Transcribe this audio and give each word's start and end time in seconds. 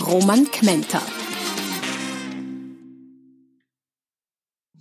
Roman 0.00 0.44
Kmenter. 0.50 1.00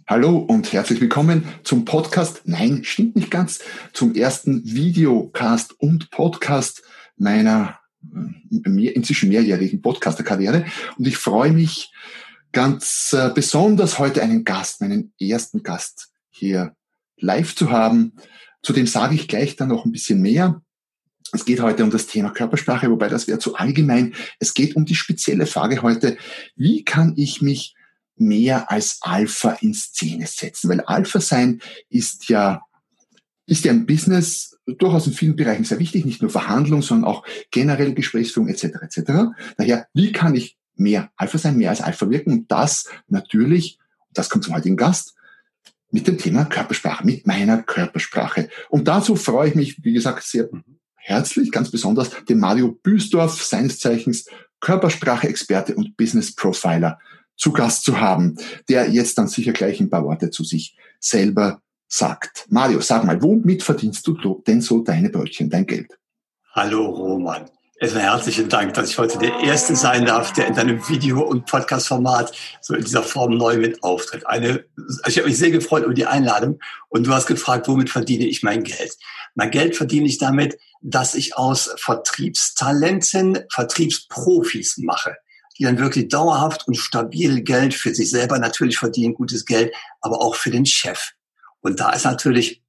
Hallo 0.07 0.37
und 0.37 0.71
herzlich 0.73 0.99
willkommen 0.99 1.45
zum 1.63 1.85
Podcast. 1.85 2.41
Nein, 2.45 2.83
stimmt 2.83 3.15
nicht 3.15 3.31
ganz. 3.31 3.61
Zum 3.93 4.13
ersten 4.13 4.63
Videocast 4.65 5.79
und 5.79 6.11
Podcast 6.11 6.83
meiner 7.17 7.79
äh, 8.13 8.87
inzwischen 8.89 9.29
mehrjährigen 9.29 9.81
Podcaster-Karriere. 9.81 10.65
Und 10.97 11.07
ich 11.07 11.17
freue 11.17 11.51
mich 11.51 11.91
ganz 12.51 13.13
äh, 13.13 13.31
besonders 13.33 13.97
heute 13.97 14.21
einen 14.21 14.43
Gast, 14.43 14.81
meinen 14.81 15.13
ersten 15.19 15.63
Gast 15.63 16.09
hier 16.29 16.75
live 17.17 17.55
zu 17.55 17.71
haben. 17.71 18.13
Zudem 18.61 18.85
sage 18.85 19.15
ich 19.15 19.27
gleich 19.27 19.55
dann 19.55 19.69
noch 19.69 19.85
ein 19.85 19.91
bisschen 19.91 20.21
mehr. 20.21 20.61
Es 21.35 21.43
geht 21.43 21.59
heute 21.59 21.83
um 21.83 21.91
das 21.91 22.07
Thema 22.07 22.29
Körpersprache, 22.29 22.89
wobei 22.89 23.09
das 23.09 23.27
wäre 23.27 23.39
zu 23.39 23.55
allgemein. 23.55 24.15
Es 24.39 24.53
geht 24.53 24.75
um 24.77 24.85
die 24.85 24.95
spezielle 24.95 25.45
Frage 25.45 25.81
heute, 25.81 26.17
wie 26.55 26.85
kann 26.85 27.13
ich 27.17 27.41
mich 27.41 27.75
mehr 28.15 28.71
als 28.71 28.99
Alpha 29.01 29.57
in 29.59 29.73
Szene 29.73 30.27
setzen? 30.27 30.69
Weil 30.69 30.79
Alpha 30.81 31.19
sein 31.19 31.59
ist 31.89 32.29
ja, 32.29 32.61
ist 33.45 33.65
ja 33.65 33.73
ein 33.73 33.85
Business 33.85 34.57
durchaus 34.65 35.07
in 35.07 35.13
vielen 35.13 35.35
Bereichen 35.35 35.65
sehr 35.65 35.79
wichtig, 35.79 36.05
nicht 36.05 36.21
nur 36.21 36.31
Verhandlung, 36.31 36.81
sondern 36.81 37.11
auch 37.11 37.25
generell 37.51 37.93
Gesprächsführung 37.93 38.47
etc. 38.47 38.63
etc. 38.81 39.01
Daher, 39.57 39.87
wie 39.93 40.13
kann 40.13 40.35
ich 40.35 40.57
mehr 40.75 41.11
Alpha 41.17 41.37
sein, 41.37 41.57
mehr 41.57 41.69
als 41.69 41.81
Alpha 41.81 42.09
wirken? 42.09 42.31
Und 42.31 42.51
das 42.51 42.87
natürlich, 43.09 43.77
das 44.13 44.29
kommt 44.29 44.45
zum 44.45 44.55
heutigen 44.55 44.77
Gast, 44.77 45.15
mit 45.91 46.07
dem 46.07 46.17
Thema 46.17 46.45
Körpersprache, 46.45 47.05
mit 47.05 47.27
meiner 47.27 47.61
Körpersprache. 47.61 48.49
Und 48.69 48.87
dazu 48.87 49.15
freue 49.15 49.49
ich 49.49 49.55
mich, 49.55 49.83
wie 49.83 49.93
gesagt, 49.93 50.23
sehr 50.23 50.49
herzlich, 51.05 51.51
ganz 51.51 51.69
besonders, 51.69 52.09
den 52.27 52.39
Mario 52.39 52.71
Büsdorf, 52.71 53.41
seines 53.43 53.79
Zeichens 53.79 54.25
Körpersprache-Experte 54.59 55.75
und 55.75 55.95
Business 55.95 56.33
Profiler, 56.33 56.97
zu 57.37 57.51
Gast 57.51 57.83
zu 57.83 57.99
haben, 57.99 58.37
der 58.69 58.89
jetzt 58.89 59.17
dann 59.17 59.27
sicher 59.27 59.51
gleich 59.51 59.79
ein 59.79 59.89
paar 59.89 60.03
Worte 60.03 60.29
zu 60.31 60.43
sich 60.43 60.75
selber 60.99 61.61
sagt. 61.87 62.47
Mario, 62.49 62.81
sag 62.81 63.03
mal, 63.03 63.21
womit 63.21 63.61
verdienst 63.61 64.07
du 64.07 64.41
denn 64.47 64.61
so 64.61 64.83
deine 64.83 65.09
Brötchen, 65.09 65.49
dein 65.49 65.65
Geld? 65.65 65.97
Hallo 66.53 66.85
Roman. 66.89 67.49
Erstmal 67.77 68.03
herzlichen 68.03 68.47
Dank, 68.47 68.73
dass 68.73 68.89
ich 68.89 68.97
heute 68.97 69.17
der 69.17 69.37
Erste 69.41 69.75
sein 69.75 70.05
darf, 70.05 70.31
der 70.31 70.47
in 70.47 70.55
deinem 70.55 70.87
Video- 70.87 71.23
und 71.23 71.45
Podcast-Format 71.45 72.31
so 72.61 72.73
in 72.73 72.85
dieser 72.85 73.03
Form 73.03 73.35
neu 73.35 73.57
mit 73.57 73.83
auftritt. 73.83 74.25
Eine, 74.25 74.63
also 74.77 75.07
ich 75.07 75.17
habe 75.17 75.27
mich 75.27 75.37
sehr 75.37 75.51
gefreut 75.51 75.83
über 75.83 75.93
die 75.93 76.05
Einladung 76.05 76.59
und 76.87 77.05
du 77.05 77.11
hast 77.11 77.25
gefragt, 77.27 77.67
womit 77.67 77.89
verdiene 77.89 78.27
ich 78.27 78.43
mein 78.43 78.63
Geld? 78.63 78.95
Mein 79.33 79.51
Geld 79.51 79.75
verdiene 79.75 80.07
ich 80.07 80.17
damit, 80.17 80.57
dass 80.81 81.15
ich 81.15 81.35
aus 81.35 81.69
Vertriebstalenten 81.75 83.39
Vertriebsprofis 83.51 84.77
mache, 84.77 85.17
die 85.59 85.65
dann 85.65 85.77
wirklich 85.77 86.07
dauerhaft 86.07 86.69
und 86.69 86.77
stabil 86.77 87.41
Geld 87.41 87.73
für 87.73 87.93
sich 87.93 88.09
selber 88.09 88.39
natürlich 88.39 88.77
verdienen, 88.77 89.15
gutes 89.15 89.45
Geld, 89.45 89.73
aber 89.99 90.21
auch 90.21 90.35
für 90.35 90.49
den 90.49 90.65
Chef. 90.65 91.11
Und 91.59 91.81
da 91.81 91.91
ist 91.91 92.05
natürlich 92.05 92.61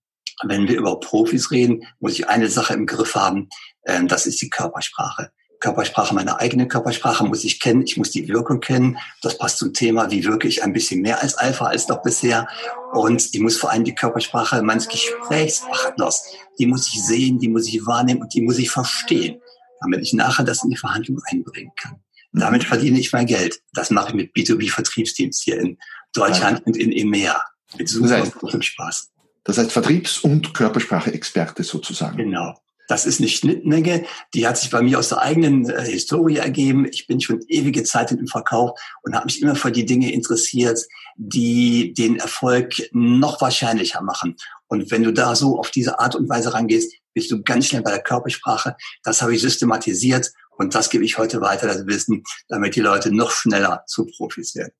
wenn 0.44 0.68
wir 0.68 0.76
über 0.76 1.00
Profis 1.00 1.50
reden, 1.50 1.86
muss 1.98 2.12
ich 2.12 2.28
eine 2.28 2.48
Sache 2.48 2.74
im 2.74 2.86
Griff 2.86 3.14
haben, 3.14 3.48
ähm, 3.86 4.08
das 4.08 4.26
ist 4.26 4.40
die 4.42 4.50
Körpersprache. 4.50 5.30
Körpersprache, 5.60 6.14
meine 6.14 6.38
eigene 6.38 6.68
Körpersprache 6.68 7.24
muss 7.24 7.44
ich 7.44 7.60
kennen, 7.60 7.82
ich 7.82 7.96
muss 7.96 8.10
die 8.10 8.28
Wirkung 8.28 8.60
kennen. 8.60 8.98
Das 9.22 9.38
passt 9.38 9.58
zum 9.58 9.72
Thema, 9.72 10.10
wie 10.10 10.24
wirke 10.24 10.48
ich 10.48 10.62
ein 10.62 10.72
bisschen 10.72 11.00
mehr 11.00 11.22
als 11.22 11.34
Alpha 11.34 11.66
als 11.66 11.88
noch 11.88 12.02
bisher. 12.02 12.46
Und 12.92 13.34
ich 13.34 13.40
muss 13.40 13.56
vor 13.56 13.70
allem 13.70 13.84
die 13.84 13.94
Körpersprache 13.94 14.62
meines 14.62 14.88
Gesprächspartners, 14.88 16.24
die 16.58 16.66
muss 16.66 16.88
ich 16.88 17.02
sehen, 17.02 17.38
die 17.38 17.48
muss 17.48 17.68
ich 17.68 17.86
wahrnehmen 17.86 18.20
und 18.22 18.34
die 18.34 18.42
muss 18.42 18.58
ich 18.58 18.70
verstehen, 18.70 19.40
damit 19.80 20.02
ich 20.02 20.12
nachher 20.12 20.44
das 20.44 20.62
in 20.62 20.70
die 20.70 20.76
Verhandlung 20.76 21.20
einbringen 21.24 21.72
kann. 21.76 22.00
Damit 22.32 22.64
verdiene 22.64 22.98
ich 22.98 23.12
mein 23.12 23.26
Geld. 23.26 23.62
Das 23.72 23.90
mache 23.90 24.10
ich 24.10 24.14
mit 24.14 24.36
B2B-Vertriebsteams 24.36 25.40
hier 25.42 25.58
in 25.58 25.78
Deutschland 26.12 26.58
ja. 26.58 26.64
und 26.66 26.76
in 26.76 26.92
EMEA. 26.92 27.40
Mit 27.78 27.88
super 27.88 28.20
großem 28.20 28.60
Spaß. 28.60 29.10
Das 29.44 29.58
heißt 29.58 29.72
Vertriebs- 29.72 30.18
und 30.18 30.52
Körpersprache-Experte 30.52 31.64
sozusagen. 31.64 32.16
Genau. 32.18 32.54
Das 32.88 33.06
ist 33.06 33.20
eine 33.20 33.28
Schnittmenge, 33.28 34.04
die 34.34 34.46
hat 34.46 34.58
sich 34.58 34.70
bei 34.70 34.80
mir 34.82 34.98
aus 34.98 35.08
der 35.08 35.22
eigenen 35.22 35.68
äh, 35.68 35.84
Historie 35.84 36.36
ergeben. 36.36 36.86
Ich 36.90 37.06
bin 37.06 37.20
schon 37.20 37.40
ewige 37.48 37.82
Zeit 37.84 38.12
im 38.12 38.26
Verkauf 38.26 38.78
und 39.02 39.14
habe 39.14 39.26
mich 39.26 39.42
immer 39.42 39.56
für 39.56 39.72
die 39.72 39.86
Dinge 39.86 40.12
interessiert, 40.12 40.80
die 41.16 41.94
den 41.94 42.18
Erfolg 42.18 42.74
noch 42.92 43.40
wahrscheinlicher 43.40 44.02
machen. 44.02 44.36
Und 44.68 44.90
wenn 44.90 45.02
du 45.02 45.12
da 45.12 45.34
so 45.34 45.58
auf 45.58 45.70
diese 45.70 45.98
Art 45.98 46.14
und 46.14 46.28
Weise 46.28 46.54
rangehst, 46.54 46.94
bist 47.14 47.30
du 47.30 47.42
ganz 47.42 47.66
schnell 47.66 47.82
bei 47.82 47.90
der 47.90 48.02
Körpersprache. 48.02 48.76
Das 49.02 49.22
habe 49.22 49.34
ich 49.34 49.40
systematisiert 49.40 50.32
und 50.58 50.74
das 50.74 50.90
gebe 50.90 51.04
ich 51.04 51.18
heute 51.18 51.40
weiter, 51.40 51.66
das 51.66 51.86
Wissen, 51.86 52.24
damit 52.48 52.76
die 52.76 52.80
Leute 52.80 53.14
noch 53.14 53.30
schneller 53.30 53.84
zu 53.86 54.06
Profis 54.06 54.54
werden. 54.54 54.72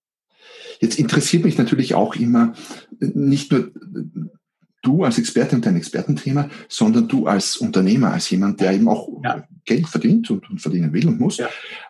Jetzt 0.81 0.99
interessiert 0.99 1.45
mich 1.45 1.57
natürlich 1.59 1.95
auch 1.95 2.15
immer 2.15 2.55
nicht 3.01 3.51
nur 3.51 3.71
du 4.87 5.05
als 5.05 5.19
Experte 5.19 5.57
und 5.57 5.67
dein 5.67 5.77
Expertenthema, 5.77 6.49
sondern 6.69 7.09
du 7.09 7.27
als 7.27 7.57
Unternehmer, 7.57 8.13
als 8.13 8.31
jemand, 8.31 8.61
der 8.61 8.73
eben 8.73 8.89
auch 8.89 9.09
ja. 9.25 9.47
Geld 9.65 9.89
verdient 9.89 10.31
und, 10.31 10.49
und, 10.49 10.61
verdienen 10.61 10.93
will 10.93 11.09
und 11.09 11.19
muss. 11.19 11.39
Ja. 11.39 11.49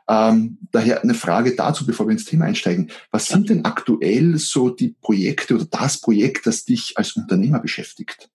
Ähm, 0.09 0.59
daher 0.73 1.03
eine 1.03 1.15
Frage 1.15 1.55
dazu, 1.55 1.85
bevor 1.87 2.07
wir 2.07 2.13
ins 2.13 2.25
Thema 2.25 2.47
einsteigen. 2.47 2.91
Was 3.11 3.27
sind 3.27 3.51
denn 3.51 3.65
aktuell 3.65 4.39
so 4.39 4.71
die 4.71 4.97
Projekte 5.01 5.55
oder 5.55 5.67
das 5.67 6.01
Projekt, 6.01 6.47
das 6.47 6.65
dich 6.65 6.95
als 6.97 7.13
Unternehmer 7.17 7.61
beschäftigt? 7.61 8.31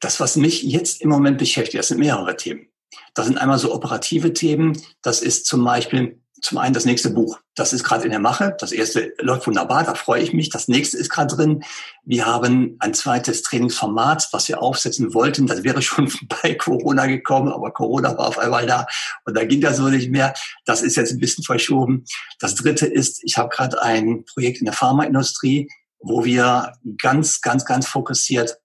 Das, 0.00 0.20
was 0.20 0.36
mich 0.36 0.62
jetzt 0.62 1.02
im 1.02 1.10
Moment 1.10 1.38
beschäftigt, 1.38 1.78
das 1.78 1.88
sind 1.88 1.98
mehrere 1.98 2.36
Themen. 2.36 2.68
Das 3.14 3.26
sind 3.26 3.36
einmal 3.36 3.58
so 3.58 3.74
operative 3.74 4.32
Themen. 4.32 4.80
Das 5.02 5.22
ist 5.22 5.46
zum 5.46 5.64
Beispiel 5.64 6.20
zum 6.40 6.58
einen 6.58 6.74
das 6.74 6.84
nächste 6.84 7.10
Buch. 7.10 7.40
Das 7.54 7.72
ist 7.72 7.84
gerade 7.84 8.04
in 8.04 8.10
der 8.10 8.20
Mache. 8.20 8.56
Das 8.58 8.72
erste 8.72 9.12
läuft 9.20 9.46
wunderbar, 9.46 9.84
da 9.84 9.94
freue 9.94 10.22
ich 10.22 10.32
mich. 10.32 10.50
Das 10.50 10.68
nächste 10.68 10.96
ist 10.96 11.10
gerade 11.10 11.34
drin. 11.34 11.64
Wir 12.04 12.26
haben 12.26 12.76
ein 12.78 12.94
zweites 12.94 13.42
Trainingsformat, 13.42 14.28
was 14.32 14.48
wir 14.48 14.62
aufsetzen 14.62 15.14
wollten. 15.14 15.46
Das 15.46 15.64
wäre 15.64 15.82
schon 15.82 16.12
bei 16.42 16.54
Corona 16.54 17.06
gekommen, 17.06 17.52
aber 17.52 17.72
Corona 17.72 18.16
war 18.16 18.28
auf 18.28 18.38
einmal 18.38 18.66
da 18.66 18.86
und 19.24 19.36
da 19.36 19.44
ging 19.44 19.60
das 19.60 19.76
so 19.76 19.88
nicht 19.88 20.10
mehr. 20.10 20.34
Das 20.64 20.82
ist 20.82 20.96
jetzt 20.96 21.12
ein 21.12 21.20
bisschen 21.20 21.44
verschoben. 21.44 22.04
Das 22.38 22.54
dritte 22.54 22.86
ist, 22.86 23.20
ich 23.24 23.36
habe 23.36 23.48
gerade 23.48 23.82
ein 23.82 24.24
Projekt 24.24 24.58
in 24.58 24.64
der 24.64 24.74
Pharmaindustrie, 24.74 25.68
wo 26.00 26.24
wir 26.24 26.72
ganz, 26.96 27.40
ganz, 27.40 27.64
ganz 27.64 27.86
fokussiert 27.86 28.58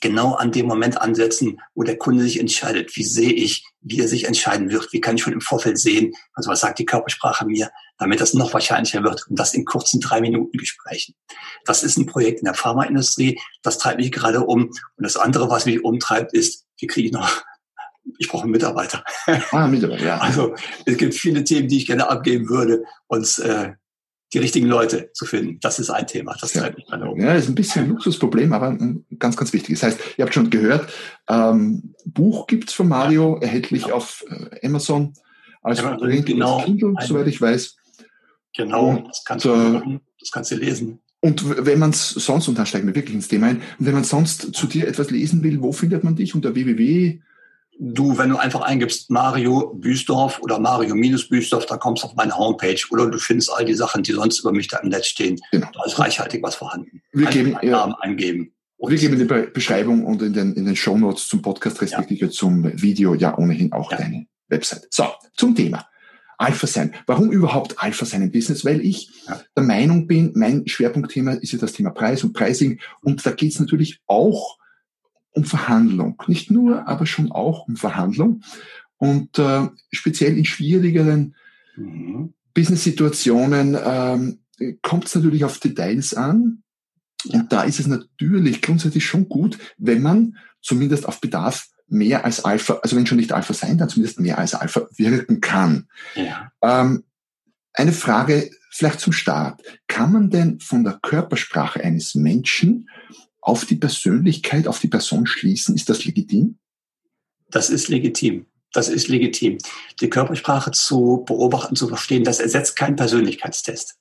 genau 0.00 0.34
an 0.34 0.52
dem 0.52 0.66
Moment 0.66 1.00
ansetzen, 1.00 1.60
wo 1.74 1.82
der 1.82 1.98
Kunde 1.98 2.22
sich 2.22 2.38
entscheidet. 2.38 2.96
Wie 2.96 3.04
sehe 3.04 3.32
ich, 3.32 3.64
wie 3.88 4.00
er 4.00 4.08
sich 4.08 4.24
entscheiden 4.24 4.70
wird? 4.70 4.92
Wie 4.92 5.00
kann 5.00 5.16
ich 5.16 5.22
schon 5.22 5.32
im 5.32 5.40
Vorfeld 5.40 5.78
sehen? 5.78 6.12
Also 6.34 6.50
was 6.50 6.60
sagt 6.60 6.78
die 6.78 6.86
Körpersprache 6.86 7.46
mir, 7.46 7.70
damit 7.98 8.20
das 8.20 8.34
noch 8.34 8.52
wahrscheinlicher 8.52 9.02
wird? 9.02 9.26
Und 9.28 9.38
das 9.38 9.54
in 9.54 9.64
kurzen 9.64 10.00
drei 10.00 10.20
Minuten 10.20 10.56
Gesprächen. 10.58 11.14
Das 11.64 11.82
ist 11.82 11.98
ein 11.98 12.06
Projekt 12.06 12.40
in 12.40 12.44
der 12.44 12.54
Pharmaindustrie. 12.54 13.38
Das 13.62 13.78
treibt 13.78 13.98
mich 13.98 14.12
gerade 14.12 14.40
um. 14.40 14.64
Und 14.66 15.02
das 15.02 15.16
andere, 15.16 15.50
was 15.50 15.66
mich 15.66 15.82
umtreibt, 15.84 16.32
ist, 16.34 16.64
wie 16.78 16.86
kriege 16.86 17.08
ich 17.08 17.12
noch 17.12 17.28
ich 18.18 18.28
brauche 18.28 18.44
einen 18.44 18.52
Mitarbeiter. 18.52 19.04
Ah, 19.50 19.66
Mitarbeiter, 19.66 20.04
ja. 20.04 20.18
Also 20.18 20.54
es 20.86 20.96
gibt 20.96 21.14
viele 21.14 21.44
Themen, 21.44 21.68
die 21.68 21.76
ich 21.76 21.86
gerne 21.86 22.08
abgeben 22.08 22.48
würde. 22.48 22.84
Und 23.06 23.38
äh, 23.40 23.72
die 24.32 24.38
richtigen 24.38 24.66
Leute 24.66 25.10
zu 25.14 25.24
finden. 25.24 25.58
Das 25.60 25.78
ist 25.78 25.90
ein 25.90 26.06
Thema. 26.06 26.36
Das 26.40 26.52
ja. 26.52 26.62
treibt 26.62 26.76
mich 26.76 26.86
gerade 26.86 27.08
um. 27.08 27.20
Ja, 27.20 27.34
ist 27.34 27.48
ein 27.48 27.54
bisschen 27.54 27.84
ein 27.84 27.90
Luxusproblem, 27.90 28.52
aber 28.52 28.68
ein 28.68 29.04
ganz, 29.18 29.36
ganz 29.36 29.52
wichtig. 29.52 29.78
Das 29.78 29.84
heißt, 29.84 30.00
ihr 30.16 30.24
habt 30.24 30.34
schon 30.34 30.50
gehört, 30.50 30.92
ähm, 31.28 31.94
Buch 32.04 32.46
gibt's 32.46 32.72
von 32.72 32.88
Mario, 32.88 33.36
ja. 33.36 33.42
erhältlich 33.42 33.84
genau. 33.84 33.96
auf 33.96 34.24
äh, 34.28 34.66
Amazon 34.66 35.14
als 35.62 35.80
ja, 35.80 35.96
genau, 35.96 36.62
Kindle, 36.62 36.94
soweit 37.00 37.26
ich 37.26 37.40
weiß. 37.40 37.76
Genau, 38.56 38.90
und, 38.90 39.08
das 39.08 39.24
kannst, 39.24 39.44
du, 39.44 39.50
äh, 39.50 39.98
das 40.20 40.30
kannst 40.30 40.50
du 40.50 40.56
lesen. 40.56 41.00
Und 41.20 41.66
wenn 41.66 41.78
man 41.78 41.90
es 41.90 42.10
sonst, 42.10 42.48
und 42.48 42.58
dann 42.58 42.66
steigen 42.66 42.86
wir 42.86 42.94
wirklich 42.94 43.14
ins 43.14 43.28
Thema 43.28 43.48
ein, 43.48 43.62
und 43.78 43.86
wenn 43.86 43.94
man 43.94 44.04
sonst 44.04 44.54
zu 44.54 44.66
dir 44.66 44.86
etwas 44.86 45.10
lesen 45.10 45.42
will, 45.42 45.60
wo 45.62 45.72
findet 45.72 46.04
man 46.04 46.16
dich? 46.16 46.34
Unter 46.34 46.54
www 46.54 47.20
Du, 47.80 48.18
wenn 48.18 48.30
du 48.30 48.36
einfach 48.36 48.62
eingibst 48.62 49.08
Mario 49.08 49.72
Büsdorf 49.74 50.40
oder 50.42 50.58
Mario 50.58 50.96
minus 50.96 51.28
Büsdorf, 51.28 51.66
da 51.66 51.76
kommst 51.76 52.02
du 52.02 52.08
auf 52.08 52.16
meine 52.16 52.36
Homepage 52.36 52.80
oder 52.90 53.08
du 53.08 53.18
findest 53.18 53.52
all 53.52 53.64
die 53.64 53.74
Sachen, 53.74 54.02
die 54.02 54.12
sonst 54.12 54.40
über 54.40 54.52
mich 54.52 54.66
da 54.66 54.78
im 54.78 54.88
Netz 54.88 55.06
stehen. 55.06 55.40
Genau. 55.52 55.68
Da 55.72 55.84
ist 55.84 55.98
reichhaltig 55.98 56.42
was 56.42 56.56
vorhanden. 56.56 57.02
Wir 57.12 57.28
geben, 57.28 57.56
ja, 57.62 57.70
Namen 57.70 57.94
eingeben. 58.00 58.52
Wir 58.78 58.96
geben 58.96 59.20
in 59.20 59.28
der 59.28 59.42
Beschreibung 59.42 60.04
und 60.04 60.22
in 60.22 60.32
den, 60.32 60.54
in 60.54 60.64
den 60.64 60.76
Show 60.76 60.98
Notes 60.98 61.28
zum 61.28 61.42
Podcast 61.42 61.80
respektive 61.80 62.26
ja. 62.26 62.30
zum 62.30 62.64
Video 62.80 63.14
ja 63.14 63.36
ohnehin 63.38 63.72
auch 63.72 63.92
ja. 63.92 63.98
deine 63.98 64.26
Website. 64.48 64.86
So, 64.90 65.04
zum 65.36 65.54
Thema. 65.54 65.86
Alpha 66.36 66.68
sein. 66.68 66.94
Warum 67.06 67.32
überhaupt 67.32 67.82
Alpha 67.82 68.04
sein 68.04 68.22
im 68.22 68.30
Business? 68.30 68.64
Weil 68.64 68.80
ich 68.80 69.10
ja. 69.26 69.40
der 69.56 69.64
Meinung 69.64 70.06
bin, 70.06 70.32
mein 70.36 70.66
Schwerpunktthema 70.66 71.32
ist 71.32 71.52
ja 71.52 71.58
das 71.58 71.72
Thema 71.72 71.90
Preis 71.90 72.22
und 72.22 72.32
Pricing. 72.32 72.80
Und 73.02 73.26
da 73.26 73.32
geht 73.32 73.52
es 73.52 73.60
natürlich 73.60 74.00
auch 74.06 74.56
um 75.30 75.44
Verhandlung. 75.44 76.22
Nicht 76.26 76.50
nur, 76.50 76.88
aber 76.88 77.06
schon 77.06 77.30
auch 77.32 77.68
um 77.68 77.76
Verhandlung. 77.76 78.42
Und 78.96 79.38
äh, 79.38 79.68
speziell 79.92 80.36
in 80.36 80.44
schwierigeren 80.44 81.34
mhm. 81.76 82.34
Business-Situationen 82.54 83.76
ähm, 83.80 84.40
kommt 84.82 85.06
es 85.06 85.14
natürlich 85.14 85.44
auf 85.44 85.58
Details 85.58 86.14
an. 86.14 86.62
Und 87.28 87.52
da 87.52 87.62
ist 87.62 87.80
es 87.80 87.86
natürlich 87.86 88.62
grundsätzlich 88.62 89.06
schon 89.06 89.28
gut, 89.28 89.58
wenn 89.76 90.02
man 90.02 90.36
zumindest 90.60 91.06
auf 91.06 91.20
Bedarf 91.20 91.68
mehr 91.88 92.24
als 92.24 92.44
Alpha, 92.44 92.80
also 92.82 92.96
wenn 92.96 93.06
schon 93.06 93.18
nicht 93.18 93.32
Alpha 93.32 93.54
sein, 93.54 93.78
dann 93.78 93.88
zumindest 93.88 94.20
mehr 94.20 94.38
als 94.38 94.54
Alpha 94.54 94.88
wirken 94.96 95.40
kann. 95.40 95.88
Ja. 96.14 96.52
Ähm, 96.62 97.04
eine 97.72 97.92
Frage 97.92 98.50
vielleicht 98.70 99.00
zum 99.00 99.12
Start. 99.12 99.62
Kann 99.86 100.12
man 100.12 100.30
denn 100.30 100.60
von 100.60 100.84
der 100.84 100.98
Körpersprache 101.00 101.82
eines 101.82 102.14
Menschen 102.14 102.88
auf 103.48 103.64
die 103.64 103.76
Persönlichkeit, 103.76 104.68
auf 104.68 104.78
die 104.78 104.88
Person 104.88 105.26
schließen? 105.26 105.74
Ist 105.74 105.88
das 105.88 106.04
legitim? 106.04 106.58
Das 107.50 107.70
ist 107.70 107.88
legitim. 107.88 108.44
Das 108.74 108.90
ist 108.90 109.08
legitim. 109.08 109.56
Die 110.02 110.10
Körpersprache 110.10 110.70
zu 110.72 111.24
beobachten, 111.26 111.74
zu 111.74 111.88
verstehen, 111.88 112.24
das 112.24 112.40
ersetzt 112.40 112.76
keinen 112.76 112.96
Persönlichkeitstest. 112.96 113.96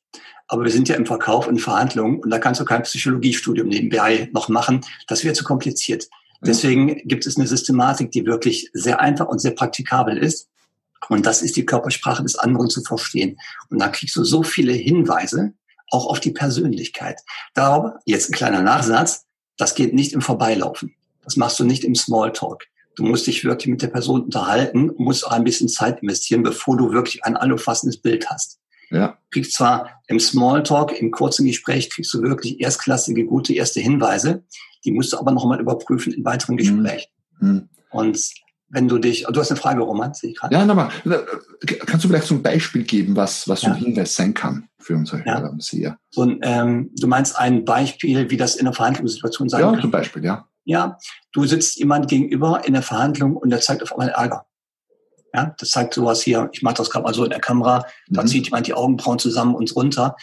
Aber 0.50 0.66
wir 0.66 0.72
sind 0.72 0.90
ja 0.90 0.96
im 0.96 1.06
Verkauf 1.06 1.48
und 1.48 1.60
Verhandlungen 1.60 2.20
und 2.20 2.30
da 2.30 2.40
kannst 2.40 2.60
du 2.60 2.66
kein 2.66 2.84
Psychologiestudium 2.84 3.70
nebenbei 3.70 4.30
noch 4.34 4.50
machen. 4.50 4.82
Das 5.08 5.24
wäre 5.24 5.34
zu 5.34 5.46
kompliziert. 5.46 6.10
Deswegen 6.42 7.08
gibt 7.08 7.26
es 7.26 7.38
eine 7.38 7.48
Systematik, 7.48 8.12
die 8.12 8.26
wirklich 8.26 8.70
sehr 8.74 9.00
einfach 9.00 9.30
und 9.30 9.40
sehr 9.40 9.52
praktikabel 9.52 10.18
ist. 10.18 10.50
Und 11.08 11.26
das 11.26 11.42
ist 11.42 11.56
die 11.56 11.66
Körpersprache 11.66 12.24
des 12.24 12.36
anderen 12.36 12.70
zu 12.70 12.82
verstehen. 12.82 13.40
Und 13.70 13.80
da 13.80 13.88
kriegst 13.88 14.18
du 14.18 14.26
so 14.26 14.44
viele 14.44 14.74
Hinweise, 14.74 15.54
auch 15.90 16.06
auf 16.08 16.20
die 16.20 16.32
Persönlichkeit. 16.32 17.22
Darum, 17.54 17.94
jetzt 18.04 18.30
ein 18.30 18.34
kleiner 18.34 18.62
Nachsatz, 18.62 19.27
das 19.58 19.76
geht 19.76 19.94
nicht 19.94 20.14
im 20.14 20.22
Vorbeilaufen. 20.22 20.96
Das 21.24 21.36
machst 21.36 21.60
du 21.60 21.64
nicht 21.64 21.84
im 21.84 21.96
Smalltalk. 21.96 22.66
Du 22.96 23.04
musst 23.04 23.28
dich 23.28 23.44
wirklich 23.44 23.68
mit 23.68 23.82
der 23.82 23.90
Person 23.90 24.24
unterhalten 24.24 24.92
musst 24.98 25.26
auch 25.26 25.32
ein 25.32 25.44
bisschen 25.44 25.70
Zeit 25.70 26.02
investieren, 26.02 26.42
bevor 26.42 26.78
du 26.78 26.92
wirklich 26.92 27.24
ein 27.26 27.38
allumfassendes 27.38 27.98
Bild 27.98 28.30
hast. 28.30 28.60
Ja. 28.90 29.10
Du 29.10 29.16
kriegst 29.32 29.54
zwar 29.54 30.02
im 30.08 30.20
Smalltalk, 30.20 31.00
im 31.00 31.12
kurzen 31.12 31.46
Gespräch, 31.46 31.90
kriegst 31.90 32.14
du 32.14 32.22
wirklich 32.22 32.60
erstklassige, 32.60 33.26
gute 33.26 33.54
erste 33.54 33.82
Hinweise. 33.82 34.44
Die 34.86 34.92
musst 34.92 35.14
du 35.14 35.18
aber 35.18 35.32
nochmal 35.32 35.60
überprüfen 35.60 36.14
in 36.14 36.26
weiteren 36.26 36.54
mhm. 36.54 36.58
Gesprächen. 36.58 37.12
Mhm. 37.40 37.70
Und 37.92 38.20
wenn 38.70 38.88
du 38.88 38.98
dich, 38.98 39.24
du 39.24 39.40
hast 39.40 39.52
eine 39.52 39.60
Frage, 39.60 39.82
Roman, 39.82 40.14
sehe 40.14 40.32
ich 40.32 40.38
gerade. 40.38 40.54
Ja, 40.54 40.66
nochmal. 40.66 40.90
Kannst 41.86 42.04
du 42.04 42.10
vielleicht 42.10 42.28
so 42.28 42.36
ein 42.36 42.44
Beispiel 42.44 42.84
geben, 42.84 43.16
was, 43.16 43.48
was 43.48 43.62
so 43.62 43.68
ein 43.68 43.76
Hinweis 43.76 44.16
sein 44.16 44.34
kann 44.34 44.68
für 44.80 44.96
unsere 44.96 45.20
ja. 45.26 45.40
Hörer 45.40 45.52
und 45.52 45.64
Seher? 45.64 45.98
So 46.10 46.24
ein, 46.24 46.40
ähm, 46.44 46.92
du 46.96 47.08
meinst 47.08 47.38
ein 47.38 47.64
Beispiel, 47.64 48.30
wie 48.30 48.38
das 48.38 48.56
in 48.56 48.68
einer 48.68 48.76
Verhandlungssituation 48.76 49.48
sein 49.48 49.62
ja, 49.62 49.68
kann? 49.68 49.76
Ja, 49.76 49.82
zum 49.82 49.92
Beispiel, 49.92 50.26
ja. 50.26 50.48
Ja, 50.66 50.98
du 51.32 51.46
sitzt 51.46 51.78
jemand 51.78 52.10
gegenüber 52.10 52.62
in 52.66 52.74
der 52.74 52.82
Verhandlung 52.82 53.38
und 53.38 53.52
der 53.52 53.62
zeigt 53.62 53.84
auf 53.84 53.94
einmal 53.94 54.10
Ärger. 54.10 54.46
Ja, 55.34 55.56
das 55.58 55.70
zeigt 55.70 55.94
sowas 55.94 56.22
hier, 56.22 56.50
ich 56.52 56.62
mache 56.62 56.76
das 56.76 56.90
gerade 56.90 57.04
mal 57.04 57.14
so 57.14 57.24
in 57.24 57.30
der 57.30 57.40
Kamera, 57.40 57.86
da 58.10 58.24
mhm. 58.24 58.28
zieht 58.28 58.46
jemand 58.46 58.68
die 58.68 58.74
Augenbrauen 58.74 59.20
zusammen 59.20 59.56
und 59.56 59.74
runter. 59.76 60.16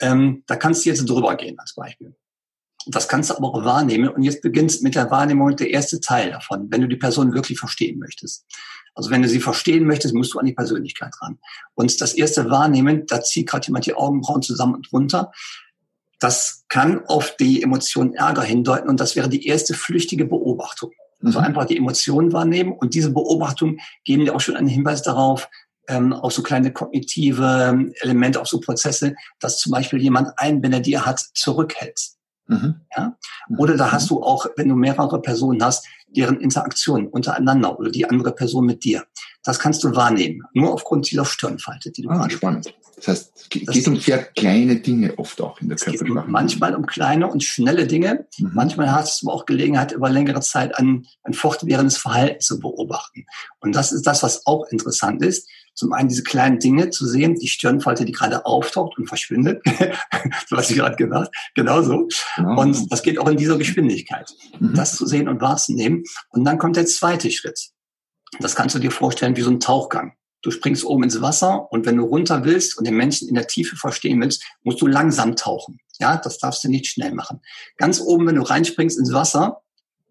Ähm, 0.00 0.42
da 0.46 0.56
kannst 0.56 0.84
du 0.84 0.88
jetzt 0.88 1.04
drüber 1.04 1.36
gehen 1.36 1.58
als 1.58 1.74
Beispiel. 1.74 2.14
Das 2.90 3.08
kannst 3.08 3.30
du 3.30 3.36
aber 3.36 3.48
auch 3.48 3.64
wahrnehmen. 3.64 4.08
Und 4.08 4.22
jetzt 4.22 4.42
beginnt 4.42 4.82
mit 4.82 4.94
der 4.94 5.10
Wahrnehmung 5.10 5.54
der 5.56 5.70
erste 5.70 6.00
Teil 6.00 6.30
davon, 6.30 6.68
wenn 6.70 6.80
du 6.80 6.88
die 6.88 6.96
Person 6.96 7.34
wirklich 7.34 7.58
verstehen 7.58 7.98
möchtest. 7.98 8.46
Also 8.94 9.10
wenn 9.10 9.22
du 9.22 9.28
sie 9.28 9.40
verstehen 9.40 9.86
möchtest, 9.86 10.14
musst 10.14 10.34
du 10.34 10.38
an 10.38 10.46
die 10.46 10.52
Persönlichkeit 10.52 11.12
ran. 11.20 11.38
Und 11.74 12.00
das 12.00 12.14
erste 12.14 12.50
Wahrnehmen, 12.50 13.06
da 13.06 13.22
zieht 13.22 13.48
gerade 13.48 13.66
jemand 13.66 13.86
die 13.86 13.94
Augenbrauen 13.94 14.42
zusammen 14.42 14.74
und 14.74 14.92
runter. 14.92 15.32
Das 16.18 16.64
kann 16.68 17.04
auf 17.06 17.36
die 17.36 17.62
Emotion 17.62 18.14
Ärger 18.14 18.42
hindeuten 18.42 18.90
und 18.90 19.00
das 19.00 19.16
wäre 19.16 19.28
die 19.28 19.46
erste 19.46 19.74
flüchtige 19.74 20.26
Beobachtung. 20.26 20.90
Also 21.22 21.38
mhm. 21.38 21.46
einfach 21.46 21.64
die 21.66 21.76
Emotionen 21.76 22.32
wahrnehmen 22.32 22.72
und 22.72 22.94
diese 22.94 23.10
Beobachtung 23.10 23.78
geben 24.04 24.24
dir 24.24 24.34
auch 24.34 24.40
schon 24.40 24.56
einen 24.56 24.68
Hinweis 24.68 25.02
darauf, 25.02 25.48
ähm, 25.88 26.12
auf 26.12 26.32
so 26.32 26.42
kleine 26.42 26.72
kognitive 26.72 27.90
Elemente, 28.00 28.40
auf 28.40 28.48
so 28.48 28.60
Prozesse, 28.60 29.14
dass 29.38 29.58
zum 29.58 29.72
Beispiel 29.72 30.00
jemand 30.00 30.30
ein, 30.36 30.62
wenn 30.62 30.72
er 30.72 30.80
dir 30.80 31.04
hat, 31.04 31.20
zurückhält. 31.34 32.00
Mhm. 32.50 32.80
Ja? 32.96 33.16
Oder 33.58 33.76
da 33.76 33.92
hast 33.92 34.10
du 34.10 34.22
auch, 34.22 34.46
wenn 34.56 34.68
du 34.68 34.74
mehrere 34.74 35.22
Personen 35.22 35.62
hast, 35.62 35.86
deren 36.08 36.40
Interaktion 36.40 37.06
untereinander 37.06 37.78
oder 37.78 37.90
die 37.90 38.04
andere 38.04 38.32
Person 38.32 38.66
mit 38.66 38.82
dir. 38.82 39.04
Das 39.44 39.58
kannst 39.58 39.84
du 39.84 39.94
wahrnehmen, 39.94 40.42
nur 40.52 40.72
aufgrund 40.72 41.10
dieser 41.10 41.24
Stirnfalte, 41.24 41.92
die 41.92 42.02
du 42.02 42.10
ah, 42.10 42.28
spannend. 42.28 42.74
Das 42.96 43.08
heißt, 43.08 43.32
es 43.34 43.48
geht 43.48 43.68
das 43.68 43.86
um 43.86 43.96
sehr 43.96 44.18
kleine 44.24 44.76
Dinge 44.76 45.18
oft 45.18 45.40
auch 45.40 45.60
in 45.60 45.68
der 45.68 45.78
Körpersprache. 45.78 46.28
Manchmal 46.28 46.74
um 46.74 46.84
kleine 46.84 47.28
und 47.28 47.42
schnelle 47.42 47.86
Dinge. 47.86 48.26
Mhm. 48.38 48.50
Manchmal 48.52 48.92
hast 48.92 49.22
du 49.22 49.30
auch 49.30 49.46
Gelegenheit, 49.46 49.92
über 49.92 50.10
längere 50.10 50.40
Zeit 50.40 50.76
ein, 50.76 51.06
ein 51.22 51.32
fortwährendes 51.32 51.96
Verhalten 51.96 52.40
zu 52.40 52.58
beobachten. 52.58 53.24
Und 53.60 53.74
das 53.74 53.92
ist 53.92 54.06
das, 54.06 54.22
was 54.22 54.46
auch 54.46 54.66
interessant 54.66 55.24
ist. 55.24 55.48
Zum 55.74 55.92
einen 55.92 56.08
diese 56.08 56.22
kleinen 56.22 56.58
Dinge 56.58 56.90
zu 56.90 57.06
sehen, 57.06 57.36
die 57.36 57.48
Stirnfalte, 57.48 58.04
die 58.04 58.12
gerade 58.12 58.44
auftaucht 58.44 58.98
und 58.98 59.06
verschwindet, 59.06 59.62
so 60.48 60.56
was 60.56 60.70
ich 60.70 60.76
gerade 60.76 60.96
gesagt, 60.96 61.34
genauso. 61.54 62.08
Genau. 62.36 62.60
Und 62.60 62.92
das 62.92 63.02
geht 63.02 63.18
auch 63.18 63.28
in 63.28 63.36
dieser 63.36 63.56
Geschwindigkeit. 63.56 64.34
Mhm. 64.58 64.74
Das 64.74 64.96
zu 64.96 65.06
sehen 65.06 65.28
und 65.28 65.40
wahrzunehmen. 65.40 66.04
Und 66.30 66.44
dann 66.44 66.58
kommt 66.58 66.76
der 66.76 66.86
zweite 66.86 67.30
Schritt. 67.30 67.70
Das 68.38 68.54
kannst 68.54 68.74
du 68.74 68.78
dir 68.78 68.90
vorstellen 68.90 69.36
wie 69.36 69.42
so 69.42 69.50
ein 69.50 69.60
Tauchgang. 69.60 70.14
Du 70.42 70.50
springst 70.50 70.84
oben 70.84 71.04
ins 71.04 71.20
Wasser 71.20 71.70
und 71.70 71.84
wenn 71.84 71.96
du 71.96 72.04
runter 72.04 72.44
willst 72.44 72.78
und 72.78 72.86
den 72.86 72.96
Menschen 72.96 73.28
in 73.28 73.34
der 73.34 73.46
Tiefe 73.46 73.76
verstehen 73.76 74.20
willst, 74.20 74.42
musst 74.62 74.80
du 74.80 74.86
langsam 74.86 75.36
tauchen. 75.36 75.80
Ja, 75.98 76.16
das 76.16 76.38
darfst 76.38 76.64
du 76.64 76.68
nicht 76.68 76.86
schnell 76.86 77.12
machen. 77.12 77.42
Ganz 77.76 78.00
oben, 78.00 78.26
wenn 78.26 78.36
du 78.36 78.42
reinspringst 78.42 78.98
ins 78.98 79.12
Wasser, 79.12 79.60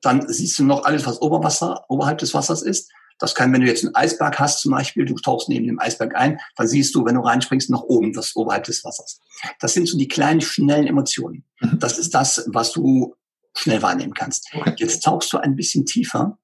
dann 0.02 0.32
siehst 0.32 0.60
du 0.60 0.64
noch 0.64 0.84
alles, 0.84 1.06
was 1.06 1.22
Oberwasser, 1.22 1.84
oberhalb 1.90 2.20
des 2.20 2.34
Wassers 2.34 2.62
ist. 2.62 2.92
Das 3.20 3.36
kann, 3.36 3.52
wenn 3.54 3.62
du 3.62 3.68
jetzt 3.68 3.84
einen 3.84 3.96
Eisberg 3.96 4.40
hast 4.40 4.62
zum 4.62 4.72
Beispiel, 4.72 5.06
du 5.06 5.16
tauchst 5.16 5.50
neben 5.50 5.68
dem 5.68 5.80
Eisberg 5.80 6.16
ein, 6.16 6.40
dann 6.56 6.68
siehst 6.68 6.96
du, 6.96 7.06
wenn 7.06 7.16
du 7.16 7.22
reinspringst, 7.22 7.70
nach 7.70 7.82
oben, 7.82 8.14
das 8.14 8.36
oberhalb 8.36 8.64
des 8.64 8.84
Wassers. 8.84 9.20
Das 9.60 9.74
sind 9.74 9.88
so 9.88 9.98
die 9.98 10.08
kleinen, 10.08 10.42
schnellen 10.42 10.88
Emotionen. 10.88 11.44
Mhm. 11.60 11.80
Das 11.80 12.00
ist 12.00 12.16
das, 12.16 12.46
was 12.48 12.72
du 12.72 13.16
schnell 13.56 13.82
wahrnehmen 13.82 14.14
kannst. 14.14 14.50
Jetzt 14.78 15.04
tauchst 15.04 15.32
du 15.34 15.38
ein 15.38 15.56
bisschen 15.56 15.86
tiefer 15.86 16.38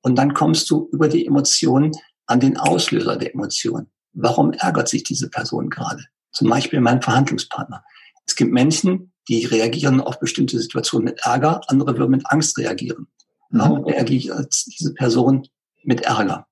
und 0.00 0.16
dann 0.16 0.32
kommst 0.34 0.70
du 0.70 0.88
über 0.92 1.08
die 1.08 1.26
Emotionen 1.26 1.92
an 2.26 2.40
den 2.40 2.56
Auslöser 2.56 3.16
der 3.16 3.34
Emotion. 3.34 3.88
Warum 4.14 4.52
ärgert 4.52 4.88
sich 4.88 5.04
diese 5.04 5.28
Person 5.28 5.68
gerade? 5.70 6.04
Zum 6.32 6.48
Beispiel 6.48 6.80
mein 6.80 7.02
Verhandlungspartner. 7.02 7.84
Es 8.26 8.36
gibt 8.36 8.52
Menschen, 8.52 9.12
die 9.28 9.44
reagieren 9.44 10.00
auf 10.00 10.18
bestimmte 10.18 10.58
Situationen 10.58 11.04
mit 11.04 11.20
Ärger, 11.24 11.60
andere 11.68 11.96
würden 11.98 12.12
mit 12.12 12.22
Angst 12.26 12.56
reagieren. 12.58 13.06
Warum 13.50 13.80
mhm. 13.80 13.86
reagiert 13.86 14.54
diese 14.66 14.94
Person 14.94 15.46
mit 15.84 16.02
Ärger? 16.02 16.46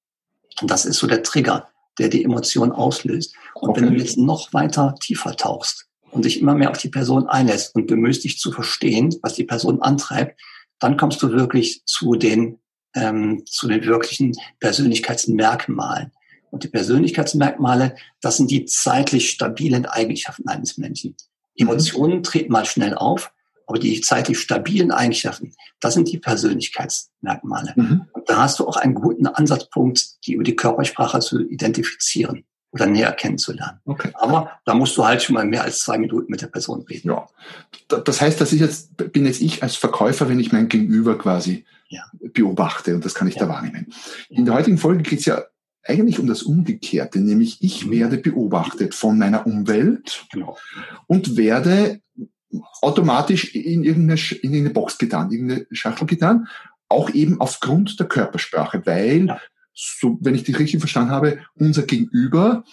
Und 0.60 0.70
das 0.70 0.84
ist 0.84 0.98
so 0.98 1.06
der 1.06 1.22
Trigger, 1.22 1.68
der 1.98 2.08
die 2.08 2.24
Emotion 2.24 2.72
auslöst. 2.72 3.34
Und 3.54 3.70
okay. 3.70 3.82
wenn 3.82 3.94
du 3.94 4.00
jetzt 4.00 4.18
noch 4.18 4.52
weiter 4.52 4.94
tiefer 5.00 5.36
tauchst 5.36 5.86
und 6.10 6.24
dich 6.24 6.40
immer 6.40 6.54
mehr 6.54 6.70
auf 6.70 6.78
die 6.78 6.88
Person 6.88 7.28
einlässt 7.28 7.74
und 7.74 7.86
bemühst 7.86 8.24
dich 8.24 8.38
zu 8.38 8.52
verstehen, 8.52 9.14
was 9.22 9.34
die 9.34 9.44
Person 9.44 9.82
antreibt, 9.82 10.40
dann 10.78 10.96
kommst 10.96 11.22
du 11.22 11.30
wirklich 11.32 11.84
zu 11.84 12.14
den 12.14 12.58
ähm, 12.94 13.44
zu 13.46 13.68
den 13.68 13.84
wirklichen 13.84 14.36
Persönlichkeitsmerkmalen. 14.58 16.12
Und 16.50 16.64
die 16.64 16.68
Persönlichkeitsmerkmale, 16.68 17.94
das 18.20 18.36
sind 18.36 18.50
die 18.50 18.64
zeitlich 18.64 19.30
stabilen 19.30 19.86
Eigenschaften 19.86 20.48
eines 20.48 20.78
Menschen. 20.78 21.14
Emotionen 21.56 22.18
mhm. 22.18 22.22
treten 22.22 22.52
mal 22.52 22.64
schnell 22.64 22.94
auf, 22.94 23.32
aber 23.70 23.78
die 23.78 24.00
zeitlich 24.00 24.40
stabilen 24.40 24.90
Eigenschaften, 24.90 25.54
das 25.78 25.94
sind 25.94 26.10
die 26.10 26.18
Persönlichkeitsmerkmale. 26.18 27.72
Mhm. 27.76 28.06
Da 28.26 28.42
hast 28.42 28.58
du 28.58 28.66
auch 28.66 28.76
einen 28.76 28.94
guten 28.94 29.28
Ansatzpunkt, 29.28 30.26
die 30.26 30.32
über 30.32 30.42
die 30.42 30.56
Körpersprache 30.56 31.20
zu 31.20 31.40
identifizieren 31.40 32.44
oder 32.72 32.86
näher 32.86 33.12
kennenzulernen. 33.12 33.78
Okay. 33.84 34.10
Aber 34.14 34.50
da 34.64 34.74
musst 34.74 34.96
du 34.96 35.04
halt 35.04 35.22
schon 35.22 35.34
mal 35.34 35.46
mehr 35.46 35.62
als 35.62 35.82
zwei 35.82 35.98
Minuten 35.98 36.32
mit 36.32 36.42
der 36.42 36.48
Person 36.48 36.82
reden. 36.82 37.10
Ja. 37.10 37.28
Das 37.86 38.20
heißt, 38.20 38.40
dass 38.40 38.52
ich 38.52 38.60
jetzt, 38.60 38.96
bin 39.12 39.24
jetzt 39.24 39.40
ich 39.40 39.62
als 39.62 39.76
Verkäufer, 39.76 40.28
wenn 40.28 40.40
ich 40.40 40.50
mein 40.50 40.68
Gegenüber 40.68 41.16
quasi 41.16 41.64
ja. 41.88 42.02
beobachte 42.18 42.96
und 42.96 43.04
das 43.04 43.14
kann 43.14 43.28
ich 43.28 43.36
ja. 43.36 43.42
da 43.42 43.48
wahrnehmen. 43.48 43.86
In 44.30 44.46
der 44.46 44.54
heutigen 44.54 44.78
Folge 44.78 45.04
geht 45.04 45.20
es 45.20 45.26
ja 45.26 45.44
eigentlich 45.84 46.18
um 46.18 46.26
das 46.26 46.42
Umgekehrte, 46.42 47.20
nämlich 47.20 47.58
ich 47.62 47.86
mhm. 47.86 47.92
werde 47.92 48.18
beobachtet 48.18 48.96
von 48.96 49.16
meiner 49.16 49.46
Umwelt 49.46 50.26
genau. 50.32 50.58
und 51.06 51.36
werde 51.36 52.00
automatisch 52.82 53.54
in 53.54 53.84
irgendeine, 53.84 54.20
in 54.42 54.52
irgendeine 54.52 54.70
Box 54.70 54.98
getan, 54.98 55.30
irgendeine 55.30 55.66
Schachtel 55.70 56.06
getan, 56.06 56.48
auch 56.88 57.10
eben 57.10 57.40
aufgrund 57.40 57.98
der 58.00 58.08
Körpersprache, 58.08 58.82
weil 58.84 59.26
ja 59.26 59.40
so, 59.80 60.18
wenn 60.20 60.34
ich 60.34 60.44
dich 60.44 60.58
richtig 60.58 60.80
verstanden 60.80 61.10
habe, 61.10 61.38
unser 61.54 61.82
Gegenüber 61.82 62.64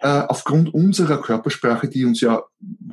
äh, 0.00 0.08
aufgrund 0.08 0.72
unserer 0.72 1.20
Körpersprache, 1.20 1.88
die 1.88 2.04
uns 2.04 2.20
ja 2.20 2.42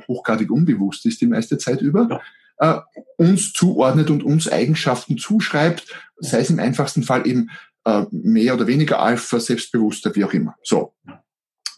hochgradig 0.08 0.50
unbewusst 0.50 1.06
ist 1.06 1.20
die 1.20 1.26
meiste 1.26 1.58
Zeit 1.58 1.80
über, 1.80 2.20
ja. 2.60 2.78
äh, 2.78 2.80
uns 3.16 3.52
zuordnet 3.52 4.10
und 4.10 4.22
uns 4.22 4.48
Eigenschaften 4.48 5.18
zuschreibt, 5.18 5.86
sei 6.18 6.40
es 6.40 6.50
im 6.50 6.58
einfachsten 6.58 7.02
Fall 7.02 7.26
eben 7.26 7.50
äh, 7.84 8.04
mehr 8.10 8.54
oder 8.54 8.66
weniger 8.66 9.00
Alpha, 9.00 9.40
selbstbewusster, 9.40 10.14
wie 10.16 10.24
auch 10.24 10.32
immer. 10.32 10.54
So. 10.62 10.94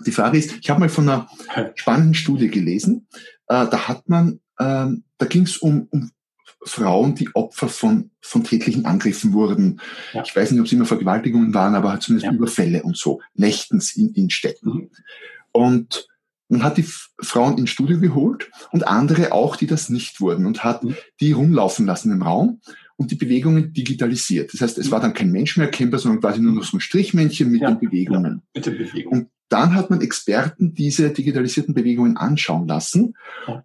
Die 0.05 0.13
Frage 0.13 0.39
ist, 0.39 0.57
ich 0.61 0.69
habe 0.69 0.81
mal 0.81 0.89
von 0.89 1.09
einer 1.09 1.29
spannenden 1.77 2.15
Studie 2.15 2.49
gelesen, 2.49 3.07
äh, 3.47 3.67
da 3.69 3.89
hat 3.89 4.09
man, 4.09 4.41
äh, 4.59 4.87
da 5.19 5.27
ging 5.29 5.43
es 5.43 5.57
um, 5.59 5.87
um 5.91 6.11
Frauen, 6.65 7.15
die 7.15 7.29
Opfer 7.35 7.69
von, 7.69 8.11
von 8.21 8.45
tätlichen 8.45 8.87
Angriffen 8.87 9.33
wurden. 9.33 9.81
Ja. 10.13 10.23
Ich 10.25 10.35
weiß 10.35 10.51
nicht, 10.51 10.61
ob 10.61 10.67
es 10.67 10.73
immer 10.73 10.85
Vergewaltigungen 10.85 11.55
waren, 11.55 11.75
aber 11.75 11.99
zumindest 12.01 12.31
ja. 12.31 12.37
Überfälle 12.37 12.83
und 12.83 12.97
so, 12.97 13.21
nächtens 13.35 13.97
in, 13.97 14.13
in 14.15 14.31
Städten. 14.31 14.71
Mhm. 14.71 14.91
Und 15.51 16.09
man 16.49 16.63
hat 16.63 16.77
die 16.77 16.87
Frauen 17.21 17.59
ins 17.59 17.71
Studio 17.71 17.99
geholt 17.99 18.51
und 18.73 18.87
andere 18.87 19.33
auch, 19.33 19.57
die 19.57 19.67
das 19.67 19.89
nicht 19.89 20.21
wurden 20.21 20.47
und 20.47 20.63
hat 20.65 20.85
mhm. 20.85 20.95
die 21.21 21.33
rumlaufen 21.33 21.87
lassen 21.87 22.13
im 22.13 22.23
Raum 22.23 22.61
und 22.97 23.11
die 23.11 23.17
Bewegungen 23.17 23.73
digitalisiert. 23.73 24.53
Das 24.53 24.61
heißt, 24.61 24.79
es 24.79 24.91
war 24.91 25.01
dann 25.01 25.15
kein 25.15 25.33
Mensch 25.33 25.57
mehr 25.57 25.67
erkennbar, 25.67 25.99
sondern 25.99 26.21
quasi 26.21 26.41
nur 26.41 26.53
noch 26.53 26.65
so 26.65 26.77
ein 26.77 26.81
Strichmännchen 26.81 27.51
mit 27.51 27.63
ja, 27.63 27.71
den 27.71 27.81
Bewegungen. 27.81 28.43
Mit 28.55 28.67
den 28.67 28.79
Bewegungen. 28.79 29.23
Und 29.23 29.31
dann 29.53 29.75
hat 29.75 29.91
man 29.91 30.01
Experten 30.01 30.75
diese 30.75 31.11
digitalisierten 31.11 31.75
Bewegungen 31.75 32.17
anschauen 32.17 32.67
lassen 32.67 33.17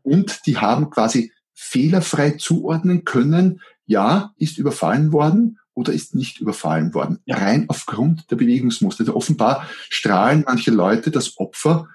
und 0.03 0.41
die 0.45 0.57
haben 0.57 0.89
quasi 0.89 1.31
fehlerfrei 1.53 2.31
zuordnen 2.31 3.05
können, 3.05 3.61
ja, 3.85 4.33
ist 4.37 4.57
überfallen 4.57 5.11
worden 5.11 5.59
oder 5.73 5.93
ist 5.93 6.13
nicht 6.13 6.39
überfallen 6.41 6.93
worden. 6.93 7.19
Ja. 7.25 7.37
Rein 7.37 7.65
aufgrund 7.67 8.29
der 8.29 8.35
Bewegungsmuster. 8.35 9.01
Also 9.01 9.15
offenbar 9.15 9.67
strahlen 9.89 10.43
manche 10.45 10.71
Leute 10.71 11.09
das 11.09 11.37
Opfer 11.37 11.87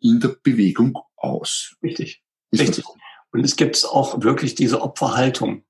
in 0.00 0.20
der 0.20 0.36
Bewegung 0.42 0.98
aus. 1.16 1.76
Richtig. 1.82 2.22
Ist 2.50 2.60
Richtig. 2.60 2.84
Und 3.32 3.44
es 3.44 3.56
gibt 3.56 3.84
auch 3.84 4.22
wirklich 4.22 4.54
diese 4.54 4.80
Opferhaltung. 4.82 5.64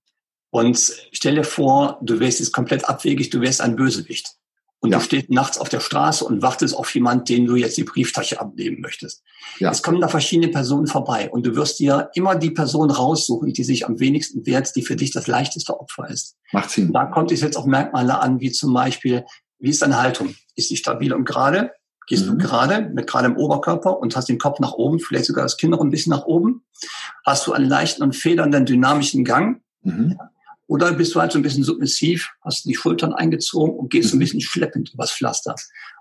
Und 0.50 0.92
stell 1.12 1.34
dir 1.34 1.44
vor, 1.44 1.98
du 2.02 2.20
wärst 2.20 2.40
jetzt 2.40 2.52
komplett 2.52 2.88
abwegig, 2.88 3.30
du 3.30 3.40
wärst 3.40 3.60
ein 3.60 3.76
Bösewicht. 3.76 4.36
Und 4.80 4.92
ja. 4.92 4.98
du 4.98 5.04
stehst 5.04 5.30
nachts 5.30 5.58
auf 5.58 5.68
der 5.68 5.80
Straße 5.80 6.24
und 6.24 6.42
wartest 6.42 6.76
auf 6.76 6.94
jemanden, 6.94 7.24
den 7.24 7.46
du 7.46 7.56
jetzt 7.56 7.76
die 7.76 7.84
Brieftasche 7.84 8.40
abnehmen 8.40 8.80
möchtest. 8.80 9.22
Ja. 9.58 9.70
Es 9.70 9.82
kommen 9.82 10.00
da 10.00 10.08
verschiedene 10.08 10.48
Personen 10.48 10.86
vorbei 10.86 11.30
und 11.30 11.46
du 11.46 11.56
wirst 11.56 11.78
dir 11.78 12.10
immer 12.14 12.36
die 12.36 12.50
Person 12.50 12.90
raussuchen, 12.90 13.52
die 13.52 13.64
sich 13.64 13.86
am 13.86 13.98
wenigsten 13.98 14.44
wehrt, 14.44 14.76
die 14.76 14.82
für 14.82 14.96
dich 14.96 15.12
das 15.12 15.26
leichteste 15.26 15.80
Opfer 15.80 16.08
ist. 16.10 16.36
Macht 16.52 16.70
Sinn. 16.70 16.92
Da 16.92 17.06
kommt 17.06 17.32
es 17.32 17.40
jetzt 17.40 17.56
auf 17.56 17.64
Merkmale 17.64 18.20
an, 18.20 18.40
wie 18.40 18.52
zum 18.52 18.74
Beispiel, 18.74 19.24
wie 19.58 19.70
ist 19.70 19.82
deine 19.82 20.00
Haltung? 20.00 20.34
Ist 20.54 20.68
sie 20.68 20.76
stabil 20.76 21.12
und 21.12 21.24
gerade? 21.24 21.72
Gehst 22.06 22.26
mhm. 22.26 22.38
du 22.38 22.46
gerade 22.46 22.90
mit 22.92 23.06
geradem 23.06 23.36
Oberkörper 23.36 23.98
und 23.98 24.14
hast 24.14 24.28
den 24.28 24.38
Kopf 24.38 24.60
nach 24.60 24.72
oben, 24.72 25.00
vielleicht 25.00 25.24
sogar 25.24 25.44
das 25.44 25.56
Kinn 25.56 25.70
noch 25.70 25.80
ein 25.80 25.90
bisschen 25.90 26.10
nach 26.10 26.26
oben? 26.26 26.64
Hast 27.24 27.46
du 27.46 27.52
einen 27.52 27.68
leichten 27.68 28.02
und 28.02 28.14
federnden 28.14 28.66
dynamischen 28.66 29.24
Gang? 29.24 29.62
Mhm. 29.82 30.16
Ja. 30.18 30.30
Oder 30.68 30.92
bist 30.92 31.14
du 31.14 31.20
halt 31.20 31.32
so 31.32 31.38
ein 31.38 31.42
bisschen 31.42 31.62
submissiv, 31.62 32.30
hast 32.42 32.64
die 32.64 32.74
Schultern 32.74 33.12
eingezogen 33.12 33.76
und 33.76 33.90
gehst 33.90 34.10
so 34.10 34.16
ein 34.16 34.18
mhm. 34.18 34.20
bisschen 34.20 34.40
schleppend 34.40 34.92
übers 34.92 35.12
Pflaster. 35.12 35.54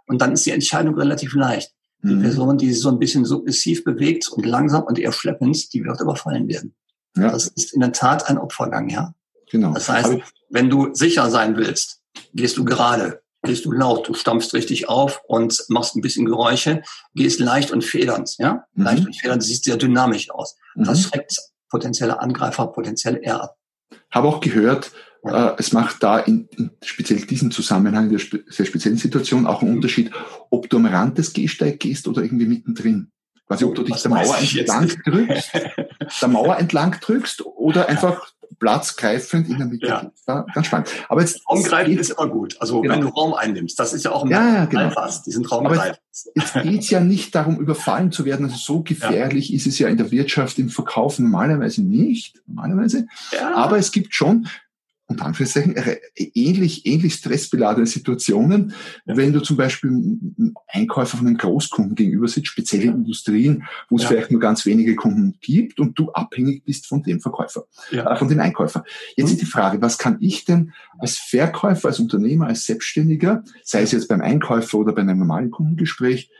Und 0.07 0.21
dann 0.21 0.31
ist 0.31 0.45
die 0.45 0.51
Entscheidung 0.51 0.95
relativ 0.95 1.35
leicht. 1.35 1.71
Die 2.03 2.13
mhm. 2.13 2.21
Person, 2.21 2.57
die 2.57 2.71
sich 2.71 2.81
so 2.81 2.89
ein 2.89 2.99
bisschen 2.99 3.25
submissiv 3.25 3.83
bewegt 3.83 4.27
und 4.29 4.45
langsam 4.45 4.83
und 4.83 4.99
eher 4.99 5.11
schleppend, 5.11 5.73
die 5.73 5.83
wird 5.83 6.01
überfallen 6.01 6.47
werden. 6.47 6.75
Ja. 7.15 7.31
Das 7.31 7.47
ist 7.47 7.73
in 7.73 7.79
der 7.79 7.93
Tat 7.93 8.27
ein 8.29 8.37
Opfergang, 8.37 8.89
ja. 8.89 9.13
Genau. 9.51 9.73
Das 9.73 9.89
heißt, 9.89 10.17
wenn 10.49 10.69
du 10.69 10.93
sicher 10.93 11.29
sein 11.29 11.55
willst, 11.55 12.01
gehst 12.33 12.57
du 12.57 12.65
gerade, 12.65 13.21
gehst 13.43 13.65
du 13.65 13.71
laut, 13.71 14.07
du 14.07 14.13
stampfst 14.13 14.53
richtig 14.53 14.89
auf 14.89 15.21
und 15.27 15.63
machst 15.69 15.95
ein 15.95 16.01
bisschen 16.01 16.25
Geräusche, 16.25 16.81
gehst 17.13 17.39
leicht 17.39 17.71
und 17.71 17.83
federnd, 17.83 18.35
ja. 18.37 18.65
Mhm. 18.73 18.83
Leicht 18.83 19.05
und 19.05 19.15
federnd, 19.15 19.43
siehst 19.43 19.63
sehr 19.63 19.77
dynamisch 19.77 20.29
aus. 20.31 20.55
Das 20.75 20.99
mhm. 20.99 21.03
schreckt 21.03 21.39
potenzielle 21.69 22.19
Angreifer 22.19 22.67
potenziell 22.67 23.19
eher 23.21 23.41
ab. 23.43 23.57
Habe 24.15 24.29
auch 24.29 24.39
gehört, 24.39 24.91
äh, 25.25 25.51
es 25.57 25.73
macht 25.73 26.01
da 26.01 26.19
in, 26.19 26.47
in 26.51 26.71
speziell 26.81 27.19
diesem 27.19 27.51
Zusammenhang, 27.51 28.05
in 28.05 28.11
der 28.11 28.19
spe 28.19 28.43
sehr 28.47 28.65
speziellen 28.65 28.97
Situation 28.97 29.45
auch 29.45 29.61
einen 29.61 29.75
Unterschied, 29.75 30.11
ob 30.49 30.69
du 30.69 30.77
am 30.77 30.85
Rand 30.85 31.17
des 31.17 31.33
Gehsteig 31.33 31.79
gehst 31.79 32.07
oder 32.07 32.23
irgendwie 32.23 32.45
mittendrin. 32.45 33.11
Quasi, 33.47 33.65
ob 33.65 33.75
du 33.75 33.83
dich 33.83 34.01
der 34.01 34.09
Mauer 34.09 34.37
entlang 34.39 34.87
drückst, 35.05 35.51
der 36.21 36.27
Mauer 36.29 36.57
entlang 36.57 36.95
drückst 36.99 37.45
oder 37.45 37.89
einfach 37.89 38.31
platzgreifend 38.59 39.49
in 39.49 39.57
der 39.57 39.67
Mitte. 39.67 39.87
Ja. 39.87 40.11
ja 40.27 40.45
ganz 40.53 40.67
spannend. 40.67 40.89
Aber 41.09 41.21
jetzt 41.21 41.41
Raumgreifen 41.49 41.97
ist 41.97 42.11
immer 42.11 42.27
gut. 42.27 42.55
Also 42.59 42.81
genau. 42.81 42.95
wenn 42.95 43.01
du 43.01 43.07
Raum 43.09 43.33
einnimmst, 43.33 43.79
das 43.79 43.93
ist 43.93 44.05
ja 44.05 44.11
auch 44.11 44.23
ein 44.23 44.31
ja, 44.31 44.55
ja, 44.55 44.65
genau. 44.65 44.91
Die 45.25 45.31
sind 45.31 45.51
raumgreifend. 45.51 45.99
Jetzt 46.35 46.53
geht's 46.53 46.89
ja 46.89 46.99
nicht 46.99 47.35
darum, 47.35 47.59
überfallen 47.59 48.11
zu 48.11 48.25
werden. 48.25 48.45
Also 48.45 48.57
so 48.57 48.83
gefährlich 48.83 49.49
ja. 49.49 49.55
ist 49.55 49.67
es 49.67 49.79
ja 49.79 49.87
in 49.87 49.97
der 49.97 50.11
Wirtschaft, 50.11 50.59
im 50.59 50.69
Verkauf 50.69 51.19
normalerweise 51.19 51.83
nicht. 51.83 52.41
Normalerweise. 52.47 53.07
Ja. 53.33 53.53
Aber 53.55 53.77
es 53.77 53.91
gibt 53.91 54.13
schon 54.13 54.47
unter 55.07 55.25
Anführungszeichen, 55.25 55.75
ähnlich, 56.15 56.85
ähnlich 56.85 57.13
stressbeladene 57.13 57.85
Situationen, 57.85 58.73
ja. 59.05 59.15
wenn 59.15 59.33
du 59.33 59.41
zum 59.41 59.55
Beispiel 59.55 59.91
einem 59.91 60.55
Einkäufer 60.67 61.17
von 61.17 61.27
einem 61.27 61.37
Großkunden 61.37 61.95
gegenüber 61.95 62.27
sitzt, 62.27 62.47
spezielle 62.47 62.85
ja. 62.85 62.91
Industrien, 62.91 63.65
wo 63.89 63.97
es 63.97 64.03
ja. 64.03 64.09
vielleicht 64.09 64.31
nur 64.31 64.41
ganz 64.41 64.65
wenige 64.65 64.95
Kunden 64.95 65.37
gibt 65.41 65.79
und 65.79 65.97
du 65.99 66.11
abhängig 66.11 66.63
bist 66.63 66.87
von 66.87 67.03
dem 67.03 67.21
Verkäufer, 67.21 67.65
äh, 67.91 68.15
von 68.15 68.29
dem 68.29 68.39
Einkäufer. 68.39 68.83
Jetzt 69.15 69.27
mhm. 69.27 69.33
ist 69.33 69.41
die 69.41 69.45
Frage, 69.45 69.81
was 69.81 69.99
kann 69.99 70.17
ich 70.21 70.45
denn 70.45 70.73
als 70.97 71.17
Verkäufer, 71.17 71.89
als 71.89 71.99
Unternehmer, 71.99 72.47
als 72.47 72.65
Selbstständiger, 72.65 73.43
sei 73.63 73.83
es 73.83 73.91
jetzt 73.91 74.07
beim 74.07 74.21
Einkäufer 74.21 74.79
oder 74.79 74.93
bei 74.93 75.01
einem 75.01 75.19
normalen 75.19 75.51
Kundengespräch, 75.51 76.31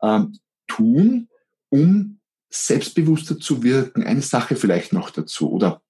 ähm, 0.00 0.38
tun, 0.68 1.28
um 1.70 2.20
selbstbewusster 2.50 3.38
zu 3.38 3.64
wirken? 3.64 4.04
Eine 4.04 4.22
Sache 4.22 4.54
vielleicht 4.54 4.92
noch 4.92 5.10
dazu 5.10 5.50
oder 5.50 5.82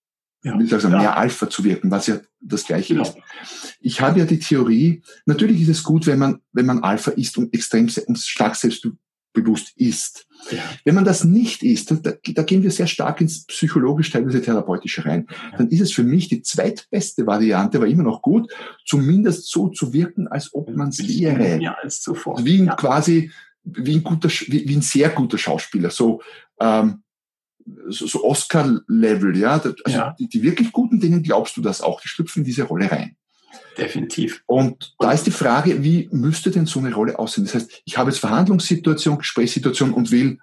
ja. 0.46 0.58
will 0.58 0.68
sagen, 0.68 0.92
ja. 0.92 0.98
mehr 0.98 1.16
Alpha 1.16 1.50
zu 1.50 1.64
wirken, 1.64 1.90
was 1.90 2.06
ja 2.06 2.20
das 2.40 2.64
Gleiche 2.64 2.94
genau. 2.94 3.06
ist. 3.06 3.16
Ich 3.80 4.00
habe 4.00 4.18
ja 4.18 4.24
die 4.24 4.38
Theorie, 4.38 5.02
natürlich 5.26 5.62
ist 5.62 5.68
es 5.68 5.82
gut, 5.82 6.06
wenn 6.06 6.18
man, 6.18 6.40
wenn 6.52 6.66
man 6.66 6.82
Alpha 6.82 7.10
ist 7.12 7.36
und 7.36 7.52
extrem 7.52 7.88
und 8.06 8.18
stark 8.18 8.54
selbstbewusst 8.54 9.72
ist. 9.76 10.26
Ja. 10.50 10.58
Wenn 10.84 10.94
man 10.94 11.04
das 11.04 11.24
nicht 11.24 11.62
ist, 11.62 11.90
da, 11.90 12.12
da 12.22 12.42
gehen 12.42 12.62
wir 12.62 12.70
sehr 12.70 12.86
stark 12.86 13.20
ins 13.20 13.46
psychologisch, 13.46 14.10
teilweise 14.10 14.40
therapeutische 14.40 15.04
rein, 15.04 15.26
ja. 15.28 15.58
dann 15.58 15.68
ist 15.68 15.80
es 15.80 15.92
für 15.92 16.04
mich 16.04 16.28
die 16.28 16.42
zweitbeste 16.42 17.26
Variante, 17.26 17.78
aber 17.78 17.88
immer 17.88 18.04
noch 18.04 18.22
gut, 18.22 18.52
zumindest 18.84 19.50
so 19.50 19.68
zu 19.68 19.92
wirken, 19.92 20.28
als 20.28 20.54
ob 20.54 20.74
man 20.76 20.90
es 20.90 21.06
wäre. 21.06 21.60
Ja, 21.60 21.76
als 21.82 22.00
zuvor. 22.00 22.44
Wie 22.44 22.60
ein, 22.60 22.68
quasi, 22.76 23.32
wie 23.64 23.96
ein 23.96 24.04
guter, 24.04 24.28
wie, 24.28 24.68
wie 24.68 24.76
ein 24.76 24.82
sehr 24.82 25.08
guter 25.08 25.38
Schauspieler. 25.38 25.90
So, 25.90 26.22
ähm, 26.60 27.02
so, 27.88 28.24
Oscar-Level, 28.24 29.36
ja. 29.36 29.52
Also 29.52 29.74
ja. 29.86 30.16
Die, 30.18 30.28
die 30.28 30.42
wirklich 30.42 30.72
guten 30.72 31.00
Dinge 31.00 31.22
glaubst 31.22 31.56
du 31.56 31.62
das 31.62 31.80
auch, 31.80 32.00
die 32.00 32.08
schlüpfen 32.08 32.40
in 32.40 32.44
diese 32.44 32.64
Rolle 32.64 32.90
rein. 32.90 33.16
Definitiv. 33.76 34.42
Und 34.46 34.94
da 34.98 35.12
ist 35.12 35.26
die 35.26 35.30
Frage, 35.30 35.82
wie 35.82 36.08
müsste 36.10 36.50
denn 36.50 36.66
so 36.66 36.80
eine 36.80 36.94
Rolle 36.94 37.18
aussehen? 37.18 37.44
Das 37.44 37.54
heißt, 37.54 37.82
ich 37.84 37.98
habe 37.98 38.10
jetzt 38.10 38.20
Verhandlungssituation, 38.20 39.18
Gesprächssituation 39.18 39.92
und 39.92 40.10
will 40.10 40.38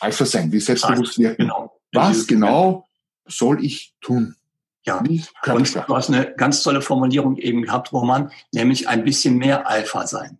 Alpha 0.00 0.24
sein, 0.24 0.52
will 0.52 0.60
selbstbewusst 0.60 1.18
wirken. 1.18 1.44
Genau. 1.44 1.80
Was 1.92 2.26
genau 2.26 2.86
soll 3.26 3.64
ich 3.64 3.94
tun? 4.00 4.36
Ja, 4.84 4.98
und 4.98 5.74
du 5.74 5.96
hast 5.96 6.10
eine 6.10 6.32
ganz 6.36 6.62
tolle 6.62 6.80
Formulierung 6.80 7.36
eben 7.38 7.62
gehabt, 7.62 7.92
Roman, 7.92 8.30
nämlich 8.52 8.88
ein 8.88 9.02
bisschen 9.02 9.36
mehr 9.36 9.68
Alpha 9.68 10.06
sein. 10.06 10.38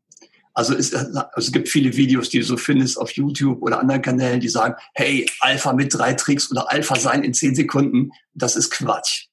Also 0.56 0.74
es, 0.74 0.94
also 0.94 1.20
es 1.36 1.52
gibt 1.52 1.68
viele 1.68 1.94
Videos, 1.96 2.30
die 2.30 2.38
du 2.38 2.44
so 2.44 2.56
findest 2.56 2.98
auf 2.98 3.10
YouTube 3.10 3.60
oder 3.60 3.78
anderen 3.78 4.00
Kanälen, 4.00 4.40
die 4.40 4.48
sagen, 4.48 4.74
hey, 4.94 5.26
Alpha 5.40 5.74
mit 5.74 5.92
drei 5.92 6.14
Tricks 6.14 6.50
oder 6.50 6.72
Alpha 6.72 6.96
sein 6.96 7.22
in 7.24 7.34
zehn 7.34 7.54
Sekunden. 7.54 8.10
Das 8.32 8.56
ist 8.56 8.70
Quatsch. 8.70 9.26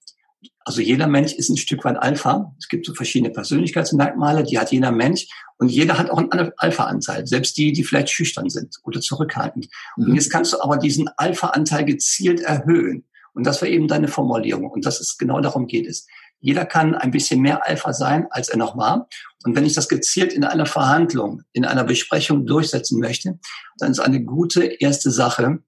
Also 0.66 0.82
jeder 0.82 1.08
Mensch 1.08 1.32
ist 1.32 1.48
ein 1.48 1.56
Stück 1.56 1.86
weit 1.86 1.96
Alpha. 1.96 2.54
Es 2.60 2.68
gibt 2.68 2.86
so 2.86 2.94
verschiedene 2.94 3.32
Persönlichkeitsmerkmale, 3.32 4.44
die 4.44 4.60
hat 4.60 4.74
jeder 4.74 4.92
Mensch. 4.92 5.28
Und 5.58 5.70
jeder 5.70 5.98
hat 5.98 6.10
auch 6.10 6.18
einen 6.18 6.52
Alpha-Anteil. 6.58 7.26
Selbst 7.26 7.56
die, 7.56 7.72
die 7.72 7.86
vielleicht 7.86 8.10
schüchtern 8.10 8.50
sind 8.50 8.76
oder 8.84 9.00
zurückhaltend. 9.00 9.70
Mhm. 9.96 10.08
Und 10.10 10.16
jetzt 10.16 10.30
kannst 10.30 10.52
du 10.52 10.62
aber 10.62 10.76
diesen 10.76 11.10
Alpha-Anteil 11.16 11.86
gezielt 11.86 12.42
erhöhen. 12.42 13.06
Und 13.34 13.48
das 13.48 13.62
war 13.62 13.70
eben 13.70 13.88
deine 13.88 14.10
Formulierung. 14.10 14.70
Und 14.70 14.86
das 14.86 15.00
ist 15.00 15.18
genau 15.18 15.40
darum 15.40 15.68
geht 15.68 15.88
es. 15.88 16.06
Jeder 16.42 16.66
kann 16.66 16.96
ein 16.96 17.12
bisschen 17.12 17.40
mehr 17.40 17.66
Alpha 17.66 17.94
sein, 17.94 18.28
als 18.30 18.50
er 18.50 18.58
noch 18.58 18.76
war. 18.76 19.08
Und 19.44 19.56
wenn 19.56 19.66
ich 19.66 19.74
das 19.74 19.90
gezielt 19.90 20.34
in 20.34 20.44
einer 20.44 20.66
Verhandlung, 20.66 21.44
in 21.52 21.66
einer 21.66 21.84
Besprechung 21.84 22.46
durchsetzen 22.46 23.00
möchte, 23.00 23.40
dann 23.78 23.92
ist 23.92 24.00
eine 24.00 24.24
gute 24.24 24.64
erste 24.64 25.12
Sache, 25.12 25.60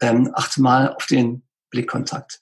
ähm, 0.00 0.30
achte 0.34 0.60
mal 0.60 0.94
auf 0.94 1.06
den 1.06 1.42
Blickkontakt. 1.70 2.40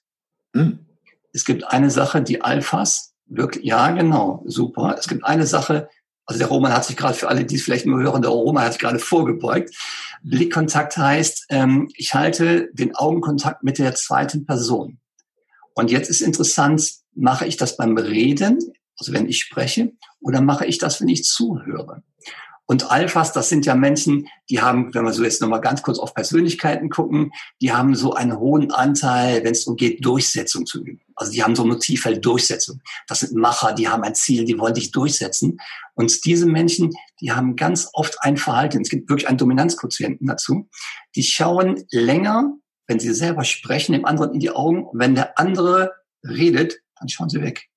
Mhm. 0.53 0.87
Es 1.33 1.45
gibt 1.45 1.65
eine 1.69 1.91
Sache, 1.91 2.23
die 2.23 2.43
Alphas, 2.43 3.13
wirklich, 3.27 3.65
ja, 3.65 3.91
genau, 3.93 4.43
super. 4.47 4.97
Es 4.99 5.07
gibt 5.07 5.25
eine 5.25 5.47
Sache, 5.47 5.89
also 6.27 6.39
der 6.39 6.49
Roman 6.49 6.73
hat 6.73 6.85
sich 6.85 6.97
gerade 6.97 7.15
für 7.15 7.29
alle, 7.29 7.45
die 7.45 7.57
es 7.57 7.63
vielleicht 7.63 7.87
nur 7.87 8.01
hören, 8.01 8.23
der 8.23 8.31
Roman 8.31 8.65
hat 8.65 8.73
sich 8.73 8.81
gerade 8.81 8.99
vorgebeugt. 8.99 9.75
Blickkontakt 10.23 10.97
heißt, 10.97 11.47
ähm, 11.51 11.89
ich 11.95 12.15
halte 12.15 12.69
den 12.73 12.95
Augenkontakt 12.95 13.63
mit 13.63 13.79
der 13.79 13.95
zweiten 13.95 14.47
Person. 14.47 14.99
Und 15.75 15.91
jetzt 15.91 16.11
ist 16.11 16.21
interessant, 16.21 16.89
mache 17.15 17.47
ich 17.47 17.57
das 17.57 17.77
beim 17.77 17.97
Reden, 17.97 18.59
also 19.01 19.13
wenn 19.13 19.29
ich 19.29 19.41
spreche, 19.41 19.93
oder 20.21 20.41
mache 20.41 20.67
ich 20.67 20.79
das, 20.79 21.01
wenn 21.01 21.09
ich 21.09 21.25
zuhöre? 21.25 22.03
Und 22.71 22.89
Alphas, 22.89 23.33
das 23.33 23.49
sind 23.49 23.67
ja 23.67 23.75
Menschen, 23.75 24.29
die 24.49 24.61
haben, 24.61 24.95
wenn 24.95 25.05
wir 25.05 25.13
so 25.13 25.25
jetzt 25.25 25.41
nochmal 25.41 25.61
ganz 25.61 25.83
kurz 25.83 25.99
auf 25.99 26.15
Persönlichkeiten 26.15 26.89
gucken, 26.89 27.33
die 27.61 27.73
haben 27.73 27.97
so 27.97 28.15
einen 28.15 28.39
hohen 28.39 28.71
Anteil, 28.71 29.43
wenn 29.43 29.51
es 29.51 29.65
darum 29.65 29.77
geht, 29.77 30.05
Durchsetzung 30.05 30.67
zu 30.67 30.85
üben. 30.85 31.01
Also 31.17 31.33
die 31.33 31.43
haben 31.43 31.57
so 31.57 31.65
ein 31.65 31.69
Motivfeld 31.69 32.25
Durchsetzung. 32.25 32.81
Das 33.09 33.21
sind 33.21 33.35
Macher, 33.35 33.73
die 33.73 33.89
haben 33.89 34.05
ein 34.05 34.15
Ziel, 34.15 34.45
die 34.45 34.57
wollen 34.57 34.77
sich 34.77 34.93
durchsetzen. 34.93 35.59
Und 35.95 36.25
diese 36.25 36.47
Menschen, 36.47 36.93
die 37.21 37.33
haben 37.33 37.57
ganz 37.57 37.89
oft 37.93 38.23
ein 38.23 38.37
Verhalten. 38.37 38.83
Es 38.83 38.91
gibt 38.91 39.09
wirklich 39.09 39.27
einen 39.27 39.39
Dominanzquotienten 39.39 40.29
dazu. 40.29 40.69
Die 41.17 41.25
schauen 41.25 41.83
länger, 41.91 42.53
wenn 42.87 43.01
sie 43.01 43.13
selber 43.13 43.43
sprechen, 43.43 43.95
dem 43.95 44.05
anderen 44.05 44.33
in 44.33 44.39
die 44.39 44.51
Augen. 44.51 44.85
Und 44.85 45.01
wenn 45.01 45.17
der 45.17 45.41
andere 45.41 45.93
redet, 46.23 46.79
dann 47.01 47.09
schauen 47.09 47.31
sie 47.31 47.41
weg. 47.41 47.70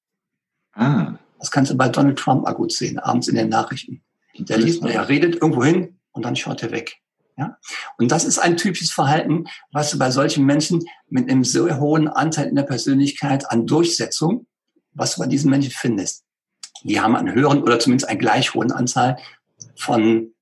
Ah. 0.73 1.13
Das 1.39 1.51
kannst 1.51 1.71
du 1.71 1.77
bei 1.77 1.89
Donald 1.89 2.17
Trump 2.17 2.47
auch 2.47 2.55
gut 2.55 2.71
sehen, 2.71 2.99
abends 2.99 3.27
in 3.27 3.35
den 3.35 3.49
Nachrichten. 3.49 4.01
Der 4.37 4.57
liest, 4.57 4.83
er 4.83 5.09
redet 5.09 5.35
irgendwo 5.35 5.63
hin 5.63 5.99
und 6.11 6.23
dann 6.23 6.35
schaut 6.35 6.63
er 6.63 6.71
weg. 6.71 7.01
Ja? 7.37 7.57
Und 7.97 8.11
das 8.11 8.23
ist 8.25 8.39
ein 8.39 8.57
typisches 8.57 8.91
Verhalten, 8.91 9.45
was 9.71 9.91
du 9.91 9.99
bei 9.99 10.11
solchen 10.11 10.45
Menschen 10.45 10.83
mit 11.09 11.29
einem 11.29 11.43
sehr 11.43 11.79
hohen 11.79 12.07
Anteil 12.07 12.47
in 12.47 12.55
der 12.55 12.63
Persönlichkeit 12.63 13.49
an 13.51 13.67
Durchsetzung, 13.67 14.47
was 14.93 15.15
du 15.15 15.21
bei 15.21 15.27
diesen 15.27 15.49
Menschen 15.49 15.71
findest. 15.71 16.23
Die 16.83 16.99
haben 16.99 17.15
einen 17.15 17.33
höheren 17.33 17.63
oder 17.63 17.79
zumindest 17.79 18.09
einen 18.09 18.19
gleich 18.19 18.53
hohen 18.53 18.71
Anteil 18.71 19.17
von 19.75 20.33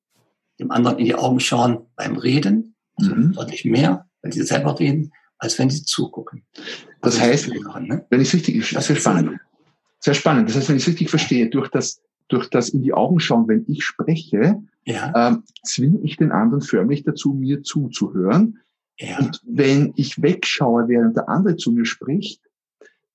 dem 0.59 0.71
anderen 0.71 0.99
in 0.99 1.05
die 1.05 1.15
Augen 1.15 1.39
schauen 1.39 1.87
beim 1.95 2.17
Reden, 2.17 2.75
also 2.95 3.15
mhm. 3.15 3.33
deutlich 3.33 3.65
mehr, 3.65 4.07
wenn 4.21 4.31
sie 4.31 4.43
selber 4.43 4.79
reden, 4.79 5.11
als 5.37 5.57
wenn 5.57 5.69
sie 5.69 5.83
zugucken. 5.83 6.45
Das 7.01 7.15
also 7.15 7.21
heißt, 7.21 7.53
machen, 7.63 7.87
ne? 7.87 8.05
wenn 8.09 8.21
ich 8.21 8.33
richtig, 8.33 8.57
das 8.71 8.83
ist 8.83 8.87
sehr 8.87 8.95
spannend. 8.97 9.39
Sehr 10.01 10.15
spannend. 10.15 10.49
Das 10.49 10.55
heißt, 10.57 10.69
wenn 10.69 10.75
ich 10.75 10.83
es 10.83 10.89
richtig 10.89 11.09
verstehe, 11.09 11.49
durch 11.49 11.69
das, 11.69 12.01
durch 12.27 12.49
das 12.49 12.69
in 12.69 12.81
die 12.81 12.93
Augen 12.93 13.19
schauen, 13.19 13.47
wenn 13.47 13.65
ich 13.67 13.83
spreche, 13.85 14.61
ja. 14.83 15.13
ähm, 15.15 15.43
zwinge 15.63 15.99
ich 16.01 16.17
den 16.17 16.31
anderen 16.31 16.61
förmlich 16.61 17.03
dazu, 17.03 17.33
mir 17.33 17.61
zuzuhören. 17.61 18.59
Ja. 18.97 19.19
Und 19.19 19.41
wenn 19.45 19.93
ich 19.95 20.21
wegschaue, 20.21 20.87
während 20.87 21.15
der 21.15 21.29
andere 21.29 21.55
zu 21.55 21.71
mir 21.71 21.85
spricht, 21.85 22.41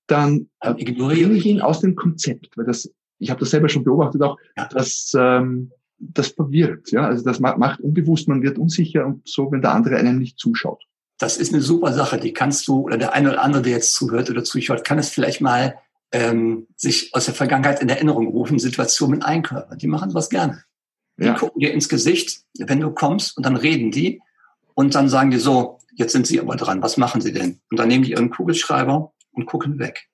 dann 0.07 0.49
äh, 0.61 0.73
ignoriere 0.77 1.33
ich 1.33 1.45
ihn 1.45 1.61
aus 1.61 1.81
dem 1.81 1.95
Konzept, 1.95 2.57
weil 2.57 2.65
das, 2.65 2.89
ich 3.19 3.29
habe 3.29 3.41
das 3.41 3.49
selber 3.49 3.67
schon 3.67 3.83
beobachtet 3.83 4.21
auch, 4.21 4.37
ja. 4.55 4.67
dass 4.67 5.11
ähm, 5.17 5.71
das 5.99 6.29
verwirrt, 6.29 6.91
ja, 6.91 7.07
also 7.07 7.23
das 7.23 7.39
macht 7.39 7.79
unbewusst, 7.79 8.27
man 8.27 8.43
wird 8.43 8.59
unsicher 8.59 9.05
und 9.05 9.27
so, 9.27 9.51
wenn 9.51 9.61
der 9.61 9.73
andere 9.73 9.97
einem 9.97 10.19
nicht 10.19 10.37
zuschaut. 10.37 10.83
Das 11.17 11.37
ist 11.37 11.51
eine 11.51 11.63
super 11.63 11.91
Sache, 11.91 12.19
die 12.19 12.33
kannst 12.33 12.67
du 12.67 12.81
oder 12.81 12.97
der 12.97 13.13
eine 13.13 13.31
oder 13.31 13.41
andere, 13.41 13.63
der 13.63 13.71
jetzt 13.73 13.95
zuhört 13.95 14.29
oder 14.29 14.43
zuschaut, 14.43 14.83
kann 14.83 14.99
es 14.99 15.09
vielleicht 15.09 15.41
mal 15.41 15.75
ähm, 16.11 16.67
sich 16.75 17.13
aus 17.13 17.25
der 17.25 17.33
Vergangenheit 17.33 17.81
in 17.81 17.89
Erinnerung 17.89 18.27
rufen, 18.27 18.59
Situationen 18.59 19.19
mit 19.19 19.25
Einkörper. 19.25 19.75
Die 19.75 19.87
machen 19.87 20.13
was 20.13 20.29
gerne. 20.29 20.63
Die 21.17 21.25
ja. 21.25 21.33
gucken 21.33 21.59
dir 21.59 21.73
ins 21.73 21.89
Gesicht, 21.89 22.41
wenn 22.57 22.79
du 22.79 22.91
kommst, 22.91 23.37
und 23.37 23.45
dann 23.45 23.55
reden 23.55 23.91
die 23.91 24.21
und 24.75 24.93
dann 24.93 25.09
sagen 25.09 25.31
die 25.31 25.37
so, 25.37 25.79
jetzt 25.95 26.11
sind 26.11 26.27
sie 26.27 26.39
aber 26.39 26.55
dran, 26.55 26.81
was 26.81 26.97
machen 26.97 27.21
sie 27.21 27.33
denn? 27.33 27.59
Und 27.71 27.79
dann 27.79 27.87
nehmen 27.87 28.03
die 28.03 28.11
ihren 28.11 28.29
Kugelschreiber 28.29 29.11
und 29.31 29.45
gucken 29.47 29.79
weg. 29.79 30.07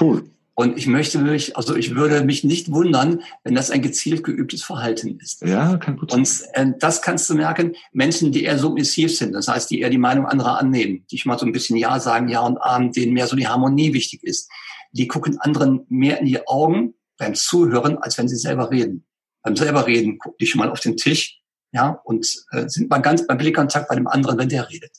Cool. 0.00 0.24
Und 0.54 0.76
ich 0.76 0.86
möchte 0.86 1.18
mich, 1.18 1.56
also 1.56 1.74
ich 1.74 1.94
würde 1.94 2.24
mich 2.24 2.44
nicht 2.44 2.70
wundern, 2.70 3.22
wenn 3.42 3.54
das 3.54 3.70
ein 3.70 3.80
gezielt 3.80 4.22
geübtes 4.22 4.62
Verhalten 4.62 5.18
ist. 5.18 5.40
Ja, 5.42 5.78
kann 5.78 5.96
gut 5.96 6.10
sein. 6.10 6.20
Und 6.20 6.42
äh, 6.52 6.72
das 6.78 7.00
kannst 7.00 7.28
du 7.30 7.34
merken, 7.34 7.74
Menschen, 7.92 8.32
die 8.32 8.44
eher 8.44 8.58
submissiv 8.58 9.16
sind, 9.16 9.32
das 9.32 9.48
heißt, 9.48 9.70
die 9.70 9.80
eher 9.80 9.88
die 9.88 9.98
Meinung 9.98 10.26
anderer 10.26 10.58
annehmen, 10.58 11.04
die 11.10 11.18
schon 11.18 11.30
mal 11.30 11.38
so 11.38 11.46
ein 11.46 11.52
bisschen 11.52 11.76
Ja 11.78 11.98
sagen, 11.98 12.28
Ja 12.28 12.40
und 12.40 12.58
Abend, 12.58 12.94
denen 12.96 13.14
mehr 13.14 13.26
so 13.26 13.34
die 13.34 13.48
Harmonie 13.48 13.94
wichtig 13.94 14.22
ist, 14.22 14.50
die 14.92 15.08
gucken 15.08 15.38
anderen 15.40 15.84
mehr 15.88 16.20
in 16.20 16.26
die 16.26 16.46
Augen 16.46 16.94
beim 17.18 17.34
Zuhören, 17.34 17.98
als 17.98 18.18
wenn 18.18 18.28
sie 18.28 18.36
selber 18.36 18.70
reden. 18.70 19.06
Beim 19.42 19.56
selber 19.56 19.86
reden 19.86 20.18
gucken 20.18 20.36
die 20.40 20.46
schon 20.46 20.60
mal 20.60 20.70
auf 20.70 20.80
den 20.80 20.96
Tisch, 20.96 21.40
ja, 21.72 22.00
und 22.04 22.26
äh, 22.50 22.68
sind 22.68 22.90
mal 22.90 22.98
ganz 22.98 23.26
beim 23.26 23.38
Blickkontakt 23.38 23.88
bei 23.88 23.94
dem 23.94 24.06
anderen, 24.06 24.38
wenn 24.38 24.48
der 24.48 24.68
redet. 24.68 24.92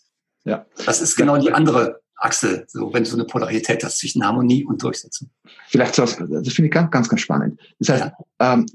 Ja. 0.44 0.66
Das 0.86 1.02
ist 1.02 1.16
genau 1.16 1.38
die 1.38 1.52
andere 1.52 2.02
Achse, 2.16 2.66
so 2.68 2.94
wenn 2.94 3.04
du 3.04 3.10
so 3.10 3.18
eine 3.18 3.26
Polarität 3.26 3.84
hast 3.84 4.00
zwischen 4.00 4.26
Harmonie 4.26 4.66
und 4.66 4.82
Durchsetzung. 4.82 5.30
Vielleicht 5.68 5.96
so, 5.96 6.04
das 6.04 6.18
finde 6.18 6.66
ich 6.66 6.72
ganz, 6.72 6.90
ganz, 6.90 7.10
ganz 7.10 7.22
spannend. 7.22 7.60
Das 7.80 7.90
heißt, 7.90 8.04
ja. 8.04 8.54
ähm, 8.54 8.66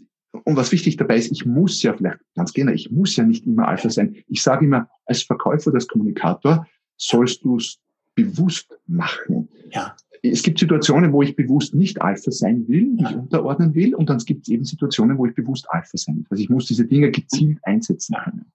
und 0.45 0.57
was 0.57 0.71
wichtig 0.73 0.97
dabei 0.97 1.17
ist, 1.17 1.33
ich 1.33 1.47
muss 1.47 1.83
ja 1.83 1.95
vielleicht 1.95 2.19
ganz 2.37 2.53
gerne, 2.53 2.75
ich 2.75 2.91
muss 2.91 3.17
ja 3.17 3.25
nicht 3.25 3.47
immer 3.47 3.67
Alpha 3.67 3.91
sein. 3.91 4.23
Ich 4.29 4.43
sage 4.43 4.67
immer, 4.67 4.89
als 5.07 5.23
Verkäufer, 5.23 5.73
als 5.75 5.89
Kommunikator 5.89 6.67
sollst 6.97 7.45
du 7.45 7.57
es 7.57 7.79
bewusst 8.15 8.79
machen. 8.87 9.49
Ja. 9.71 9.97
Es 10.23 10.43
gibt 10.43 10.59
Situationen, 10.59 11.13
wo 11.13 11.23
ich 11.23 11.37
bewusst 11.37 11.75
nicht 11.75 12.03
Alpha 12.03 12.31
sein 12.31 12.67
will, 12.69 12.87
mich 12.87 13.15
unterordnen 13.15 13.75
will, 13.75 13.95
und 13.95 14.09
dann 14.11 14.19
gibt 14.19 14.43
es 14.43 14.49
eben 14.49 14.65
Situationen, 14.65 15.19
wo 15.19 15.27
ich 15.27 15.35
bewusst 15.35 15.67
Alpha 15.71 15.97
sein 15.97 16.17
will. 16.17 16.27
Also 16.31 16.43
ich 16.43 16.51
muss 16.51 16.67
diese 16.67 16.87
Dinge 16.87 17.11
gezielt 17.11 17.59
einsetzen 17.63 18.17
können. 18.23 18.47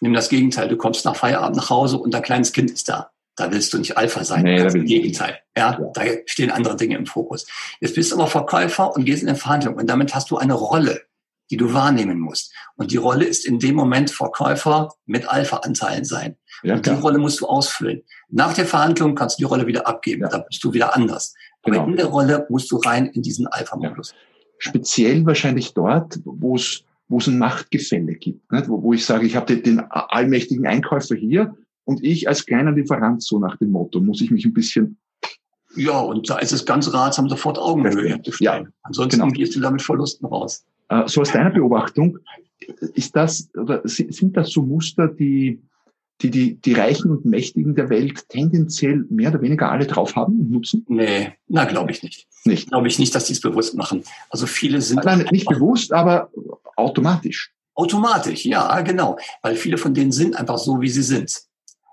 Nimm 0.00 0.12
das 0.12 0.28
Gegenteil. 0.28 0.68
Du 0.68 0.76
kommst 0.76 1.04
nach 1.04 1.16
Feierabend 1.16 1.56
nach 1.56 1.70
Hause 1.70 1.98
und 1.98 2.12
dein 2.12 2.22
kleines 2.22 2.52
Kind 2.52 2.70
ist 2.70 2.88
da. 2.88 3.10
Da 3.36 3.52
willst 3.52 3.72
du 3.72 3.78
nicht 3.78 3.96
Alpha 3.96 4.24
sein. 4.24 4.42
Nee, 4.42 4.56
das 4.56 4.74
ist 4.74 4.80
im 4.80 4.86
Gegenteil. 4.86 5.38
Ja, 5.56 5.78
ja, 5.78 5.90
da 5.94 6.02
stehen 6.26 6.50
andere 6.50 6.76
Dinge 6.76 6.96
im 6.96 7.06
Fokus. 7.06 7.46
Jetzt 7.80 7.94
bist 7.94 8.10
du 8.10 8.16
aber 8.16 8.26
Verkäufer 8.26 8.94
und 8.96 9.04
gehst 9.04 9.22
in 9.22 9.28
eine 9.28 9.38
Verhandlung 9.38 9.76
und 9.76 9.88
damit 9.88 10.14
hast 10.14 10.30
du 10.30 10.38
eine 10.38 10.54
Rolle, 10.54 11.02
die 11.50 11.56
du 11.56 11.72
wahrnehmen 11.72 12.20
musst. 12.20 12.52
Und 12.76 12.92
die 12.92 12.96
Rolle 12.96 13.24
ist 13.24 13.46
in 13.46 13.58
dem 13.58 13.74
Moment 13.74 14.10
Verkäufer 14.10 14.92
mit 15.06 15.28
Alpha-Anteilen 15.28 16.04
sein. 16.04 16.36
Ja, 16.62 16.74
und 16.74 16.86
die 16.86 16.90
Rolle 16.90 17.18
musst 17.18 17.40
du 17.40 17.46
ausfüllen. 17.46 18.02
Nach 18.28 18.52
der 18.52 18.66
Verhandlung 18.66 19.14
kannst 19.14 19.38
du 19.38 19.42
die 19.42 19.44
Rolle 19.44 19.66
wieder 19.66 19.86
abgeben. 19.86 20.22
Ja. 20.22 20.28
Da 20.28 20.38
bist 20.38 20.62
du 20.62 20.72
wieder 20.72 20.94
anders. 20.94 21.34
Genau. 21.62 21.80
Aber 21.80 21.90
in 21.90 21.96
der 21.96 22.06
Rolle 22.06 22.46
musst 22.48 22.70
du 22.70 22.76
rein 22.76 23.06
in 23.06 23.22
diesen 23.22 23.46
Alpha-Modus. 23.46 24.14
Speziell 24.58 25.24
wahrscheinlich 25.24 25.74
dort, 25.74 26.18
wo 26.24 26.56
es 26.56 26.84
wo 27.10 27.18
es 27.18 27.26
ein 27.26 27.38
Machtgefälle 27.38 28.14
gibt, 28.16 28.52
nicht? 28.52 28.68
Wo, 28.68 28.82
wo 28.82 28.92
ich 28.92 29.04
sage, 29.06 29.26
ich 29.26 29.34
habe 29.34 29.46
den, 29.46 29.62
den 29.62 29.80
allmächtigen 29.80 30.66
Einkäufer 30.66 31.14
hier 31.14 31.56
und 31.84 32.04
ich 32.04 32.28
als 32.28 32.44
kleiner 32.44 32.72
Lieferant, 32.72 33.22
so 33.22 33.38
nach 33.38 33.56
dem 33.56 33.70
Motto, 33.70 34.00
muss 34.00 34.20
ich 34.20 34.30
mich 34.30 34.44
ein 34.44 34.52
bisschen 34.52 34.98
ja, 35.76 36.00
und 36.00 36.28
da 36.28 36.38
ist 36.38 36.52
es 36.52 36.64
ganz 36.64 36.92
ratsam, 36.92 37.28
sofort 37.28 37.58
Augenhöhe 37.58 38.20
zu 38.22 38.32
stellen. 38.32 38.64
Ja, 38.64 38.72
Ansonsten 38.82 39.20
genau. 39.20 39.32
gehst 39.32 39.54
du 39.54 39.60
damit 39.60 39.82
Verlusten 39.82 40.26
raus. 40.26 40.64
Äh, 40.88 41.06
so 41.06 41.20
aus 41.20 41.32
deiner 41.32 41.50
Beobachtung, 41.50 42.18
ist 42.94 43.14
das, 43.16 43.48
oder 43.54 43.82
sind 43.84 44.36
das 44.36 44.50
so 44.50 44.62
Muster, 44.62 45.08
die, 45.08 45.62
die, 46.20 46.30
die, 46.30 46.54
die 46.60 46.72
Reichen 46.72 47.10
und 47.10 47.24
Mächtigen 47.24 47.74
der 47.74 47.88
Welt 47.88 48.28
tendenziell 48.28 49.04
mehr 49.08 49.30
oder 49.30 49.40
weniger 49.40 49.70
alle 49.70 49.86
drauf 49.86 50.16
haben 50.16 50.40
und 50.40 50.50
nutzen? 50.50 50.84
Nee, 50.88 51.32
na, 51.46 51.64
glaube 51.64 51.92
ich 51.92 52.02
nicht. 52.02 52.26
Nicht? 52.44 52.68
Glaube 52.68 52.88
ich 52.88 52.98
nicht, 52.98 53.14
dass 53.14 53.26
die 53.26 53.34
es 53.34 53.40
bewusst 53.40 53.76
machen. 53.76 54.02
Also 54.30 54.46
viele 54.46 54.80
sind. 54.80 55.04
Nein, 55.04 55.26
nicht 55.30 55.48
bewusst, 55.48 55.92
aber 55.92 56.30
automatisch. 56.76 57.52
Automatisch, 57.74 58.44
ja, 58.44 58.80
genau. 58.80 59.18
Weil 59.42 59.54
viele 59.54 59.78
von 59.78 59.94
denen 59.94 60.10
sind 60.10 60.34
einfach 60.36 60.58
so, 60.58 60.80
wie 60.80 60.88
sie 60.88 61.02
sind. 61.02 61.32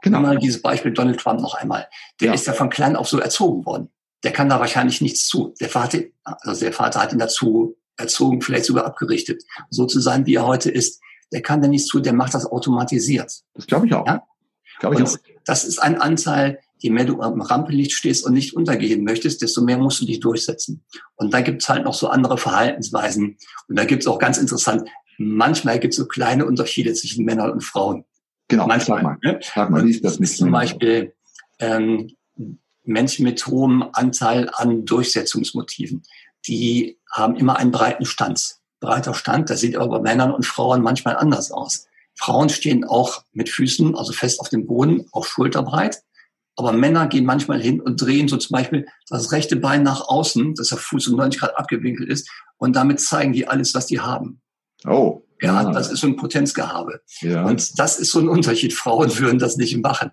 Genau. 0.01 0.21
Mal 0.21 0.37
dieses 0.37 0.61
Beispiel 0.61 0.91
Donald 0.91 1.19
Trump 1.19 1.41
noch 1.41 1.55
einmal. 1.55 1.87
Der 2.19 2.29
ja. 2.29 2.33
ist 2.33 2.47
ja 2.47 2.53
von 2.53 2.69
klein 2.69 2.95
auf 2.95 3.07
so 3.07 3.19
erzogen 3.19 3.65
worden. 3.65 3.89
Der 4.23 4.31
kann 4.31 4.49
da 4.49 4.59
wahrscheinlich 4.59 5.01
nichts 5.01 5.27
zu. 5.27 5.53
Der 5.59 5.69
Vater, 5.69 5.99
also 6.23 6.61
der 6.61 6.73
Vater 6.73 7.01
hat 7.01 7.13
ihn 7.13 7.19
dazu 7.19 7.75
erzogen, 7.97 8.41
vielleicht 8.41 8.65
sogar 8.65 8.85
abgerichtet, 8.85 9.43
so 9.69 9.85
zu 9.85 9.99
sein, 9.99 10.25
wie 10.25 10.35
er 10.35 10.45
heute 10.45 10.69
ist. 10.69 11.01
Der 11.31 11.41
kann 11.41 11.61
da 11.61 11.67
nichts 11.67 11.87
zu, 11.87 11.99
der 11.99 12.13
macht 12.13 12.33
das 12.33 12.45
automatisiert. 12.45 13.31
Das 13.53 13.67
glaube 13.67 13.87
ich 13.87 13.93
auch. 13.93 14.05
Ja? 14.05 14.23
Glaub 14.79 14.93
ich 14.93 15.01
auch. 15.01 15.17
Das 15.45 15.63
ist 15.63 15.79
ein 15.79 15.99
Anteil, 15.99 16.59
je 16.77 16.89
mehr 16.89 17.05
du 17.05 17.21
am 17.21 17.41
Rampenlicht 17.41 17.93
stehst 17.93 18.25
und 18.25 18.33
nicht 18.33 18.55
untergehen 18.55 19.03
möchtest, 19.03 19.41
desto 19.41 19.61
mehr 19.61 19.77
musst 19.77 20.01
du 20.01 20.05
dich 20.05 20.19
durchsetzen. 20.19 20.83
Und 21.15 21.33
da 21.33 21.41
gibt's 21.41 21.69
halt 21.69 21.85
noch 21.85 21.93
so 21.93 22.07
andere 22.09 22.37
Verhaltensweisen. 22.37 23.37
Und 23.67 23.79
da 23.79 23.85
gibt's 23.85 24.07
auch 24.07 24.19
ganz 24.19 24.37
interessant, 24.37 24.87
manchmal 25.17 25.79
gibt's 25.79 25.97
so 25.97 26.05
kleine 26.05 26.45
Unterschiede 26.45 26.93
zwischen 26.93 27.25
Männern 27.25 27.51
und 27.51 27.63
Frauen. 27.63 28.05
Genau, 28.47 28.67
manchmal. 28.67 28.97
Sag 28.97 29.03
mal, 29.03 29.17
ne? 29.23 29.39
sag 29.41 29.69
mal 29.69 29.85
wie 29.85 29.91
ist 29.91 30.03
das 30.03 30.19
nicht? 30.19 30.37
Zum 30.37 30.51
Beispiel 30.51 31.13
ähm, 31.59 32.11
Menschen 32.83 33.23
mit 33.23 33.45
hohem 33.47 33.85
Anteil 33.93 34.49
an 34.53 34.85
Durchsetzungsmotiven, 34.85 36.03
die 36.47 36.99
haben 37.15 37.35
immer 37.35 37.57
einen 37.57 37.71
breiten 37.71 38.05
Stand. 38.05 38.57
Breiter 38.81 39.13
Stand, 39.13 39.49
das 39.49 39.61
sieht 39.61 39.77
aber 39.77 39.99
bei 39.99 40.11
Männern 40.11 40.31
und 40.31 40.45
Frauen 40.45 40.81
manchmal 40.81 41.15
anders 41.15 41.51
aus. 41.51 41.87
Frauen 42.13 42.49
stehen 42.49 42.83
auch 42.83 43.23
mit 43.33 43.49
Füßen, 43.49 43.95
also 43.95 44.13
fest 44.13 44.39
auf 44.39 44.49
dem 44.49 44.67
Boden, 44.67 45.07
auch 45.11 45.25
schulterbreit. 45.25 46.01
Aber 46.57 46.71
Männer 46.71 47.07
gehen 47.07 47.25
manchmal 47.25 47.61
hin 47.61 47.81
und 47.81 48.01
drehen 48.01 48.27
so 48.27 48.37
zum 48.37 48.53
Beispiel 48.53 48.87
das 49.09 49.31
rechte 49.31 49.57
Bein 49.57 49.83
nach 49.83 50.07
außen, 50.07 50.55
dass 50.55 50.69
der 50.69 50.77
Fuß 50.77 51.07
um 51.09 51.17
90 51.17 51.41
Grad 51.41 51.57
abgewinkelt 51.57 52.09
ist. 52.09 52.29
Und 52.57 52.75
damit 52.75 53.01
zeigen 53.01 53.33
die 53.33 53.47
alles, 53.47 53.73
was 53.73 53.87
die 53.87 53.99
haben. 53.99 54.41
Oh. 54.87 55.23
Ja, 55.41 55.67
ah. 55.67 55.71
das 55.71 55.91
ist 55.91 55.99
so 55.99 56.07
ein 56.07 56.15
Potenzgehabe. 56.15 57.01
Ja. 57.19 57.45
Und 57.45 57.77
das 57.77 57.99
ist 57.99 58.11
so 58.11 58.19
ein 58.19 58.29
Unterschied. 58.29 58.73
Frauen 58.73 59.17
würden 59.17 59.39
das 59.39 59.57
nicht 59.57 59.75
machen. 59.81 60.11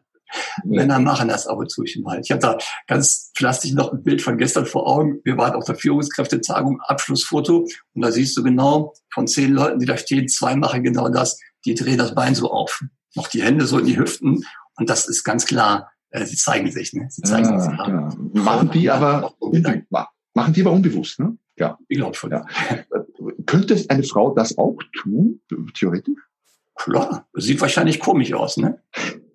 Männer 0.65 0.99
machen 0.99 1.29
das 1.29 1.47
aber 1.47 1.67
zu 1.67 1.85
mal. 2.03 2.21
Ich 2.21 2.31
habe 2.31 2.41
da 2.41 2.59
ganz 2.87 3.33
plastisch 3.35 3.73
noch 3.73 3.93
ein 3.93 4.03
Bild 4.03 4.23
von 4.23 4.39
gestern 4.39 4.67
vor 4.67 4.87
Augen. 4.87 5.21
Wir 5.25 5.37
waren 5.37 5.55
auf 5.55 5.65
der 5.65 5.75
Führungskräftetagung, 5.75 6.81
Abschlussfoto. 6.83 7.67
Und 7.95 8.03
da 8.03 8.11
siehst 8.11 8.37
du 8.37 8.43
genau, 8.43 8.95
von 9.13 9.27
zehn 9.27 9.53
Leuten, 9.53 9.79
die 9.79 9.87
da 9.87 9.97
stehen, 9.97 10.29
zwei 10.29 10.57
machen 10.57 10.83
genau 10.83 11.09
das. 11.09 11.39
Die 11.65 11.75
drehen 11.75 11.99
das 11.99 12.15
Bein 12.15 12.35
so 12.35 12.51
auf. 12.51 12.83
Noch 13.15 13.29
die 13.29 13.43
Hände 13.43 13.67
so 13.67 13.79
in 13.79 13.87
die 13.87 13.99
Hüften. 13.99 14.45
Und 14.77 14.91
das 14.91 15.09
ist 15.09 15.25
ganz 15.25 15.45
klar, 15.45 15.91
äh, 16.11 16.25
sie 16.25 16.37
zeigen 16.37 16.71
sich. 16.71 16.93
Ne? 16.93 17.07
Sie 17.11 17.23
zeigen 17.23 17.51
ja, 17.51 17.61
sich. 17.61 17.73
Ja. 17.73 18.11
Machen 18.33 18.71
die 18.71 18.91
aber, 18.91 19.35
machen 20.35 20.53
die 20.53 20.63
aber 20.63 20.73
unbewusst, 20.73 21.19
ne? 21.19 21.37
Ja. 21.57 21.79
Ich 21.89 21.99
glaube 21.99 22.15
schon. 22.15 22.31
Ja. 22.31 22.47
Könnte 23.47 23.85
eine 23.89 24.03
Frau 24.03 24.35
das 24.35 24.57
auch 24.57 24.79
tun, 25.03 25.41
theoretisch? 25.75 26.19
Klar, 26.75 27.29
sieht 27.35 27.61
wahrscheinlich 27.61 28.01
komisch 28.01 28.33
aus, 28.33 28.57
ne? 28.57 28.83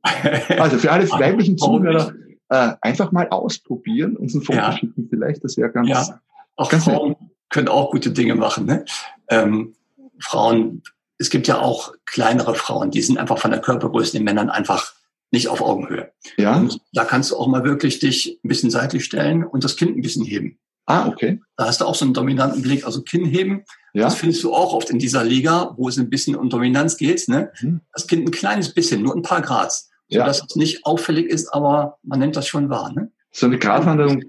Also 0.60 0.77
für 0.77 0.91
alle 0.91 1.10
weiblichen 1.10 1.57
Zuhörer, 1.57 2.13
äh, 2.49 2.73
einfach 2.81 3.12
mal 3.12 3.27
ausprobieren, 3.29 4.15
uns 4.15 4.33
ein 4.36 4.41
Foto 4.41 4.60
Ja. 4.60 4.71
schicken 4.71 5.07
vielleicht, 5.10 5.43
das 5.43 5.57
wäre 5.57 5.71
ganz, 5.71 5.89
Ja. 5.89 6.21
Auch 6.55 6.69
Ganz 6.69 6.86
Frauen 6.86 7.15
können 7.49 7.67
auch 7.67 7.91
gute 7.91 8.12
Dinge 8.12 8.36
machen. 8.36 8.65
Ne? 8.65 8.86
Ähm, 9.29 9.75
Frauen, 10.19 10.81
es 11.19 11.29
gibt 11.29 11.47
ja 11.47 11.60
auch 11.60 11.93
kleinere 12.05 12.55
Frauen, 12.55 12.89
die 12.91 13.01
sind 13.01 13.17
einfach 13.17 13.38
von 13.38 13.51
der 13.51 13.62
Körpergröße 13.62 14.13
den 14.13 14.23
Männern 14.23 14.49
einfach 14.49 14.93
nicht 15.31 15.49
auf 15.49 15.62
Augenhöhe. 15.62 16.12
ja. 16.38 16.55
Und 16.57 16.79
da 16.93 17.03
kannst 17.03 17.31
du 17.31 17.38
auch 17.38 17.47
mal 17.47 17.63
wirklich 17.63 17.99
dich 17.99 18.39
ein 18.43 18.47
bisschen 18.47 18.69
seitlich 18.71 19.03
stellen 19.05 19.43
und 19.43 19.63
das 19.63 19.75
Kind 19.75 19.95
ein 19.97 20.01
bisschen 20.01 20.25
heben. 20.25 20.57
Ah, 20.88 21.08
okay. 21.08 21.39
Da 21.58 21.65
hast 21.67 21.82
du 21.82 21.86
auch 21.86 21.95
so 21.95 22.06
einen 22.06 22.13
dominanten 22.13 22.62
Blick. 22.62 22.86
Also 22.86 23.02
Kinn 23.02 23.26
heben, 23.26 23.63
Ja. 23.93 24.06
das 24.06 24.15
findest 24.15 24.43
du 24.43 24.54
auch 24.54 24.73
oft 24.73 24.89
in 24.89 25.00
dieser 25.00 25.23
Liga, 25.23 25.73
wo 25.78 25.89
es 25.89 25.97
ein 26.00 26.10
bisschen 26.10 26.36
um 26.36 26.50
Dominanz 26.50 26.97
geht. 26.97 27.28
Ne? 27.28 27.52
Mhm. 27.62 27.82
Das 27.93 28.08
Kind 28.08 28.26
ein 28.28 28.32
kleines 28.32 28.73
bisschen, 28.73 29.02
nur 29.04 29.15
ein 29.15 29.21
paar 29.21 29.41
Grad. 29.41 29.73
Ja. 30.08 30.21
Sodass 30.21 30.43
es 30.47 30.56
nicht 30.56 30.86
auffällig 30.86 31.28
ist, 31.28 31.54
aber 31.54 31.97
man 32.04 32.19
nimmt 32.19 32.36
das 32.38 32.47
schon 32.47 32.69
wahr. 32.69 32.93
Ne? 32.93 33.12
So 33.32 33.45
eine 33.47 33.60
Gratwanderung 33.60 34.23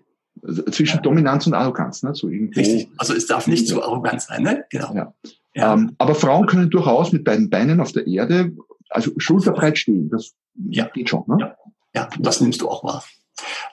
zwischen 0.71 1.01
Dominanz 1.03 1.47
und 1.47 1.55
Arroganz, 1.55 2.03
ne? 2.03 2.15
So 2.15 2.29
irgendwo. 2.29 2.59
Richtig. 2.59 2.89
Also 2.99 3.15
es 3.15 3.27
darf 3.27 3.47
nicht 3.47 3.67
zu 3.69 3.83
arrogant 3.83 4.21
sein. 4.23 4.43
Ne? 4.43 4.65
Genau. 4.71 4.93
Ja. 4.95 5.15
Ja. 5.55 5.75
Ähm, 5.75 5.95
aber 5.99 6.15
Frauen 6.17 6.47
können 6.47 6.71
durchaus 6.71 7.13
mit 7.13 7.25
beiden 7.25 7.51
Beinen 7.51 7.81
auf 7.81 7.93
der 7.93 8.07
Erde, 8.07 8.53
also 8.91 9.13
schulterbreit 9.19 9.79
stehen. 9.79 10.09
Das 10.11 10.35
Ja. 10.69 10.87
geht 10.93 11.09
schon, 11.09 11.23
ne? 11.29 11.37
Ja. 11.41 11.57
Ja, 11.95 12.09
das 12.19 12.41
nimmst 12.41 12.61
du 12.61 12.69
auch 12.69 12.85
wahr. 12.85 13.03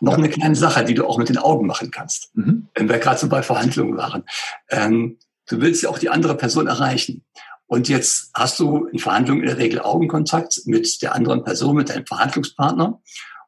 Noch 0.02 0.14
Ja. 0.14 0.18
eine 0.18 0.30
kleine 0.30 0.56
Sache, 0.56 0.84
die 0.86 0.94
du 0.94 1.06
auch 1.06 1.18
mit 1.18 1.30
den 1.30 1.38
Augen 1.38 1.66
machen 1.68 1.92
kannst, 1.92 2.30
Mhm. 2.36 2.68
wenn 2.76 2.90
wir 2.90 3.00
gerade 3.00 3.20
so 3.20 3.30
bei 3.30 3.42
Verhandlungen 3.44 3.98
waren. 3.98 4.24
Ähm, 4.70 5.18
du 5.48 5.62
willst 5.62 5.84
ja 5.84 5.90
auch 5.90 6.00
die 6.00 6.10
andere 6.10 6.36
Person 6.36 6.68
erreichen. 6.68 7.24
Und 7.68 7.90
jetzt 7.90 8.30
hast 8.36 8.60
du 8.60 8.86
in 8.86 9.00
Verhandlungen 9.00 9.42
in 9.42 9.48
der 9.48 9.58
Regel 9.58 9.80
Augenkontakt 9.82 10.62
mit 10.66 11.02
der 11.02 11.16
anderen 11.16 11.44
Person, 11.44 11.76
mit 11.76 11.90
deinem 11.90 12.06
Verhandlungspartner. 12.06 13.02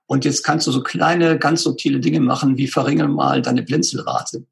Und 0.08 0.26
jetzt 0.26 0.44
kannst 0.44 0.66
du 0.68 0.72
so 0.72 0.82
kleine, 0.82 1.38
ganz 1.38 1.64
subtile 1.64 2.00
Dinge 2.00 2.20
machen, 2.20 2.58
wie 2.58 2.68
verringern 2.68 3.12
mal 3.12 3.42
deine 3.42 3.62
Blinzelrate. 3.62 4.46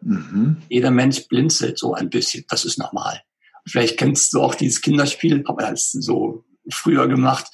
Mhm. 0.00 0.62
Jeder 0.68 0.90
Mensch 0.90 1.28
blinzelt 1.28 1.78
so 1.78 1.94
ein 1.94 2.10
bisschen. 2.10 2.44
Das 2.48 2.64
ist 2.64 2.78
normal. 2.78 3.20
Vielleicht 3.66 3.98
kennst 3.98 4.32
du 4.32 4.42
auch 4.42 4.54
dieses 4.56 4.80
Kinderspiel, 4.80 5.42
man 5.46 5.56
das 5.58 5.92
so 5.92 6.44
früher 6.68 7.06
gemacht. 7.06 7.46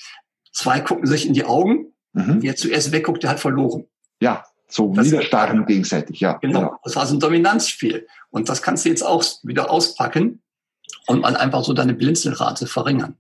Zwei 0.53 0.81
gucken 0.81 1.07
sich 1.07 1.27
in 1.27 1.35
die 1.35 1.45
Augen. 1.45 1.93
Mhm. 2.19 2.43
Wer 2.43 2.57
zuerst 2.57 2.93
wegguckt, 2.93 3.23
der 3.23 3.31
hat 3.31 3.41
verloren. 3.41 3.87
Ja, 4.21 4.45
so 4.69 4.93
Das- 4.93 5.07
niederstarren 5.07 5.65
gegenseitig, 5.67 6.21
ja. 6.21 6.35
Genau. 6.39 6.77
Das 6.85 6.97
war 6.97 7.07
so 7.07 7.15
ein 7.17 7.21
Dominanzspiel. 7.21 8.07
Und 8.31 8.49
das 8.49 8.61
kannst 8.63 8.85
du 8.85 8.89
jetzt 8.91 9.03
auch 9.03 9.25
wieder 9.43 9.71
auspacken 9.71 10.43
und 11.07 11.21
mal 11.23 11.37
einfach 11.37 11.65
so 11.65 11.73
deine 11.73 11.95
Blinzelrate 11.95 12.67
verringern. 12.67 13.17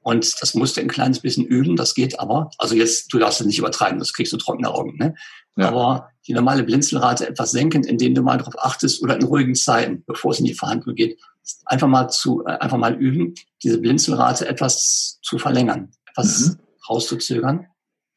Und 0.00 0.40
das 0.40 0.54
musst 0.54 0.76
du 0.76 0.80
ein 0.82 0.88
kleines 0.88 1.20
bisschen 1.20 1.44
üben, 1.44 1.74
das 1.74 1.94
geht 1.94 2.20
aber. 2.20 2.50
Also 2.58 2.74
jetzt, 2.76 3.12
du 3.12 3.18
darfst 3.18 3.40
es 3.40 3.46
nicht 3.46 3.58
übertreiben, 3.58 3.98
das 3.98 4.12
kriegst 4.12 4.32
du 4.32 4.36
trockene 4.36 4.72
Augen. 4.72 4.96
Ne? 4.98 5.14
Ja. 5.56 5.68
Aber 5.68 6.10
die 6.28 6.32
normale 6.32 6.62
Blinzelrate 6.62 7.26
etwas 7.28 7.50
senken, 7.50 7.82
indem 7.82 8.14
du 8.14 8.22
mal 8.22 8.38
darauf 8.38 8.54
achtest 8.58 9.02
oder 9.02 9.16
in 9.16 9.24
ruhigen 9.24 9.54
Zeiten, 9.56 10.04
bevor 10.06 10.30
es 10.32 10.38
in 10.38 10.44
die 10.44 10.54
Verhandlung 10.54 10.94
geht, 10.94 11.18
einfach 11.64 11.88
mal 11.88 12.08
zu, 12.08 12.44
äh, 12.46 12.50
einfach 12.58 12.76
mal 12.78 12.94
üben, 12.94 13.34
diese 13.64 13.78
Blinzelrate 13.78 14.46
etwas 14.46 15.18
zu 15.22 15.38
verlängern, 15.38 15.90
etwas 16.10 16.40
Mhm. 16.40 16.56
rauszuzögern. 16.88 17.66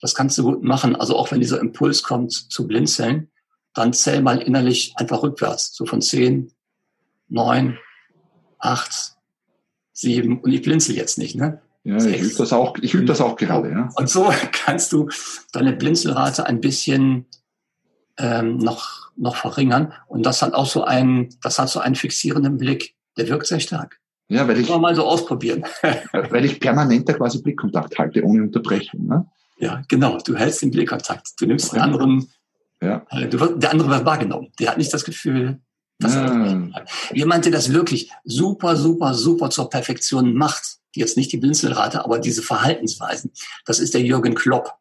Das 0.02 0.16
kannst 0.16 0.38
du 0.38 0.44
gut 0.44 0.64
machen. 0.64 0.96
Also 0.96 1.16
auch 1.16 1.32
wenn 1.32 1.42
dieser 1.42 1.60
Impuls 1.60 2.04
kommt 2.04 2.32
zu 2.32 2.68
blinzeln, 2.68 3.30
dann 3.74 3.94
zähl 3.94 4.22
mal 4.22 4.42
innerlich 4.42 4.94
einfach 4.98 5.24
rückwärts. 5.24 5.74
So 5.74 5.86
von 5.86 6.02
zehn, 6.02 6.52
neun, 7.28 7.78
acht, 8.58 9.16
sieben 9.92 10.40
und 10.42 10.52
ich 10.52 10.62
blinzel 10.62 10.96
jetzt 10.96 11.18
nicht, 11.18 11.36
ne? 11.36 11.62
Ja, 11.84 11.98
ich 11.98 12.22
übe 12.22 12.36
das 12.38 12.52
auch, 12.52 12.78
ich 12.82 12.94
übe 12.94 13.06
das 13.06 13.22
auch 13.22 13.36
gerade, 13.36 13.72
ja. 13.72 13.90
Und 13.96 14.10
so 14.10 14.32
kannst 14.52 14.92
du 14.92 15.10
deine 15.54 15.74
Blinzelrate 15.74 16.46
ein 16.46 16.62
bisschen 16.62 17.26
ähm, 18.18 18.58
noch, 18.58 19.12
noch 19.16 19.36
verringern. 19.36 19.94
Und 20.08 20.26
das 20.26 20.42
hat 20.42 20.54
auch 20.54 20.66
so 20.66 20.84
einen, 20.84 21.30
das 21.42 21.58
hat 21.58 21.70
so 21.70 21.80
einen 21.80 21.96
fixierenden 21.96 22.58
Blick. 22.58 22.96
Der 23.18 23.28
wirkt 23.28 23.48
sehr 23.48 23.60
stark. 23.60 24.00
Ja, 24.28 24.48
weil 24.48 24.60
ich, 24.60 24.68
Kann 24.68 24.82
man 24.82 24.92
mal 24.92 24.96
so 24.96 25.06
ausprobieren. 25.06 25.64
weil 26.12 26.46
ich 26.46 26.60
permanent 26.60 27.10
da 27.10 27.14
quasi 27.14 27.42
Blickkontakt 27.42 27.98
halte, 27.98 28.24
ohne 28.24 28.44
Unterbrechung, 28.44 29.08
ne? 29.08 29.26
Ja, 29.60 29.82
genau. 29.88 30.18
Du 30.20 30.36
hältst 30.36 30.62
den 30.62 30.72
Blickkontakt. 30.72 31.30
Du 31.40 31.46
nimmst 31.46 31.74
den 31.74 31.80
anderen, 31.82 32.30
Ja. 32.82 33.06
äh, 33.10 33.28
du 33.28 33.40
wirst, 33.40 33.54
der 33.62 33.72
andere 33.72 33.90
wird 33.90 34.06
wahrgenommen. 34.06 34.52
Der 34.60 34.70
hat 34.72 34.78
nicht 34.78 34.94
das 34.94 35.04
Gefühl, 35.04 35.62
dass 36.00 36.16
er 36.16 36.32
Ah. 36.32 36.70
hat. 36.76 36.90
Jemand, 37.14 37.46
der 37.46 37.52
das 37.52 37.74
wirklich 37.74 38.10
super, 38.24 38.76
super, 38.78 39.14
super 39.14 39.50
zur 39.50 39.70
Perfektion 39.70 40.34
macht, 40.34 40.78
jetzt 40.96 41.18
nicht 41.18 41.32
die 41.32 41.38
Blinzelrate, 41.38 42.04
aber 42.06 42.20
diese 42.20 42.42
Verhaltensweisen, 42.42 43.32
das 43.66 43.80
ist 43.80 43.94
der 43.94 44.02
Jürgen 44.02 44.34
Klopp. 44.34 44.74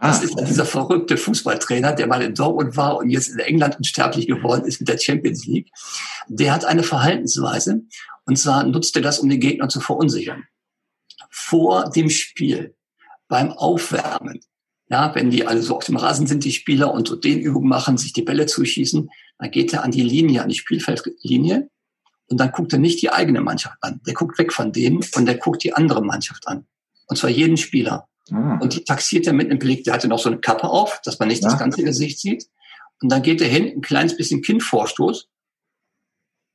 Das 0.00 0.20
Ah, 0.20 0.24
ist 0.24 0.34
ja 0.38 0.44
dieser 0.44 0.64
verrückte 0.64 1.16
Fußballtrainer, 1.16 1.92
der 1.92 2.06
mal 2.06 2.22
in 2.22 2.34
Dortmund 2.34 2.76
war 2.76 2.98
und 2.98 3.10
jetzt 3.10 3.28
in 3.30 3.38
England 3.40 3.76
unsterblich 3.78 4.26
geworden 4.28 4.64
ist 4.64 4.80
mit 4.80 4.88
der 4.88 4.98
Champions 4.98 5.46
League. 5.46 5.70
Der 6.28 6.52
hat 6.52 6.64
eine 6.64 6.82
Verhaltensweise 6.84 7.82
und 8.26 8.36
zwar 8.38 8.64
nutzt 8.64 8.94
er 8.94 9.02
das, 9.02 9.18
um 9.20 9.28
den 9.28 9.40
Gegner 9.40 9.68
zu 9.68 9.80
verunsichern. 9.80 10.44
Vor 11.30 11.90
dem 11.90 12.10
Spiel, 12.10 12.76
beim 13.28 13.50
Aufwärmen, 13.52 14.40
ja, 14.90 15.14
wenn 15.14 15.30
die 15.30 15.46
alle 15.46 15.62
so 15.62 15.76
auf 15.76 15.84
dem 15.84 15.96
Rasen 15.96 16.26
sind, 16.26 16.44
die 16.44 16.52
Spieler, 16.52 16.92
und 16.94 17.06
so 17.08 17.16
den 17.16 17.40
Übungen 17.40 17.68
machen, 17.68 17.98
sich 17.98 18.12
die 18.14 18.22
Bälle 18.22 18.46
zuschießen, 18.46 19.10
dann 19.38 19.50
geht 19.50 19.72
er 19.72 19.84
an 19.84 19.90
die 19.90 20.02
Linie, 20.02 20.42
an 20.42 20.48
die 20.48 20.54
Spielfeldlinie 20.54 21.68
und 22.28 22.38
dann 22.40 22.50
guckt 22.52 22.72
er 22.72 22.78
nicht 22.78 23.00
die 23.02 23.10
eigene 23.10 23.40
Mannschaft 23.40 23.76
an. 23.82 24.00
Der 24.06 24.14
guckt 24.14 24.38
weg 24.38 24.52
von 24.52 24.72
denen 24.72 25.00
und 25.14 25.26
der 25.26 25.36
guckt 25.36 25.62
die 25.62 25.74
andere 25.74 26.02
Mannschaft 26.02 26.48
an. 26.48 26.66
Und 27.06 27.16
zwar 27.16 27.30
jeden 27.30 27.56
Spieler. 27.56 28.08
ah. 28.32 28.58
Und 28.60 28.74
die 28.74 28.84
taxiert 28.84 29.26
er 29.26 29.32
mit 29.34 29.50
einem 29.50 29.58
Blick, 29.58 29.84
der 29.84 29.94
hatte 29.94 30.08
noch 30.08 30.18
so 30.18 30.28
eine 30.30 30.38
Kappe 30.40 30.68
auf, 30.68 31.00
dass 31.04 31.18
man 31.18 31.28
nicht 31.28 31.42
Ja. 31.42 31.50
das 31.50 31.58
ganze 31.58 31.82
Gesicht 31.82 32.18
sieht. 32.20 32.46
Und 33.00 33.10
dann 33.12 33.22
geht 33.22 33.40
er 33.40 33.48
hin, 33.48 33.66
ein 33.66 33.80
kleines 33.82 34.16
bisschen 34.16 34.42
Kinnvorstoß. 34.42 35.28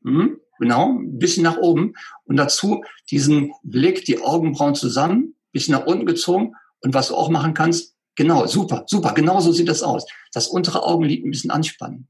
Mhm, 0.01 0.39
genau, 0.59 0.91
ein 0.91 1.17
bisschen 1.17 1.43
nach 1.43 1.57
oben. 1.57 1.93
Und 2.25 2.37
dazu 2.37 2.83
diesen 3.09 3.53
Blick, 3.63 4.05
die 4.05 4.19
Augenbrauen 4.21 4.75
zusammen, 4.75 5.35
bisschen 5.51 5.73
nach 5.75 5.85
unten 5.85 6.05
gezogen. 6.05 6.53
Und 6.83 6.93
was 6.93 7.07
du 7.07 7.15
auch 7.15 7.29
machen 7.29 7.53
kannst, 7.53 7.95
genau, 8.15 8.45
super, 8.45 8.83
super, 8.87 9.13
genau 9.13 9.39
so 9.39 9.51
sieht 9.51 9.69
das 9.69 9.83
aus. 9.83 10.05
Das 10.33 10.47
untere 10.47 10.83
Augenlid 10.83 11.25
ein 11.25 11.31
bisschen 11.31 11.51
anspannen. 11.51 12.07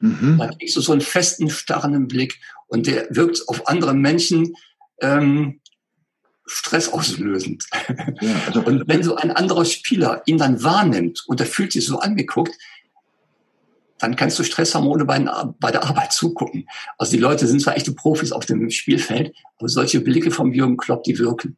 Mhm. 0.00 0.38
Dann 0.38 0.58
kriegst 0.58 0.76
du 0.76 0.80
so 0.80 0.92
einen 0.92 1.00
festen, 1.00 1.50
starrenden 1.50 2.08
Blick 2.08 2.40
und 2.66 2.86
der 2.86 3.06
wirkt 3.10 3.48
auf 3.48 3.68
andere 3.68 3.94
Menschen 3.94 4.54
ähm, 5.00 5.60
stressauslösend. 6.46 7.64
Ja, 8.20 8.34
also, 8.46 8.60
Und 8.62 8.88
wenn 8.88 9.02
so 9.02 9.16
ein 9.16 9.30
anderer 9.30 9.64
Spieler 9.64 10.22
ihn 10.26 10.38
dann 10.38 10.62
wahrnimmt 10.62 11.24
und 11.26 11.40
er 11.40 11.46
fühlt 11.46 11.72
sich 11.72 11.86
so 11.86 11.98
angeguckt, 11.98 12.54
dann 13.98 14.16
kannst 14.16 14.38
du 14.38 14.44
Stresshormone 14.44 15.04
bei, 15.04 15.18
bei 15.60 15.70
der 15.70 15.84
Arbeit 15.84 16.12
zugucken. 16.12 16.68
Also 16.96 17.12
die 17.12 17.18
Leute 17.18 17.46
sind 17.46 17.60
zwar 17.60 17.76
echte 17.76 17.92
Profis 17.92 18.32
auf 18.32 18.46
dem 18.46 18.70
Spielfeld, 18.70 19.34
aber 19.58 19.68
solche 19.68 20.00
Blicke 20.00 20.30
vom 20.30 20.52
Jürgen 20.52 20.76
Klopp, 20.76 21.02
die 21.02 21.18
wirken. 21.18 21.56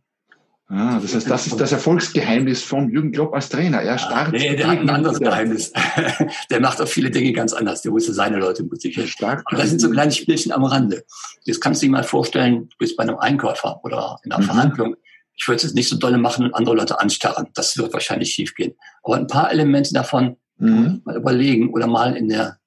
Ah, 0.70 0.98
das 1.00 1.14
heißt, 1.14 1.28
das 1.30 1.46
ist 1.46 1.61
das 1.61 1.72
Erfolgsgeheimnis 1.72 2.62
von 2.62 2.90
Jürgen 2.90 3.12
Klopp 3.12 3.35
als 3.35 3.48
Trainer. 3.50 3.83
Er 3.83 3.98
starrt. 3.98 4.33
Nee, 4.33 4.56
der 4.56 4.68
hat 4.68 4.78
ein 4.78 4.88
anderes 4.90 5.18
der- 5.18 5.28
Geheimnis. 5.30 5.72
der 6.50 6.61
macht 6.61 6.80
auch 6.80 6.88
viele 6.88 7.11
Dinge 7.11 7.33
ganz 7.33 7.52
anders. 7.52 7.83
Der 7.83 7.92
wusste 7.92 8.14
seine 8.14 8.38
Leute 8.38 8.62
der 8.62 8.70
motivieren. 8.70 9.09
starrt 9.09 9.42
Aber 9.46 9.56
das 9.59 9.68
sind 9.70 9.80
so 9.80 9.90
kleine 9.90 10.12
Spielchen 10.12 10.52
am 10.52 10.64
Rande. 10.64 11.04
Jetzt 11.44 11.61
kannst 11.61 11.83
du 11.83 11.87
dir 11.87 11.92
mal 11.92 12.04
vorstellen, 12.04 12.68
du 12.70 12.76
bist 12.78 12.96
bei 12.96 13.02
einem 13.02 13.18
Einkäufer 13.18 13.80
oder 13.85 14.18
in 14.24 14.33
einer 14.33 14.42
Mhm. 14.42 14.46
Verhandlung. 14.46 14.96
Ich 15.37 15.46
würde 15.48 15.56
es 15.56 15.62
jetzt 15.64 15.74
nicht 15.74 15.88
so 15.88 15.96
dolle 15.96 16.18
machen 16.18 16.44
und 16.46 16.54
andere 16.54 16.76
Leute 16.76 17.00
anstarren. 17.00 17.48
Das 17.54 17.76
wird 17.78 17.92
wahrscheinlich 17.92 18.30
schiefgehen. 18.33 18.74
Aber 19.02 19.16
ein 19.16 19.26
paar 19.26 19.50
Elemente 19.50 19.92
davon 19.94 20.37
Mhm. 20.59 21.00
mal 21.04 21.16
überlegen 21.16 21.70
oder 21.72 21.87
mal 21.87 22.14
in 22.16 22.28
der, 22.28 22.59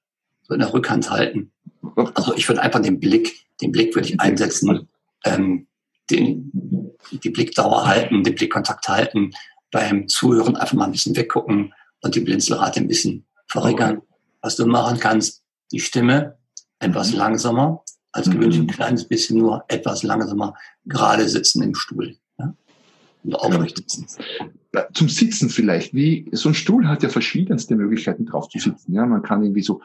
so 0.42 0.54
in 0.54 0.60
der 0.60 0.72
Rückhand 0.72 1.10
halten. 1.10 1.52
Also 2.14 2.34
ich 2.34 2.48
würde 2.48 2.60
einfach 2.62 2.80
den 2.80 2.98
Blick, 2.98 3.32
den 3.62 3.70
Blick 3.70 3.94
würde 3.94 4.08
ich 4.08 4.18
einsetzen, 4.20 4.88
ähm, 5.24 5.68
den, 6.10 6.83
die 7.12 7.30
Blickdauer 7.30 7.86
halten, 7.86 8.22
den 8.22 8.34
Blickkontakt 8.34 8.88
halten, 8.88 9.30
beim 9.70 10.08
Zuhören 10.08 10.56
einfach 10.56 10.74
mal 10.74 10.84
ein 10.86 10.92
bisschen 10.92 11.16
weggucken 11.16 11.72
und 12.02 12.14
die 12.14 12.20
Blinzelrate 12.20 12.80
ein 12.80 12.88
bisschen 12.88 13.26
verringern. 13.46 14.02
Was 14.40 14.56
du 14.56 14.66
machen 14.66 14.98
kannst, 15.00 15.42
die 15.72 15.80
Stimme 15.80 16.36
etwas 16.78 17.12
Mhm. 17.12 17.18
langsamer, 17.18 17.82
als 18.12 18.26
Mhm. 18.28 18.32
gewöhnlich 18.32 18.58
ein 18.60 18.66
kleines 18.68 19.08
bisschen 19.08 19.38
nur 19.38 19.64
etwas 19.68 20.02
langsamer, 20.02 20.54
gerade 20.84 21.28
sitzen 21.28 21.62
im 21.62 21.74
Stuhl. 21.74 22.16
Ja? 22.38 22.54
Und 23.24 23.34
aufrecht 23.36 23.76
sitzen. 23.78 24.06
Äh, 24.72 24.82
Zum 24.92 25.08
Sitzen 25.08 25.48
vielleicht. 25.50 25.94
Wie, 25.94 26.28
so 26.32 26.48
ein 26.50 26.54
Stuhl 26.54 26.86
hat 26.88 27.02
ja 27.02 27.08
verschiedenste 27.08 27.74
Möglichkeiten 27.76 28.26
drauf 28.26 28.48
zu 28.48 28.58
sitzen. 28.58 28.92
Ja, 28.92 29.06
man 29.06 29.22
kann 29.22 29.42
irgendwie 29.42 29.62
so 29.62 29.80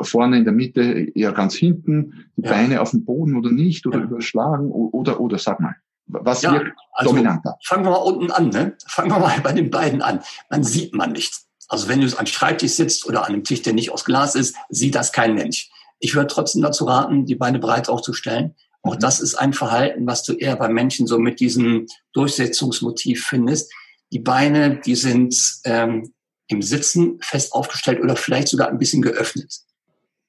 vorne 0.00 0.38
in 0.38 0.44
der 0.44 0.52
Mitte, 0.52 0.82
eher 1.14 1.32
ganz 1.32 1.54
hinten, 1.54 2.26
die. 2.36 2.42
Beine 2.42 2.80
auf 2.80 2.90
dem 2.90 3.04
Boden 3.04 3.36
oder 3.36 3.50
nicht 3.50 3.86
oder 3.86 3.98
überschlagen 4.02 4.70
o- 4.70 4.90
oder, 4.92 5.20
oder, 5.20 5.38
sag 5.38 5.60
mal, 5.60 5.76
was 6.06 6.42
Ja, 6.42 6.52
wirkt 6.52 6.76
Also 6.92 7.10
dominanter? 7.12 7.56
fangen 7.64 7.84
wir 7.84 7.90
mal 7.90 7.96
unten 7.96 8.30
an. 8.30 8.48
Ne? 8.50 8.76
Fangen 8.86 9.10
wir 9.10 9.18
mal 9.18 9.40
bei 9.42 9.52
den 9.52 9.70
beiden 9.70 10.02
an. 10.02 10.20
Man 10.50 10.62
sieht 10.64 10.94
man 10.94 11.12
nicht. 11.12 11.34
Also 11.68 11.88
wenn 11.88 12.00
du 12.00 12.18
am 12.18 12.26
Schreibtisch 12.26 12.72
sitzt 12.72 13.06
oder 13.06 13.22
an 13.24 13.32
einem 13.32 13.44
Tisch, 13.44 13.62
der 13.62 13.72
nicht 13.72 13.90
aus 13.90 14.04
Glas 14.04 14.34
ist, 14.34 14.54
sieht 14.68 14.94
das 14.94 15.12
kein 15.12 15.34
Mensch. 15.34 15.70
Ich 15.98 16.14
würde 16.14 16.26
trotzdem 16.26 16.60
dazu 16.62 16.84
raten, 16.84 17.24
die 17.24 17.34
Beine 17.36 17.58
breit 17.58 17.88
aufzustellen. 17.88 18.54
Auch 18.82 18.96
Mhm. 18.96 19.00
das 19.00 19.20
ist 19.20 19.34
ein 19.36 19.54
Verhalten, 19.54 20.06
was 20.06 20.22
du 20.24 20.34
eher 20.34 20.56
bei 20.56 20.68
Menschen 20.68 21.06
so 21.06 21.18
mit 21.18 21.40
diesem 21.40 21.86
Durchsetzungsmotiv 22.12 23.24
findest. 23.26 23.72
Die 24.12 24.18
Beine, 24.18 24.76
die 24.80 24.94
sind 24.94 25.34
ähm, 25.64 26.12
im 26.48 26.60
Sitzen 26.60 27.18
fest 27.22 27.52
aufgestellt 27.54 28.02
oder 28.02 28.16
vielleicht 28.16 28.48
sogar 28.48 28.68
ein 28.68 28.78
bisschen 28.78 29.00
geöffnet. 29.02 29.60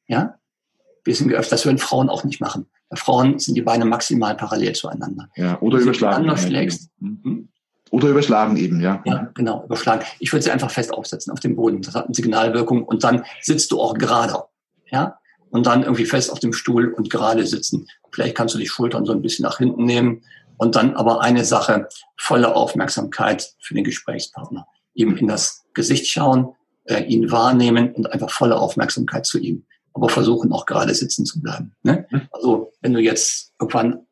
Ja? 0.07 0.21
Ein 0.21 1.03
bisschen 1.03 1.27
geöffnet. 1.27 1.51
Das 1.51 1.65
würden 1.65 1.77
Frauen 1.77 2.09
auch 2.09 2.23
nicht 2.23 2.39
machen. 2.39 2.67
Bei 2.89 2.98
Frauen 2.98 3.39
sind 3.39 3.56
die 3.56 3.62
Beine 3.62 3.86
maximal 3.86 4.36
parallel 4.36 4.74
zueinander. 4.74 5.30
Ja, 5.36 5.60
oder 5.62 5.80
überschlagen. 5.80 6.26
Wenn 6.26 6.36
du 6.36 6.38
schlägst. 6.38 6.89
Mhm. 7.00 7.50
Oder 7.91 8.10
überschlagen 8.10 8.58
eben, 8.58 8.82
ja. 8.82 9.02
Ja, 9.06 9.32
genau, 9.36 9.63
überschlagen. 9.65 10.04
Ich 10.19 10.32
würde 10.34 10.43
sie 10.43 10.52
einfach 10.52 10.71
fest 10.71 10.93
aufsetzen 10.93 11.32
auf 11.32 11.39
dem 11.39 11.56
Boden. 11.56 11.82
Das 11.82 11.95
hat 11.95 12.06
eine 12.06 12.15
Signalwirkung 12.15 12.84
und 12.84 13.04
dann 13.04 13.24
sitzt 13.41 13.71
du 13.71 13.80
auch 13.80 13.93
gerade. 13.93 14.43
Ja? 14.91 15.17
Und 15.50 15.65
dann 15.65 15.84
irgendwie 15.84 16.06
fest 16.06 16.32
auf 16.32 16.39
dem 16.39 16.52
Stuhl 16.52 16.91
und 16.91 17.10
gerade 17.10 17.45
sitzen. 17.45 17.88
Vielleicht 18.12 18.36
kannst 18.36 18.56
du 18.56 18.60
die 18.60 18.67
Schultern 18.67 19.06
so 19.06 19.13
ein 19.13 19.21
bisschen 19.21 19.43
nach 19.43 19.60
hinten 19.60 19.86
nehmen 19.86 20.24
und 20.58 20.76
dann 20.76 20.95
aber 20.95 21.21
eine 21.21 21.45
Sache, 21.45 21.88
volle 22.17 22.56
Aufmerksamkeit 22.56 23.54
für 23.60 23.74
den 23.74 23.84
Gesprächspartner. 23.84 24.67
Ihm 24.93 25.15
in 25.17 25.28
das 25.28 25.65
Gesicht 25.74 26.08
schauen, 26.08 26.56
äh, 26.86 27.04
ihn 27.04 27.32
wahrnehmen 27.32 27.93
und 27.93 28.12
einfach 28.12 28.32
volle 28.32 28.58
Aufmerksamkeit 28.58 29.26
zu 29.26 29.39
ihm. 29.39 29.65
Aber 29.95 30.10
versuchen 30.10 30.51
auch 30.51 30.65
gerade 30.65 30.93
sitzen 30.93 31.25
zu 31.25 31.41
bleiben. 31.41 31.73
Ne? 31.81 32.05
Mhm. 32.12 32.21
Also 32.31 32.73
wenn 32.81 32.93
du 32.93 32.99
jetzt 32.99 33.53
irgendwann 33.60 34.05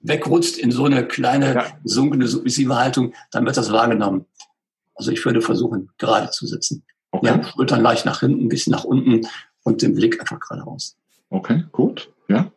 wegrutscht 0.00 0.58
in 0.58 0.70
so 0.70 0.84
eine 0.84 1.06
kleine, 1.06 1.54
ja. 1.54 1.66
sunkene, 1.82 2.28
submissive 2.28 2.76
Haltung, 2.76 3.14
dann 3.32 3.44
wird 3.44 3.56
das 3.56 3.72
wahrgenommen. 3.72 4.26
Also 4.94 5.10
ich 5.10 5.24
würde 5.24 5.40
versuchen, 5.40 5.90
gerade 5.98 6.30
zu 6.30 6.46
sitzen. 6.46 6.84
Okay. 7.10 7.26
Ja, 7.26 7.42
Schultern 7.42 7.80
leicht 7.80 8.04
nach 8.06 8.20
hinten, 8.20 8.44
ein 8.44 8.48
bisschen 8.48 8.70
nach 8.70 8.84
unten 8.84 9.26
und 9.64 9.82
den 9.82 9.94
Blick 9.94 10.20
einfach 10.20 10.38
geradeaus. 10.38 10.96
Okay, 11.30 11.64
gut. 11.72 12.12
Ja. 12.28 12.52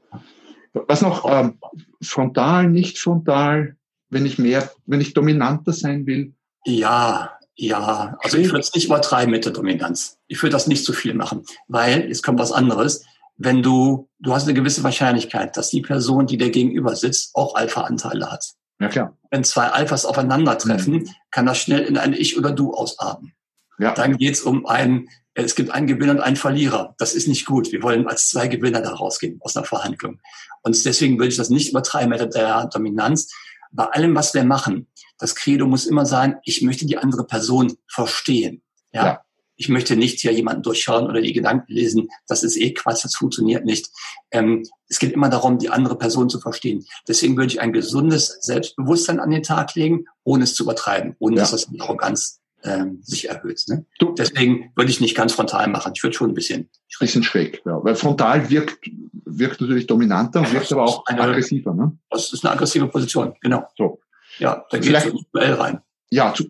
Was 0.74 1.02
noch? 1.02 1.26
Ähm, 1.28 1.58
frontal, 2.02 2.70
nicht 2.70 3.00
frontal, 3.00 3.78
wenn 4.10 4.26
ich 4.26 4.38
mehr, 4.38 4.70
wenn 4.86 5.02
ich 5.02 5.14
dominanter 5.14 5.74
sein 5.74 6.06
will? 6.06 6.34
Ja, 6.66 7.38
ja. 7.56 8.16
Also 8.20 8.38
ich 8.38 8.48
würde 8.48 8.62
es 8.62 8.74
nicht 8.74 8.86
übertreiben 8.86 9.32
mit 9.32 9.46
der 9.46 9.54
Dominanz. 9.54 10.18
Ich 10.28 10.42
würde 10.42 10.54
das 10.54 10.68
nicht 10.68 10.86
zu 10.86 10.94
viel 10.94 11.14
machen, 11.14 11.44
weil 11.68 12.08
jetzt 12.08 12.24
kommt 12.24 12.40
was 12.40 12.52
anderes 12.52 13.04
wenn 13.38 13.64
du, 13.64 14.10
du 14.20 14.34
hast 14.34 14.44
eine 14.44 14.54
gewisse 14.54 14.84
Wahrscheinlichkeit, 14.84 15.58
dass 15.58 15.70
die 15.70 15.82
Person, 15.82 16.28
die 16.28 16.38
dir 16.38 16.52
gegenüber 16.52 16.96
sitzt, 16.96 17.36
auch 17.36 17.56
Alpha-Anteile 17.56 18.32
hat. 18.32 18.46
Ja, 18.80 18.90
klar. 18.90 19.18
Wenn 19.32 19.44
zwei 19.44 19.68
Alphas 19.68 20.06
aufeinandertreffen, 20.06 20.94
mhm. 20.94 21.10
kann 21.32 21.46
das 21.46 21.58
schnell 21.58 21.82
in 21.82 21.98
ein 21.98 22.14
Ich 22.14 22.38
oder 22.38 22.52
Du 22.52 22.74
ausarten. 22.74 23.34
Ja. 23.80 23.94
Dann 23.94 24.18
geht's 24.18 24.42
um 24.42 24.66
ein, 24.66 25.10
es 25.34 25.56
gibt 25.56 25.72
einen 25.72 25.88
Gewinner 25.88 26.14
und 26.14 26.20
einen 26.20 26.36
Verlierer. 26.36 26.96
Das 27.00 27.16
ist 27.16 27.28
nicht 27.28 27.46
gut. 27.46 27.72
Wir 27.72 27.82
wollen 27.82 28.08
als 28.08 28.30
zwei 28.30 28.48
Gewinner 28.48 28.82
da 28.82 28.94
rausgehen 28.94 29.40
aus 29.42 29.58
einer 29.58 29.66
Verhandlung. 29.66 30.20
Und 30.62 30.86
deswegen 30.86 31.18
würde 31.18 31.30
ich 31.30 31.38
das 31.38 31.50
nicht 31.50 31.72
übertreiben 31.72 32.10
mit 32.10 32.36
der 32.36 32.68
Dominanz. 32.68 33.34
Bei 33.74 33.86
allem, 33.86 34.16
was 34.16 34.34
wir 34.34 34.44
machen, 34.44 34.88
das 35.18 35.36
Credo 35.36 35.68
muss 35.68 35.86
immer 35.86 36.06
sein, 36.06 36.38
ich 36.44 36.62
möchte 36.62 36.86
die 36.86 36.98
andere 36.98 37.26
Person 37.26 37.76
verstehen. 37.88 38.62
Ja. 38.92 39.06
ja 39.06 39.22
ich 39.56 39.70
möchte 39.70 39.96
nicht 39.96 40.20
hier 40.20 40.34
jemanden 40.34 40.64
durchschauen 40.64 41.06
oder 41.06 41.22
die 41.22 41.34
Gedanken 41.34 41.72
lesen. 41.72 42.10
Das 42.28 42.44
ist 42.44 42.58
eh 42.58 42.74
Quatsch, 42.74 43.04
das 43.04 43.16
funktioniert 43.16 43.66
nicht. 43.66 43.90
Ähm, 44.32 44.68
es 44.88 45.00
geht 45.00 45.14
immer 45.14 45.30
darum, 45.30 45.60
die 45.60 45.70
andere 45.70 45.98
Person 45.98 46.30
zu 46.30 46.40
verstehen. 46.40 46.86
Deswegen 47.08 47.38
würde 47.38 47.54
ich 47.54 47.62
ein 47.62 47.74
gesundes 47.74 48.40
Selbstbewusstsein 48.42 49.20
an 49.20 49.30
den 49.30 49.44
Tag 49.44 49.76
legen, 49.76 50.06
ohne 50.24 50.46
es 50.46 50.56
zu 50.56 50.64
übertreiben, 50.64 51.16
ohne 51.20 51.36
ja. 51.36 51.42
dass 51.42 51.52
das 51.52 51.68
Arroganz 51.80 52.42
ähm, 52.64 53.00
sich 53.02 53.30
erhöht. 53.30 53.64
Ne? 53.68 53.86
Du, 54.00 54.14
Deswegen 54.14 54.72
würde 54.76 54.90
ich 54.90 55.02
nicht 55.02 55.16
ganz 55.16 55.34
frontal 55.34 55.68
machen. 55.68 55.94
Ich 55.96 56.04
würde 56.04 56.16
schon 56.16 56.32
ein 56.32 56.34
bisschen 56.34 56.70
schräg. 56.88 57.08
Bisschen 57.08 57.24
schräg, 57.24 57.62
ja. 57.66 57.84
Weil 57.84 57.96
frontal 57.96 58.50
wirkt, 58.50 58.90
wirkt 59.26 59.62
natürlich 59.62 59.88
dominanter, 59.88 60.40
und 60.40 60.54
wirkt 60.54 60.72
aber 60.72 60.84
auch 60.84 61.06
eine, 61.06 61.22
aggressiver. 61.22 61.74
Ne? 61.74 61.98
Das 62.10 62.32
ist 62.32 62.46
eine 62.46 62.54
aggressive 62.54 62.88
Position, 62.88 63.34
genau. 63.42 63.68
So. 63.78 64.00
Ja, 64.40 64.66
da 64.70 64.78
geht 64.78 64.96
es 64.96 65.06
ins 65.06 65.30
Duell 65.32 65.54
rein. 65.54 65.82
Ja, 66.10 66.34
zu, 66.34 66.46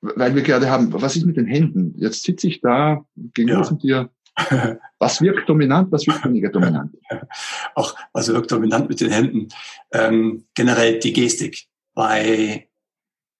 weil 0.00 0.34
wir 0.34 0.42
gerade 0.42 0.70
haben, 0.70 0.92
was 0.92 1.16
ist 1.16 1.26
mit 1.26 1.36
den 1.36 1.46
Händen? 1.46 1.94
Jetzt 1.96 2.22
sitze 2.22 2.48
ich 2.48 2.60
da 2.60 3.04
gegenüber 3.34 3.60
ja. 3.60 3.64
von 3.64 3.78
dir. 3.78 4.10
Was 4.98 5.20
wirkt 5.20 5.48
dominant, 5.48 5.90
was 5.90 6.06
wirkt 6.06 6.24
weniger 6.24 6.50
dominant? 6.50 6.94
Auch 7.74 7.94
was 8.12 8.28
wirkt 8.28 8.52
dominant 8.52 8.88
mit 8.88 9.00
den 9.00 9.10
Händen? 9.10 9.48
Ähm, 9.92 10.44
generell 10.54 10.98
die 10.98 11.12
Gestik. 11.12 11.66
Bei 11.94 12.65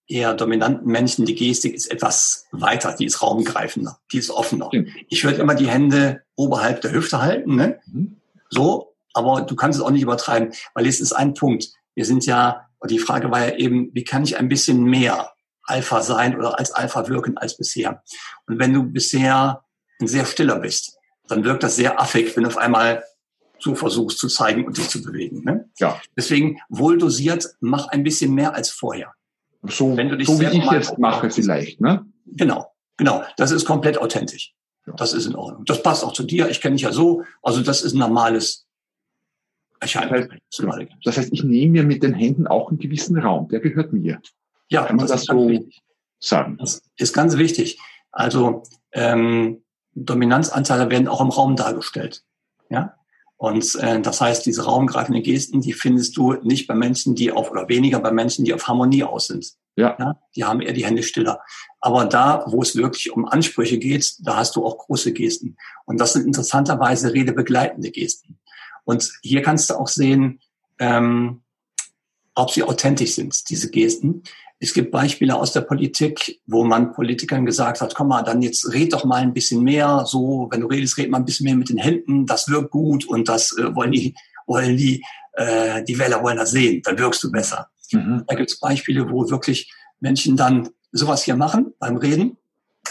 eher 0.08 0.34
dominanten 0.34 0.90
Menschen, 0.90 1.24
die 1.24 1.34
Gestik 1.34 1.74
ist 1.74 1.90
etwas 1.90 2.46
weiter, 2.52 2.94
die 2.96 3.06
ist 3.06 3.22
raumgreifender, 3.22 3.98
die 4.12 4.18
ist 4.18 4.30
offener. 4.30 4.70
Ich 5.08 5.24
würde 5.24 5.40
immer 5.40 5.54
die 5.54 5.68
Hände 5.68 6.22
oberhalb 6.36 6.80
der 6.80 6.92
Hüfte 6.92 7.22
halten, 7.22 7.56
ne? 7.56 7.80
Mhm. 7.86 8.20
So, 8.48 8.94
aber 9.12 9.42
du 9.42 9.56
kannst 9.56 9.78
es 9.78 9.84
auch 9.84 9.90
nicht 9.90 10.02
übertreiben, 10.02 10.52
weil 10.74 10.86
es 10.86 11.00
ist 11.00 11.12
ein 11.12 11.34
Punkt. 11.34 11.72
Wir 11.94 12.04
sind 12.04 12.26
ja, 12.26 12.68
die 12.88 12.98
Frage 12.98 13.30
war 13.30 13.48
ja 13.48 13.56
eben, 13.56 13.90
wie 13.94 14.04
kann 14.04 14.22
ich 14.22 14.38
ein 14.38 14.48
bisschen 14.48 14.84
mehr 14.84 15.32
Alpha 15.64 16.02
sein 16.02 16.36
oder 16.36 16.58
als 16.58 16.70
Alpha 16.70 17.08
wirken 17.08 17.36
als 17.36 17.56
bisher. 17.56 18.02
Und 18.46 18.58
wenn 18.58 18.72
du 18.72 18.84
bisher 18.84 19.64
ein 20.00 20.06
sehr 20.06 20.24
stiller 20.24 20.60
bist, 20.60 20.96
dann 21.28 21.42
wirkt 21.44 21.62
das 21.62 21.76
sehr 21.76 22.00
affig, 22.00 22.36
wenn 22.36 22.44
du 22.44 22.50
auf 22.50 22.58
einmal 22.58 23.02
so 23.58 23.74
versuchst 23.74 24.18
zu 24.18 24.28
zeigen 24.28 24.64
und 24.66 24.76
dich 24.76 24.88
zu 24.88 25.02
bewegen. 25.02 25.42
Ne? 25.44 25.68
Ja. 25.78 26.00
Deswegen 26.16 26.60
wohl 26.68 26.98
dosiert, 26.98 27.56
mach 27.60 27.88
ein 27.88 28.02
bisschen 28.02 28.34
mehr 28.34 28.54
als 28.54 28.70
vorher. 28.70 29.14
So, 29.68 29.96
wenn 29.96 30.08
du 30.08 30.16
dich 30.16 30.26
so 30.26 30.40
wie 30.40 30.46
ich 30.46 30.70
jetzt 30.70 30.98
mache 30.98 31.30
vielleicht, 31.30 31.80
ne? 31.80 32.04
Genau, 32.26 32.72
genau. 32.96 33.22
Das 33.36 33.50
ist 33.50 33.64
komplett 33.64 33.98
authentisch. 33.98 34.54
Ja. 34.86 34.92
Das 34.94 35.12
ist 35.12 35.26
in 35.26 35.34
Ordnung. 35.34 35.64
Das 35.64 35.82
passt 35.82 36.04
auch 36.04 36.12
zu 36.12 36.22
dir. 36.22 36.48
Ich 36.48 36.60
kenne 36.60 36.76
dich 36.76 36.82
ja 36.82 36.92
so. 36.92 37.24
Also 37.42 37.62
das 37.62 37.82
ist 37.82 37.94
ein 37.94 37.98
normales 37.98 38.66
Erscheinung. 39.80 40.28
Das 40.50 40.66
heißt, 40.66 40.88
das 41.04 41.18
heißt, 41.18 41.32
ich 41.32 41.44
nehme 41.44 41.72
mir 41.72 41.82
mit 41.84 42.02
den 42.02 42.14
Händen 42.14 42.46
auch 42.46 42.68
einen 42.68 42.78
gewissen 42.78 43.18
Raum. 43.18 43.48
Der 43.48 43.60
gehört 43.60 43.92
mir. 43.92 44.20
Ja, 44.68 44.84
Kann 44.84 44.96
man 44.96 45.06
das, 45.06 45.24
das 45.24 45.36
so 45.36 45.48
wichtig. 45.48 45.82
sagen? 46.18 46.56
Das 46.58 46.82
ist 46.96 47.12
ganz 47.12 47.36
wichtig. 47.36 47.78
Also 48.10 48.62
ähm, 48.92 49.62
Dominanzanteile 49.94 50.90
werden 50.90 51.08
auch 51.08 51.20
im 51.20 51.28
Raum 51.28 51.56
dargestellt. 51.56 52.22
Ja. 52.68 52.94
Und 53.38 53.74
äh, 53.76 54.00
das 54.00 54.20
heißt, 54.20 54.46
diese 54.46 54.64
raumgreifenden 54.64 55.22
Gesten, 55.22 55.60
die 55.60 55.74
findest 55.74 56.16
du 56.16 56.34
nicht 56.42 56.66
bei 56.66 56.74
Menschen, 56.74 57.14
die 57.14 57.32
auf 57.32 57.50
oder 57.50 57.68
weniger 57.68 58.00
bei 58.00 58.10
Menschen, 58.10 58.44
die 58.44 58.54
auf 58.54 58.66
Harmonie 58.66 59.04
aus 59.04 59.26
sind. 59.26 59.52
Ja. 59.76 59.94
ja. 59.98 60.18
Die 60.34 60.44
haben 60.44 60.62
eher 60.62 60.72
die 60.72 60.86
Hände 60.86 61.02
stiller. 61.02 61.40
Aber 61.80 62.06
da, 62.06 62.44
wo 62.46 62.62
es 62.62 62.76
wirklich 62.76 63.12
um 63.12 63.26
Ansprüche 63.26 63.78
geht, 63.78 64.16
da 64.20 64.36
hast 64.36 64.56
du 64.56 64.64
auch 64.64 64.78
große 64.78 65.12
Gesten. 65.12 65.58
Und 65.84 66.00
das 66.00 66.14
sind 66.14 66.24
interessanterweise 66.24 67.12
redebegleitende 67.12 67.90
Gesten. 67.90 68.38
Und 68.84 69.12
hier 69.22 69.42
kannst 69.42 69.68
du 69.68 69.74
auch 69.74 69.88
sehen, 69.88 70.40
ähm, 70.78 71.42
ob 72.34 72.50
sie 72.50 72.62
authentisch 72.62 73.14
sind, 73.14 73.48
diese 73.50 73.70
Gesten. 73.70 74.22
Es 74.58 74.72
gibt 74.72 74.90
Beispiele 74.90 75.34
aus 75.34 75.52
der 75.52 75.60
Politik, 75.60 76.40
wo 76.46 76.64
man 76.64 76.92
Politikern 76.92 77.44
gesagt 77.44 77.80
hat, 77.80 77.94
komm 77.94 78.08
mal, 78.08 78.22
dann 78.22 78.40
jetzt 78.40 78.72
red 78.72 78.92
doch 78.92 79.04
mal 79.04 79.20
ein 79.20 79.34
bisschen 79.34 79.62
mehr, 79.62 80.04
so, 80.06 80.48
wenn 80.50 80.62
du 80.62 80.66
redest, 80.66 80.96
red 80.96 81.10
mal 81.10 81.18
ein 81.18 81.26
bisschen 81.26 81.44
mehr 81.44 81.56
mit 81.56 81.68
den 81.68 81.78
Händen, 81.78 82.24
das 82.24 82.48
wirkt 82.48 82.70
gut 82.70 83.06
und 83.06 83.28
das 83.28 83.56
äh, 83.58 83.74
wollen 83.74 83.92
die, 83.92 84.14
wollen 84.46 84.76
die, 84.76 85.04
äh, 85.34 85.84
die 85.84 85.98
Wähler 85.98 86.22
wollen 86.22 86.38
das 86.38 86.52
sehen, 86.52 86.80
dann 86.84 86.98
wirkst 86.98 87.22
du 87.22 87.30
besser. 87.30 87.68
Mhm. 87.92 88.24
Da 88.26 88.34
gibt 88.34 88.50
es 88.50 88.58
Beispiele, 88.58 89.10
wo 89.10 89.28
wirklich 89.30 89.70
Menschen 90.00 90.36
dann 90.36 90.70
sowas 90.92 91.22
hier 91.22 91.36
machen 91.36 91.74
beim 91.78 91.96
Reden 91.96 92.38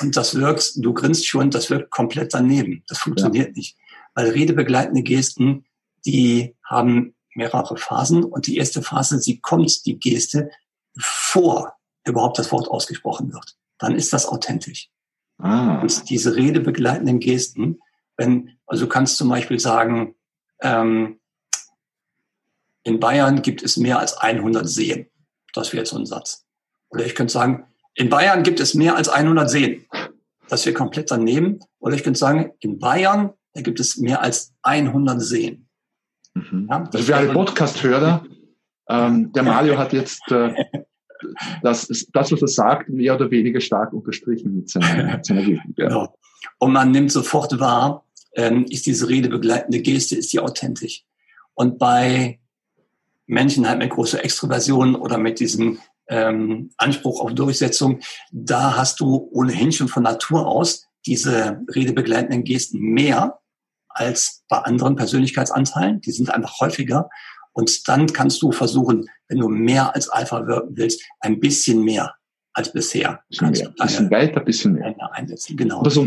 und 0.01 0.15
das 0.15 0.35
wirkt, 0.35 0.73
du 0.77 0.93
grinst 0.93 1.27
schon, 1.27 1.49
das 1.49 1.69
wirkt 1.69 1.89
komplett 1.89 2.33
daneben. 2.33 2.83
Das 2.87 2.99
funktioniert 2.99 3.49
ja. 3.49 3.53
nicht. 3.53 3.77
Weil 4.13 4.29
redebegleitende 4.29 5.03
Gesten, 5.03 5.65
die 6.05 6.55
haben 6.63 7.15
mehrere 7.33 7.77
Phasen 7.77 8.23
und 8.23 8.47
die 8.47 8.57
erste 8.57 8.81
Phase, 8.81 9.19
sie 9.19 9.39
kommt, 9.39 9.85
die 9.85 9.99
Geste, 9.99 10.49
bevor 11.35 11.75
überhaupt 12.05 12.39
das 12.39 12.51
Wort 12.51 12.69
ausgesprochen 12.69 13.33
wird. 13.33 13.55
Dann 13.77 13.95
ist 13.95 14.13
das 14.13 14.25
authentisch. 14.27 14.89
Ah. 15.37 15.81
Und 15.81 16.09
diese 16.09 16.35
redebegleitenden 16.35 17.19
Gesten, 17.19 17.79
wenn, 18.15 18.51
also 18.65 18.85
du 18.85 18.89
kannst 18.89 19.17
zum 19.17 19.27
Beispiel 19.27 19.59
sagen, 19.59 20.15
ähm, 20.61 21.19
in 22.83 22.99
Bayern 22.99 23.41
gibt 23.41 23.63
es 23.63 23.75
mehr 23.75 23.99
als 23.99 24.17
100 24.17 24.67
Seen. 24.69 25.07
Das 25.53 25.73
wäre 25.73 25.81
jetzt 25.81 25.89
so 25.89 25.97
ein 25.97 26.05
Satz. 26.05 26.45
Oder 26.89 27.05
ich 27.05 27.15
könnte 27.15 27.33
sagen, 27.33 27.65
in 27.95 28.09
Bayern 28.09 28.43
gibt 28.43 28.59
es 28.59 28.75
mehr 28.75 28.95
als 28.95 29.09
100 29.09 29.49
Seen. 29.49 29.85
Das 30.47 30.65
wäre 30.65 30.75
komplett 30.75 31.11
daneben. 31.11 31.59
Oder 31.79 31.95
ich 31.95 32.03
könnte 32.03 32.19
sagen, 32.19 32.53
in 32.59 32.79
Bayern 32.79 33.33
da 33.53 33.61
gibt 33.61 33.79
es 33.79 33.97
mehr 33.97 34.21
als 34.21 34.53
100 34.63 35.21
Seen. 35.21 35.67
Mhm. 36.33 36.67
Ja, 36.69 36.83
also 36.83 36.99
für 36.99 37.15
alle 37.15 37.33
Podcast-Hörer, 37.33 38.25
ähm, 38.89 39.31
der 39.31 39.43
Mario 39.43 39.77
hat 39.77 39.93
jetzt 39.93 40.21
äh, 40.29 40.53
das, 41.61 41.87
das, 42.13 42.31
was 42.31 42.41
er 42.41 42.47
sagt, 42.47 42.89
mehr 42.89 43.15
oder 43.15 43.31
weniger 43.31 43.59
stark 43.59 43.93
unterstrichen 43.93 44.55
mit 44.55 44.69
seiner, 44.69 45.13
mit 45.15 45.25
seiner 45.25 45.45
Wirkung. 45.45 45.73
Ja. 45.77 45.87
Genau. 45.87 46.17
Und 46.59 46.73
man 46.73 46.91
nimmt 46.91 47.11
sofort 47.11 47.59
wahr, 47.59 48.05
ähm, 48.35 48.65
ist 48.69 48.85
diese 48.85 49.09
redebegleitende 49.09 49.81
Geste, 49.81 50.15
ist 50.15 50.33
die 50.33 50.39
authentisch. 50.39 51.03
Und 51.53 51.79
bei 51.79 52.39
Menschen 53.27 53.67
halt 53.67 53.79
mit 53.79 53.89
großer 53.89 54.23
Extroversion 54.23 54.95
oder 54.95 55.17
mit 55.17 55.39
diesem 55.39 55.79
ähm, 56.07 56.71
Anspruch 56.77 57.21
auf 57.21 57.33
Durchsetzung, 57.33 57.99
da 58.31 58.77
hast 58.77 58.99
du 58.99 59.29
ohnehin 59.31 59.71
schon 59.71 59.87
von 59.87 60.03
Natur 60.03 60.47
aus 60.47 60.85
diese 61.05 61.61
redebegleitenden 61.73 62.43
Gesten 62.43 62.79
mehr 62.79 63.39
als 63.89 64.43
bei 64.49 64.57
anderen 64.57 64.95
Persönlichkeitsanteilen. 64.95 66.01
Die 66.01 66.11
sind 66.11 66.29
einfach 66.29 66.59
häufiger. 66.59 67.09
Und 67.55 67.87
dann 67.87 68.07
kannst 68.07 68.41
du 68.41 68.51
versuchen, 68.51 69.09
wenn 69.29 69.39
du 69.39 69.47
mehr 69.47 69.95
als 69.95 70.09
Alpha 70.09 70.45
wirken 70.45 70.75
willst, 70.75 71.01
ein 71.21 71.39
bisschen 71.39 71.83
mehr 71.83 72.13
als 72.51 72.71
bisher. 72.71 73.21
Bisschen, 73.29 73.51
mehr, 73.51 73.73
bisschen 73.81 74.11
weiter, 74.11 74.41
bisschen 74.41 74.73
mehr. 74.73 74.93
Einsetzen, 75.13 75.55
genau. 75.55 75.81
So, 75.89 76.05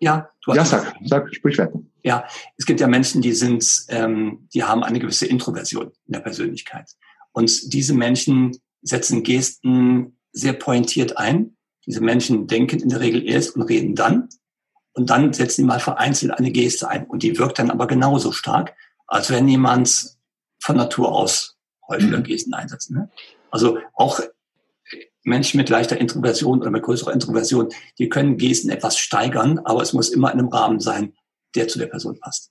ja, 0.00 0.28
du 0.44 0.52
hast 0.52 0.72
ja, 0.72 0.78
sag, 0.80 0.96
sag, 1.04 1.34
sprich 1.34 1.56
weiter. 1.58 1.80
Ja, 2.02 2.24
es 2.56 2.66
gibt 2.66 2.80
ja 2.80 2.88
Menschen, 2.88 3.22
die 3.22 3.32
sind, 3.32 3.86
ähm, 3.88 4.48
die 4.52 4.64
haben 4.64 4.82
eine 4.82 4.98
gewisse 4.98 5.26
Introversion 5.26 5.92
in 6.06 6.12
der 6.12 6.20
Persönlichkeit. 6.20 6.90
Und 7.30 7.72
diese 7.72 7.94
Menschen 7.94 8.56
setzen 8.82 9.22
Gesten 9.22 10.18
sehr 10.32 10.54
pointiert 10.54 11.16
ein. 11.18 11.56
Diese 11.86 12.00
Menschen 12.00 12.48
denken 12.48 12.80
in 12.80 12.88
der 12.88 12.98
Regel 12.98 13.28
erst 13.28 13.54
und 13.54 13.62
reden 13.62 13.94
dann. 13.94 14.28
Und 14.92 15.08
dann 15.08 15.32
setzen 15.32 15.62
sie 15.62 15.66
mal 15.66 15.78
vereinzelt 15.78 16.32
eine 16.32 16.50
Geste 16.50 16.88
ein. 16.88 17.06
Und 17.06 17.22
die 17.22 17.38
wirkt 17.38 17.60
dann 17.60 17.70
aber 17.70 17.86
genauso 17.86 18.32
stark, 18.32 18.74
als 19.06 19.30
wenn 19.30 19.46
jemand 19.46 20.15
von 20.66 20.76
Natur 20.76 21.12
aus 21.12 21.56
häufiger 21.88 22.18
mhm. 22.18 22.24
Gesten 22.24 22.52
einsetzt. 22.52 22.90
Ne? 22.90 23.08
Also 23.50 23.78
auch 23.94 24.20
Menschen 25.22 25.58
mit 25.58 25.68
leichter 25.68 25.98
Introversion 25.98 26.60
oder 26.60 26.70
mit 26.70 26.82
größerer 26.82 27.12
Introversion, 27.12 27.68
die 27.98 28.08
können 28.08 28.36
Gesten 28.36 28.70
etwas 28.70 28.98
steigern, 28.98 29.60
aber 29.60 29.82
es 29.82 29.92
muss 29.92 30.08
immer 30.08 30.32
in 30.32 30.40
einem 30.40 30.48
Rahmen 30.48 30.80
sein, 30.80 31.14
der 31.54 31.68
zu 31.68 31.78
der 31.78 31.86
Person 31.86 32.18
passt. 32.20 32.50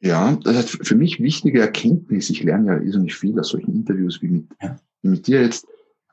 Ja, 0.00 0.36
das 0.42 0.56
heißt 0.56 0.86
für 0.86 0.96
mich 0.96 1.20
wichtige 1.20 1.60
Erkenntnis, 1.60 2.28
ich 2.28 2.42
lerne 2.42 2.82
ja 2.84 2.92
so 2.92 2.98
nicht 2.98 3.16
viel 3.16 3.38
aus 3.38 3.48
solchen 3.48 3.74
Interviews 3.74 4.20
wie 4.20 4.28
mit, 4.28 4.46
ja. 4.62 4.76
wie 5.02 5.08
mit 5.08 5.26
dir 5.26 5.42
jetzt, 5.42 5.66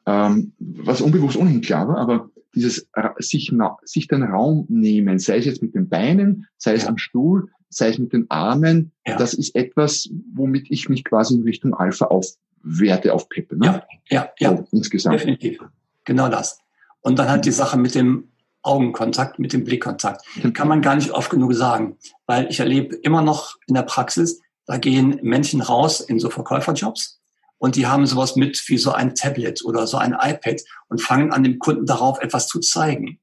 ähm, 0.06 0.54
was 0.60 1.02
unbewusst 1.02 1.38
ohnehin 1.38 1.62
klar 1.62 1.88
war, 1.88 1.98
aber 1.98 2.30
dieses 2.54 2.88
sich, 3.20 3.54
sich 3.84 4.08
den 4.08 4.24
Raum 4.24 4.66
nehmen, 4.70 5.20
sei 5.20 5.38
es 5.38 5.46
jetzt 5.46 5.62
mit 5.62 5.74
den 5.74 5.90
Beinen, 5.90 6.48
sei 6.58 6.74
es 6.74 6.84
ja. 6.84 6.90
am 6.90 6.98
Stuhl, 6.98 7.50
sei 7.72 7.90
es 7.90 7.98
mit 7.98 8.14
den 8.14 8.30
Armen, 8.30 8.92
ja. 9.06 9.16
das 9.16 9.34
ist 9.34 9.56
etwas, 9.56 10.10
womit 10.34 10.70
ich 10.70 10.90
mich 10.90 11.04
quasi 11.04 11.36
in 11.36 11.44
Richtung 11.44 11.74
Alpha 11.74 12.06
aufwerte, 12.06 13.14
aufpeppe. 13.14 13.58
Ne? 13.58 13.66
Ja, 13.66 13.84
ja, 14.10 14.30
ja. 14.38 14.58
So, 14.58 14.68
insgesamt. 14.72 15.16
Definitiv. 15.16 15.60
Genau 16.06 16.30
das. 16.30 16.60
Und 17.02 17.18
dann 17.18 17.30
halt 17.30 17.46
die 17.46 17.52
Sache 17.52 17.78
mit 17.78 17.96
dem 17.96 18.28
Augenkontakt, 18.62 19.40
mit 19.40 19.54
dem 19.54 19.64
Blickkontakt. 19.64 20.24
Mhm. 20.36 20.54
Kann 20.54 20.68
man 20.68 20.82
gar 20.82 20.96
nicht 20.96 21.12
oft 21.12 21.32
genug 21.32 21.54
sagen, 21.54 21.98
weil 22.28 22.48
ich 22.50 22.60
erlebe 22.60 22.96
immer 22.98 23.22
noch 23.22 23.58
in 23.68 23.74
der 23.74 23.82
Praxis, 23.84 24.40
da 24.66 24.78
gehen 24.78 25.20
Menschen 25.24 25.62
raus 25.62 26.02
in 26.02 26.20
so 26.20 26.30
Verkäuferjobs 26.30 27.20
und 27.58 27.76
die 27.76 27.88
haben 27.88 28.06
sowas 28.06 28.36
mit 28.36 28.62
wie 28.68 28.78
so 28.78 28.92
ein 28.92 29.16
Tablet 29.16 29.64
oder 29.66 29.88
so 29.88 29.98
ein 29.98 30.14
iPad 30.14 30.62
und 30.90 31.02
fangen 31.02 31.32
an, 31.32 31.44
dem 31.44 31.60
Kunden 31.60 31.86
darauf 31.86 32.20
etwas 32.20 32.48
zu 32.48 32.60
zeigen. 32.60 33.20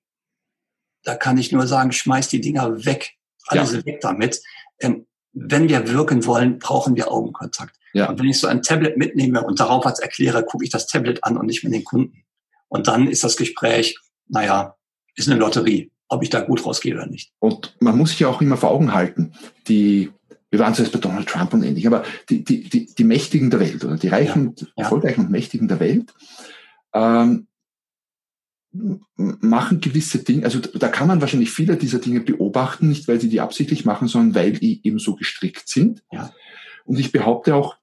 Da 1.05 1.15
kann 1.15 1.39
ich 1.39 1.53
nur 1.53 1.67
sagen, 1.67 1.93
schmeiß 1.93 2.29
die 2.29 2.41
Dinger 2.41 2.85
weg. 2.85 3.18
Alles 3.49 3.73
ja. 3.73 3.85
weg 3.85 4.01
damit. 4.01 4.41
Ähm, 4.81 5.07
wenn 5.33 5.69
wir 5.69 5.89
wirken 5.89 6.27
wollen, 6.27 6.59
brauchen 6.59 6.97
wir 6.97 7.11
Augenkontakt. 7.11 7.77
Ja. 7.93 8.09
Und 8.09 8.19
wenn 8.19 8.29
ich 8.29 8.39
so 8.39 8.47
ein 8.47 8.63
Tablet 8.63 8.97
mitnehme 8.97 9.43
und 9.43 9.61
darauf 9.61 9.85
was 9.85 9.99
erkläre, 9.99 10.45
gucke 10.45 10.65
ich 10.65 10.71
das 10.71 10.87
Tablet 10.87 11.25
an 11.25 11.37
und 11.37 11.47
nicht 11.47 11.63
mehr 11.65 11.73
den 11.73 11.85
Kunden. 11.85 12.25
Und 12.69 12.87
dann 12.87 13.09
ist 13.09 13.25
das 13.25 13.37
Gespräch, 13.37 13.99
naja, 14.29 14.77
ist 15.15 15.29
eine 15.29 15.39
Lotterie, 15.39 15.91
ob 16.09 16.23
ich 16.23 16.31
da 16.31 16.41
gut 16.41 16.65
rausgehe 16.65 16.95
oder 16.95 17.07
nicht. 17.07 17.33
Und 17.39 17.77
man 17.81 17.97
muss 17.97 18.11
sich 18.11 18.21
ja 18.21 18.29
auch 18.29 18.41
immer 18.41 18.57
vor 18.57 18.71
Augen 18.71 18.95
halten, 18.95 19.33
die, 19.69 20.11
wir 20.51 20.61
waren 20.61 20.75
zuerst 20.75 20.93
bei 20.93 20.99
Donald 20.99 21.29
Trump 21.29 21.53
und 21.55 21.63
ähnlich, 21.63 21.87
aber 21.87 22.05
die, 22.29 22.45
die, 22.45 22.69
die, 22.69 22.95
die 22.95 23.05
Mächtigen 23.05 23.51
der 23.51 23.61
Welt 23.61 23.85
oder 23.85 23.97
die 23.97 24.09
Reichen, 24.09 24.55
ja, 24.57 24.67
ja. 24.77 24.85
Erfolgreichen 24.85 25.23
und 25.23 25.31
Mächtigen 25.31 25.69
der 25.69 25.81
Welt, 25.81 26.13
ähm, 26.95 27.48
machen 29.17 29.81
gewisse 29.81 30.19
Dinge, 30.19 30.45
also 30.45 30.61
da 30.61 30.89
kann 30.89 31.09
man 31.09 31.21
wahrscheinlich 31.21 31.51
viele 31.51 31.77
dieser 31.77 31.99
Dinge 31.99 32.21
beobachten, 32.21 32.89
nicht 32.89 33.09
weil 33.09 33.21
sie 33.21 33.29
die 33.29 33.41
absichtlich 33.41 33.85
machen, 33.85 34.09
sondern 34.09 34.35
weil 34.35 34.53
die 34.53 34.81
eben 34.87 34.99
so 34.99 35.15
gestrickt 35.15 35.69
sind. 35.69 36.03
Ja. 36.11 36.33
Und 36.85 36.99
ich 36.99 37.13
behaupte 37.13 37.55
auch, 37.55 37.77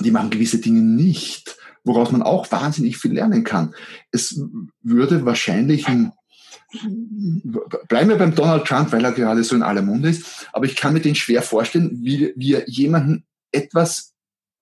die 0.00 0.10
machen 0.10 0.30
gewisse 0.30 0.60
Dinge 0.60 0.80
nicht, 0.80 1.56
woraus 1.84 2.12
man 2.12 2.22
auch 2.22 2.50
wahnsinnig 2.52 2.98
viel 2.98 3.12
lernen 3.12 3.44
kann. 3.44 3.74
Es 4.10 4.40
würde 4.82 5.24
wahrscheinlich 5.24 5.88
ein 5.88 6.12
bleiben 7.88 8.10
wir 8.10 8.16
beim 8.16 8.34
Donald 8.34 8.66
Trump, 8.66 8.92
weil 8.92 9.04
er 9.04 9.12
gerade 9.12 9.42
so 9.42 9.56
in 9.56 9.62
aller 9.62 9.82
Munde 9.82 10.10
ist, 10.10 10.48
aber 10.52 10.66
ich 10.66 10.76
kann 10.76 10.92
mir 10.92 11.00
den 11.00 11.14
schwer 11.14 11.42
vorstellen, 11.42 11.98
wie, 12.02 12.34
wie 12.36 12.54
er 12.54 12.68
jemanden 12.68 13.24
etwas 13.52 14.14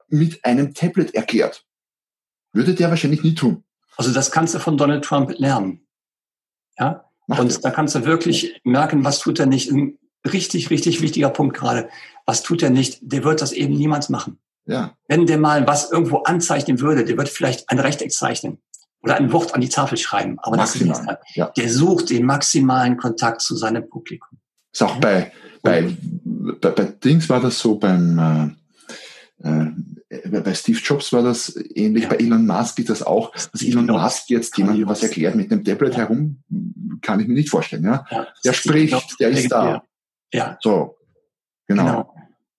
mit 0.09 0.45
einem 0.45 0.73
Tablet 0.73 1.14
erklärt. 1.14 1.64
Würde 2.53 2.75
der 2.75 2.90
wahrscheinlich 2.90 3.25
nie 3.25 3.35
tun. 3.35 3.64
Also 3.97 4.13
das 4.13 4.31
kannst 4.31 4.55
du 4.55 4.59
von 4.59 4.77
Donald 4.77 5.05
Trump 5.05 5.39
lernen. 5.39 5.87
Ja? 6.79 7.05
Macht 7.27 7.41
und 7.41 7.65
da 7.65 7.71
kannst 7.71 7.95
du 7.95 8.05
wirklich 8.05 8.61
merken, 8.65 9.05
was 9.05 9.19
tut 9.19 9.41
er 9.41 9.47
nicht. 9.47 9.71
Ein 9.71 9.99
richtig, 10.25 10.71
richtig 10.71 11.01
wichtiger 11.01 11.31
Punkt 11.31 11.57
gerade. 11.57 11.89
Was 12.25 12.43
tut 12.43 12.63
er 12.63 12.71
nicht? 12.71 12.99
Der 13.01 13.25
wird 13.25 13.43
das 13.43 13.53
eben 13.53 13.75
niemals 13.75 14.09
machen. 14.09 14.39
Ja. 14.67 14.97
Wenn 15.09 15.27
der 15.27 15.39
mal 15.39 15.67
was 15.67 15.91
irgendwo 15.91 16.19
anzeichnen 16.19 16.81
würde, 16.81 17.05
der 17.05 17.17
wird 17.17 17.29
vielleicht 17.29 17.71
ein 17.71 17.79
Rechteck 17.79 18.13
zeichnen 18.13 18.59
oder 19.03 19.17
ein 19.17 19.33
Wort 19.33 19.55
an 19.55 19.61
die 19.61 19.69
Tafel 19.69 19.97
schreiben. 19.97 20.39
Aber 20.41 20.57
Maximal, 20.57 20.89
das 20.89 21.01
ist 21.01 21.07
nicht, 21.07 21.37
ja. 21.37 21.47
der 21.57 21.71
sucht 21.71 22.11
den 22.11 22.27
maximalen 22.27 22.97
Kontakt 22.97 23.41
zu 23.41 23.57
seinem 23.57 23.89
Publikum. 23.89 24.39
Ist 24.73 24.83
auch 24.83 24.97
bei, 24.97 25.33
bei, 25.63 25.97
bei, 26.61 26.71
bei 26.71 26.85
Dings 26.85 27.29
war 27.29 27.41
das 27.41 27.59
so 27.59 27.77
beim, 27.77 28.57
äh, 29.43 29.49
äh, 29.49 29.71
bei 30.09 30.55
Steve 30.55 30.79
Jobs 30.79 31.12
war 31.12 31.23
das 31.23 31.57
ähnlich, 31.75 32.05
ja. 32.05 32.11
bei 32.11 32.16
Elon 32.16 32.47
Musk 32.47 32.79
ist 32.79 32.90
das 32.90 33.03
auch, 33.03 33.33
dass 33.33 33.62
Elon 33.62 33.87
Musk 33.87 34.31
jetzt 34.31 34.57
jemand 34.57 34.87
was 34.87 35.03
erklärt 35.03 35.35
mit 35.35 35.51
einem 35.51 35.64
Tablet 35.64 35.95
ja. 35.95 36.01
herum, 36.01 36.42
kann 37.03 37.19
ich 37.21 37.27
mir 37.27 37.35
nicht 37.35 37.51
vorstellen. 37.51 37.85
Ja? 37.85 38.05
ja 38.11 38.27
der 38.45 38.53
spricht, 38.53 38.92
Jobs, 38.92 39.16
der 39.16 39.31
ist 39.31 39.51
da. 39.51 39.83
Ja. 40.33 40.59
So, 40.61 40.97
genau. 41.66 41.85
genau. 41.85 42.14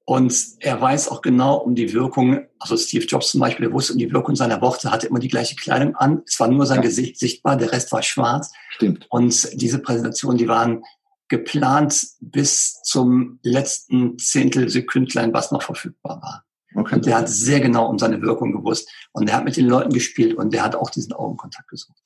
Und 0.09 0.33
er 0.59 0.79
weiß 0.79 1.09
auch 1.09 1.21
genau 1.21 1.57
um 1.57 1.75
die 1.75 1.91
Wirkung, 1.93 2.45
also 2.59 2.77
Steve 2.77 3.05
Jobs 3.05 3.31
zum 3.31 3.41
Beispiel, 3.41 3.65
der 3.65 3.73
wusste 3.73 3.93
um 3.93 3.99
die 3.99 4.11
Wirkung 4.11 4.37
seiner 4.37 4.61
Worte, 4.61 4.89
hatte 4.89 5.07
immer 5.07 5.19
die 5.19 5.27
gleiche 5.27 5.55
Kleidung 5.55 5.95
an. 5.95 6.23
Es 6.25 6.39
war 6.39 6.47
nur 6.47 6.65
sein 6.65 6.77
ja. 6.77 6.83
Gesicht 6.83 7.19
sichtbar, 7.19 7.57
der 7.57 7.73
Rest 7.73 7.91
war 7.91 8.01
schwarz. 8.03 8.53
Stimmt. 8.69 9.05
Und 9.09 9.61
diese 9.61 9.79
Präsentationen, 9.79 10.37
die 10.37 10.47
waren 10.47 10.83
geplant 11.27 12.07
bis 12.21 12.81
zum 12.83 13.39
letzten 13.43 14.17
Zehntelsekündlein, 14.17 15.33
was 15.33 15.51
noch 15.51 15.61
verfügbar 15.61 16.21
war. 16.21 16.46
Okay. 16.77 16.95
Und 16.95 17.05
der 17.07 17.17
hat 17.17 17.27
sehr 17.27 17.59
genau 17.59 17.89
um 17.89 17.97
seine 17.97 18.21
Wirkung 18.21 18.51
gewusst. 18.51 18.87
Und 19.11 19.27
er 19.27 19.37
hat 19.37 19.45
mit 19.45 19.57
den 19.57 19.65
Leuten 19.65 19.91
gespielt 19.91 20.35
und 20.35 20.53
der 20.53 20.63
hat 20.63 20.75
auch 20.75 20.91
diesen 20.91 21.11
Augenkontakt 21.11 21.67
gesucht. 21.67 21.97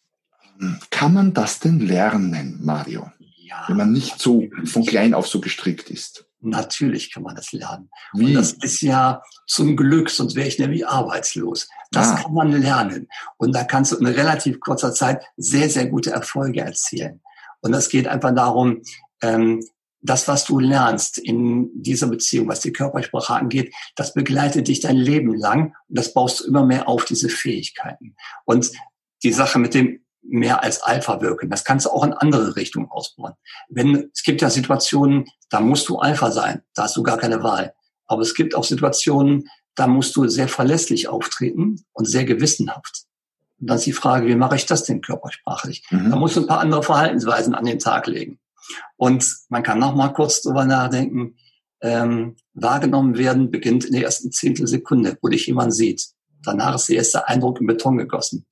Kann 0.90 1.14
man 1.14 1.34
das 1.34 1.60
denn 1.60 1.80
lernen, 1.80 2.60
Mario? 2.64 3.12
Ja. 3.38 3.66
Wenn 3.68 3.78
man 3.78 3.92
nicht 3.92 4.20
so 4.20 4.48
von 4.64 4.86
klein 4.86 5.14
auf 5.14 5.28
so 5.28 5.42
gestrickt 5.42 5.90
ist. 5.90 6.26
Natürlich 6.40 7.14
kann 7.14 7.24
man 7.24 7.36
das 7.36 7.52
lernen. 7.52 7.90
Wie? 8.14 8.28
Und 8.28 8.34
das 8.36 8.54
ist 8.54 8.82
ja 8.82 9.22
zum 9.46 9.76
Glück, 9.76 10.10
sonst 10.10 10.36
wäre 10.36 10.48
ich 10.48 10.58
nämlich 10.58 10.88
arbeitslos. 10.88 11.68
Das 11.92 12.10
ah. 12.10 12.16
kann 12.16 12.34
man 12.34 12.52
lernen. 12.54 13.10
Und 13.38 13.54
da 13.54 13.66
kannst 13.66 13.92
du 13.92 13.98
in 13.98 14.06
relativ 14.06 14.60
kurzer 14.62 14.94
Zeit 14.94 15.22
sehr, 15.36 15.70
sehr 15.70 15.88
gute 15.88 16.12
Erfolge 16.12 16.62
erzielen. 16.62 17.22
Und 17.60 17.74
das 17.74 17.90
geht 17.90 18.08
einfach 18.08 18.34
darum, 18.34 18.82
ähm, 19.22 19.64
das, 20.02 20.28
was 20.28 20.46
du 20.46 20.60
lernst 20.60 21.18
in 21.18 21.70
dieser 21.74 22.08
Beziehung, 22.08 22.48
was 22.48 22.62
die 22.62 22.74
Körpersprache 22.74 23.34
angeht, 23.34 23.74
das 23.96 24.14
begleitet 24.14 24.68
dich 24.68 24.80
dein 24.80 24.98
Leben 24.98 25.34
lang 25.34 25.76
und 25.88 25.98
das 25.98 26.14
baust 26.14 26.40
du 26.40 26.46
immer 26.46 26.66
mehr 26.66 26.88
auf, 26.88 27.06
diese 27.06 27.30
Fähigkeiten. 27.30 28.16
Und 28.46 28.72
die 29.24 29.34
Sache 29.34 29.60
mit 29.60 29.74
dem 29.74 30.02
mehr 30.24 30.64
als 30.64 30.82
Alpha 30.82 31.22
wirken. 31.22 31.50
Das 31.50 31.64
kannst 31.64 31.86
du 31.86 31.90
auch 31.90 32.04
in 32.04 32.14
andere 32.14 32.56
Richtungen 32.56 32.90
ausbauen. 32.90 33.34
Wenn, 33.70 34.10
es 34.14 34.24
gibt 34.24 34.42
ja 34.42 34.50
Situationen, 34.50 35.26
da 35.50 35.60
musst 35.60 35.90
du 35.90 35.98
Alpha 35.98 36.32
sein. 36.32 36.62
Da 36.76 36.84
hast 36.84 36.96
du 36.96 37.04
gar 37.04 37.18
keine 37.18 37.44
Wahl. 37.44 37.74
Aber 38.06 38.22
es 38.22 38.36
gibt 38.36 38.56
auch 38.56 38.64
Situationen, 38.64 39.50
da 39.76 39.88
musst 39.88 40.16
du 40.16 40.28
sehr 40.28 40.48
verlässlich 40.48 41.08
auftreten 41.08 41.84
und 41.94 42.06
sehr 42.06 42.26
gewissenhaft. 42.26 43.06
Und 43.60 43.70
dann 43.70 43.78
ist 43.78 43.86
die 43.86 43.94
Frage, 43.94 44.28
wie 44.28 44.36
mache 44.36 44.56
ich 44.56 44.66
das 44.66 44.84
denn 44.84 45.02
körpersprachlich? 45.02 45.84
Mhm. 45.90 46.12
Da 46.12 46.16
musst 46.16 46.36
du 46.36 46.42
ein 46.42 46.48
paar 46.48 46.60
andere 46.60 46.84
Verhaltensweisen 46.84 47.56
an 47.56 47.66
den 47.66 47.80
Tag 47.80 48.08
legen. 48.08 48.40
Und 48.98 49.26
man 49.50 49.64
kann 49.64 49.80
noch 49.80 49.96
mal 49.96 50.10
kurz 50.10 50.42
drüber 50.42 50.66
nachdenken. 50.66 51.36
Ähm, 51.82 52.36
wahrgenommen 52.54 53.18
werden 53.18 53.50
beginnt 53.50 53.86
in 53.86 53.94
der 53.94 54.04
ersten 54.04 54.32
Zehntelsekunde, 54.32 55.18
wo 55.22 55.30
dich 55.30 55.48
jemand 55.48 55.74
sieht. 55.74 56.10
Danach 56.44 56.76
ist 56.76 56.90
der 56.90 56.98
erste 56.98 57.28
Eindruck 57.28 57.60
in 57.60 57.68
Beton 57.68 57.98
gegossen. 57.98 58.46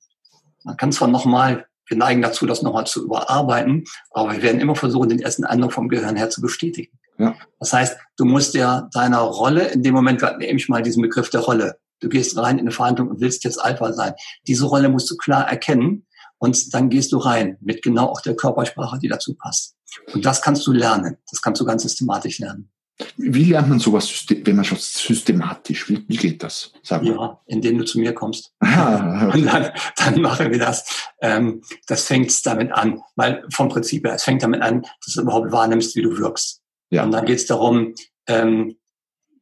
Man 0.64 0.76
kann 0.76 0.92
zwar 0.92 1.08
nochmal, 1.08 1.66
wir 1.86 1.96
neigen 1.96 2.22
dazu, 2.22 2.46
das 2.46 2.62
nochmal 2.62 2.86
zu 2.86 3.04
überarbeiten, 3.04 3.84
aber 4.10 4.32
wir 4.32 4.42
werden 4.42 4.60
immer 4.60 4.76
versuchen, 4.76 5.08
den 5.08 5.20
ersten 5.20 5.44
Eindruck 5.44 5.72
vom 5.72 5.88
Gehirn 5.88 6.16
her 6.16 6.30
zu 6.30 6.40
bestätigen. 6.40 6.98
Ja. 7.18 7.34
Das 7.58 7.72
heißt, 7.72 7.98
du 8.16 8.24
musst 8.24 8.54
ja 8.54 8.88
deiner 8.92 9.20
Rolle, 9.20 9.68
in 9.68 9.82
dem 9.82 9.94
Moment 9.94 10.22
nehme 10.38 10.58
ich 10.58 10.68
mal 10.68 10.82
diesen 10.82 11.02
Begriff 11.02 11.30
der 11.30 11.40
Rolle. 11.40 11.78
Du 12.00 12.08
gehst 12.08 12.36
rein 12.36 12.56
in 12.56 12.62
eine 12.62 12.70
Verhandlung 12.70 13.08
und 13.08 13.20
willst 13.20 13.44
jetzt 13.44 13.58
Alpha 13.58 13.92
sein. 13.92 14.14
Diese 14.46 14.64
Rolle 14.64 14.88
musst 14.88 15.10
du 15.10 15.16
klar 15.16 15.48
erkennen 15.48 16.06
und 16.40 16.74
dann 16.74 16.88
gehst 16.88 17.12
du 17.12 17.18
rein 17.18 17.58
mit 17.60 17.82
genau 17.82 18.06
auch 18.06 18.22
der 18.22 18.34
Körpersprache, 18.34 18.98
die 18.98 19.08
dazu 19.08 19.34
passt. 19.34 19.76
Und 20.14 20.24
das 20.24 20.40
kannst 20.40 20.66
du 20.66 20.72
lernen. 20.72 21.18
Das 21.30 21.42
kannst 21.42 21.60
du 21.60 21.64
ganz 21.64 21.82
systematisch 21.82 22.38
lernen. 22.38 22.70
Wie 23.16 23.44
lernt 23.44 23.68
man 23.68 23.78
sowas, 23.78 24.26
wenn 24.28 24.56
man 24.56 24.64
schon 24.64 24.78
systematisch, 24.78 25.88
wie, 25.88 26.04
wie 26.06 26.16
geht 26.16 26.42
das? 26.42 26.72
Sag 26.82 27.02
mal. 27.02 27.14
Ja, 27.14 27.40
indem 27.46 27.78
du 27.78 27.84
zu 27.84 27.98
mir 27.98 28.12
kommst. 28.12 28.52
Ah. 28.62 29.30
Und 29.34 29.44
dann, 29.44 29.70
dann 29.96 30.20
machen 30.22 30.50
wir 30.50 30.58
das. 30.58 31.10
Ähm, 31.20 31.62
das 31.86 32.06
fängt 32.06 32.46
damit 32.46 32.72
an, 32.72 33.00
weil 33.16 33.44
vom 33.52 33.68
Prinzip 33.68 34.06
her, 34.06 34.14
es 34.14 34.22
fängt 34.22 34.42
damit 34.42 34.62
an, 34.62 34.82
dass 35.04 35.14
du 35.14 35.22
überhaupt 35.22 35.52
wahrnimmst, 35.52 35.96
wie 35.96 36.02
du 36.02 36.16
wirkst. 36.16 36.62
Ja. 36.88 37.04
Und 37.04 37.10
dann 37.10 37.26
geht 37.26 37.38
es 37.38 37.46
darum, 37.46 37.94
ähm, 38.26 38.76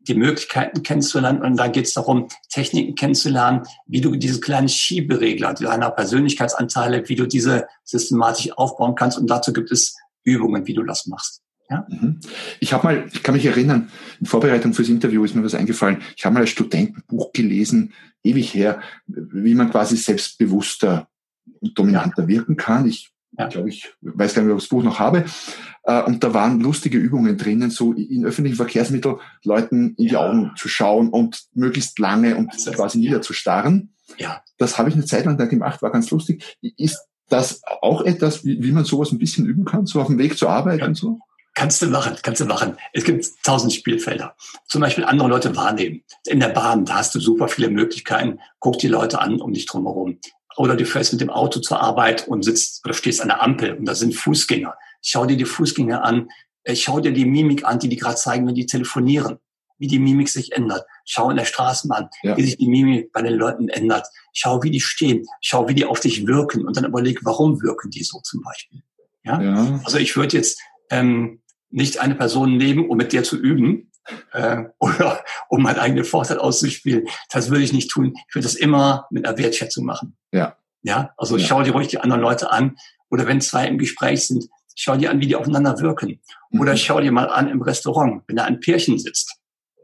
die 0.08 0.14
Möglichkeiten 0.14 0.82
kennenzulernen 0.82 1.42
und 1.42 1.56
da 1.56 1.68
geht 1.68 1.86
es 1.86 1.94
darum, 1.94 2.28
Techniken 2.50 2.94
kennenzulernen, 2.94 3.62
wie 3.86 4.00
du 4.00 4.16
diese 4.16 4.40
kleinen 4.40 4.68
Schieberegler 4.68 5.54
deiner 5.54 5.90
Persönlichkeitsanteile, 5.90 7.08
wie 7.08 7.14
du 7.14 7.26
diese 7.26 7.66
systematisch 7.84 8.50
aufbauen 8.56 8.94
kannst 8.94 9.18
und 9.18 9.28
dazu 9.28 9.52
gibt 9.52 9.70
es 9.70 9.96
Übungen, 10.24 10.66
wie 10.66 10.74
du 10.74 10.82
das 10.82 11.06
machst. 11.06 11.42
Ja? 11.70 11.86
Mhm. 11.88 12.20
Ich 12.60 12.72
habe 12.72 12.86
mal, 12.86 13.08
ich 13.12 13.22
kann 13.22 13.34
mich 13.34 13.46
erinnern, 13.46 13.90
in 14.20 14.26
Vorbereitung 14.26 14.72
fürs 14.72 14.88
Interview 14.88 15.24
ist 15.24 15.34
mir 15.34 15.44
was 15.44 15.54
eingefallen. 15.54 16.02
Ich 16.16 16.24
habe 16.24 16.34
mal 16.34 16.40
ein 16.40 16.46
Studentenbuch 16.46 17.32
gelesen, 17.32 17.92
ewig 18.24 18.54
her, 18.54 18.80
wie 19.06 19.54
man 19.54 19.70
quasi 19.70 19.96
selbstbewusster 19.96 21.08
und 21.60 21.78
dominanter 21.78 22.26
wirken 22.28 22.56
kann. 22.56 22.86
Ich 22.86 23.10
ja. 23.38 23.48
glaube, 23.48 23.68
ich 23.68 23.90
weiß 24.00 24.34
gar 24.34 24.42
nicht, 24.42 24.52
ob 24.52 24.58
ich 24.58 24.64
das 24.64 24.70
Buch 24.70 24.82
noch 24.82 24.98
habe. 24.98 25.24
Äh, 25.88 26.02
und 26.02 26.22
da 26.22 26.34
waren 26.34 26.60
lustige 26.60 26.98
Übungen 26.98 27.38
drinnen, 27.38 27.70
so 27.70 27.94
in 27.94 28.24
öffentlichen 28.24 28.56
Verkehrsmitteln 28.56 29.16
Leuten 29.42 29.94
in 29.96 30.06
die 30.06 30.12
ja. 30.12 30.20
Augen 30.20 30.52
zu 30.56 30.68
schauen 30.68 31.08
und 31.08 31.44
möglichst 31.54 31.98
lange 31.98 32.36
und 32.36 32.52
das 32.54 32.66
heißt, 32.66 32.76
quasi 32.76 32.98
niederzustarren. 32.98 33.94
Ja. 34.18 34.42
Das 34.58 34.78
habe 34.78 34.90
ich 34.90 34.94
eine 34.94 35.06
Zeit 35.06 35.24
lang 35.24 35.38
da 35.38 35.46
gemacht, 35.46 35.80
war 35.80 35.90
ganz 35.90 36.10
lustig. 36.10 36.56
Ist 36.76 36.98
das 37.30 37.62
auch 37.80 38.02
etwas, 38.02 38.44
wie, 38.44 38.62
wie 38.62 38.72
man 38.72 38.84
sowas 38.84 39.12
ein 39.12 39.18
bisschen 39.18 39.46
üben 39.46 39.64
kann, 39.64 39.86
so 39.86 40.00
auf 40.00 40.08
dem 40.08 40.18
Weg 40.18 40.36
zur 40.36 40.50
Arbeit 40.50 40.80
ja. 40.80 40.86
und 40.86 40.94
so? 40.94 41.20
Kannst 41.54 41.80
du 41.82 41.86
machen, 41.86 42.14
kannst 42.22 42.40
du 42.40 42.44
machen. 42.44 42.76
Es 42.92 43.04
gibt 43.04 43.26
tausend 43.42 43.72
Spielfelder. 43.72 44.36
Zum 44.68 44.82
Beispiel 44.82 45.04
andere 45.04 45.28
Leute 45.28 45.56
wahrnehmen. 45.56 46.02
In 46.26 46.40
der 46.40 46.50
Bahn, 46.50 46.84
da 46.84 46.96
hast 46.96 47.14
du 47.14 47.20
super 47.20 47.48
viele 47.48 47.70
Möglichkeiten. 47.70 48.38
Guck 48.60 48.78
die 48.78 48.88
Leute 48.88 49.20
an 49.20 49.40
um 49.40 49.52
dich 49.52 49.66
drumherum. 49.66 50.18
Oder 50.56 50.76
du 50.76 50.84
fährst 50.84 51.12
mit 51.12 51.20
dem 51.20 51.30
Auto 51.30 51.60
zur 51.60 51.80
Arbeit 51.80 52.28
und 52.28 52.44
sitzt 52.44 52.84
oder 52.84 52.94
stehst 52.94 53.22
an 53.22 53.28
der 53.28 53.42
Ampel 53.42 53.74
und 53.74 53.86
da 53.86 53.94
sind 53.94 54.14
Fußgänger. 54.14 54.74
Schau 55.02 55.26
dir 55.26 55.36
die 55.36 55.44
Fußgänger 55.44 56.04
an. 56.04 56.28
Äh, 56.64 56.76
schau 56.76 57.00
dir 57.00 57.12
die 57.12 57.24
Mimik 57.24 57.64
an, 57.64 57.78
die 57.78 57.88
die 57.88 57.96
gerade 57.96 58.16
zeigen, 58.16 58.46
wenn 58.46 58.54
die 58.54 58.66
telefonieren. 58.66 59.38
Wie 59.78 59.86
die 59.86 60.00
Mimik 60.00 60.28
sich 60.28 60.52
ändert. 60.52 60.84
Schau 61.04 61.30
in 61.30 61.36
der 61.36 61.44
Straßenbahn, 61.44 62.08
ja. 62.22 62.36
wie 62.36 62.42
sich 62.42 62.56
die 62.56 62.68
Mimik 62.68 63.12
bei 63.12 63.22
den 63.22 63.34
Leuten 63.34 63.68
ändert. 63.68 64.08
Schau, 64.32 64.62
wie 64.62 64.70
die 64.70 64.80
stehen. 64.80 65.24
Schau, 65.40 65.68
wie 65.68 65.74
die 65.74 65.84
auf 65.84 66.00
dich 66.00 66.26
wirken. 66.26 66.66
Und 66.66 66.76
dann 66.76 66.84
überleg, 66.84 67.20
warum 67.22 67.62
wirken 67.62 67.90
die 67.90 68.02
so 68.02 68.18
zum 68.20 68.42
Beispiel. 68.42 68.82
Ja? 69.22 69.40
ja. 69.40 69.80
Also 69.84 69.98
ich 69.98 70.16
würde 70.16 70.36
jetzt 70.36 70.60
ähm, 70.90 71.42
nicht 71.70 72.00
eine 72.00 72.16
Person 72.16 72.56
nehmen, 72.56 72.88
um 72.88 72.96
mit 72.96 73.12
der 73.12 73.22
zu 73.22 73.36
üben 73.36 73.92
äh, 74.32 74.64
oder 74.78 75.24
um 75.48 75.62
meinen 75.62 75.78
eigenen 75.78 76.04
Vorteil 76.04 76.38
auszuspielen. 76.38 77.06
Das 77.30 77.50
würde 77.50 77.64
ich 77.64 77.72
nicht 77.72 77.90
tun. 77.90 78.14
Ich 78.28 78.34
würde 78.34 78.46
das 78.46 78.54
immer 78.54 79.06
mit 79.10 79.26
einer 79.26 79.38
Wertschätzung 79.38 79.84
machen. 79.84 80.16
Ja. 80.32 80.56
Ja, 80.82 81.12
also 81.16 81.36
ja. 81.36 81.46
schau 81.46 81.62
dir 81.62 81.72
ruhig 81.72 81.88
die 81.88 81.98
anderen 81.98 82.22
Leute 82.22 82.50
an. 82.50 82.76
Oder 83.10 83.26
wenn 83.26 83.40
zwei 83.40 83.66
im 83.66 83.78
Gespräch 83.78 84.26
sind, 84.26 84.48
schau 84.78 84.96
dir 84.96 85.10
an, 85.10 85.20
wie 85.20 85.26
die 85.26 85.36
aufeinander 85.36 85.78
wirken. 85.80 86.20
Mhm. 86.50 86.60
Oder 86.60 86.76
schau 86.76 87.00
dir 87.00 87.12
mal 87.12 87.28
an 87.28 87.48
im 87.48 87.60
Restaurant, 87.60 88.22
wenn 88.26 88.36
da 88.36 88.44
ein 88.44 88.60
Pärchen 88.60 88.98
sitzt. 88.98 89.36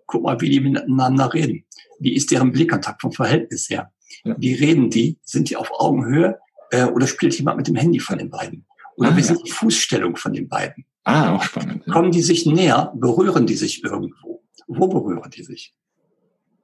Guck 0.07 0.23
mal, 0.23 0.41
wie 0.41 0.49
die 0.49 0.61
miteinander 0.61 1.33
reden. 1.35 1.67
Wie 1.99 2.15
ist 2.15 2.31
deren 2.31 2.53
Blickkontakt 2.53 3.01
vom 3.01 3.13
Verhältnis 3.13 3.69
her? 3.69 3.93
Ja. 4.25 4.37
Wie 4.39 4.55
reden 4.55 4.91
die? 4.91 5.19
Sind 5.23 5.51
die 5.51 5.57
auf 5.57 5.71
Augenhöhe? 5.73 6.39
Äh, 6.71 6.85
oder 6.85 7.07
spielt 7.07 7.37
jemand 7.37 7.57
mit 7.57 7.67
dem 7.67 7.77
Handy 7.77 7.99
von 7.99 8.19
den 8.19 8.31
beiden? 8.31 8.67
Oder 8.97 9.11
ah, 9.11 9.17
wie 9.17 9.23
sind 9.23 9.41
die 9.45 9.51
Fußstellung 9.51 10.17
von 10.17 10.33
den 10.33 10.49
beiden? 10.49 10.85
Ah, 11.03 11.35
auch 11.35 11.43
spannend. 11.43 11.83
Ja. 11.87 11.93
Kommen 11.93 12.13
die 12.13 12.23
sich 12.23 12.47
näher, 12.47 12.93
berühren 12.95 13.47
die 13.47 13.57
sich 13.57 13.83
irgendwo? 13.83 14.45
Wo 14.69 14.87
berühren 14.87 15.31
die 15.31 15.43
sich? 15.43 15.75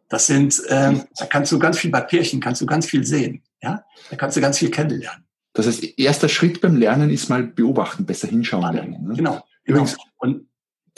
Das 0.09 0.27
sind, 0.27 0.63
ähm, 0.69 1.05
da 1.17 1.27
kannst 1.27 1.51
du 1.51 1.59
ganz 1.59 1.79
viel 1.79 1.91
bei 1.91 2.01
Pärchen, 2.01 2.41
kannst 2.41 2.61
du 2.61 2.67
ganz 2.67 2.87
viel 2.87 3.05
sehen. 3.05 3.43
Ja, 3.63 3.85
da 4.11 4.17
kannst 4.17 4.37
du 4.37 4.41
ganz 4.41 4.59
viel 4.59 4.71
kennenlernen. 4.71 5.25
Das 5.61 5.67
heißt, 5.67 5.99
erster 5.99 6.29
Schritt 6.29 6.61
beim 6.61 6.77
Lernen 6.77 7.11
ist 7.11 7.29
mal 7.29 7.43
beobachten, 7.43 8.07
besser 8.07 8.29
hinschauen 8.29 8.75
lernen. 8.75 9.07
Ne? 9.07 9.15
Genau. 9.15 9.45
Übrigens, 9.65 9.93
genau. 9.93 10.05
Und, 10.19 10.47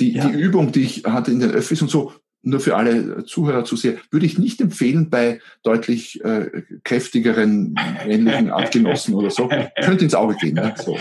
die, 0.01 0.13
ja. 0.13 0.27
die 0.27 0.39
Übung, 0.39 0.73
die 0.73 0.83
ich 0.83 1.05
hatte 1.05 1.31
in 1.31 1.41
den 1.41 1.51
Öffis 1.51 1.83
und 1.83 1.91
so, 1.91 2.13
nur 2.43 2.61
für 2.61 2.77
alle 2.77 3.25
Zuhörer 3.25 3.65
zu 3.65 3.77
sehen, 3.77 3.99
würde 4.11 4.27
ich 4.27 4.39
nicht 4.39 4.61
empfehlen 4.61 5.11
bei 5.11 5.41
deutlich 5.63 6.25
äh, 6.25 6.63
kräftigeren 6.83 7.75
männlichen 8.07 8.51
Artgenossen 8.53 9.15
oder 9.15 9.31
so. 9.31 9.49
Könnte 9.83 10.05
ins 10.05 10.15
Auge 10.15 10.37
gehen. 10.37 10.55
Ne? 10.55 10.75
So. 10.83 10.99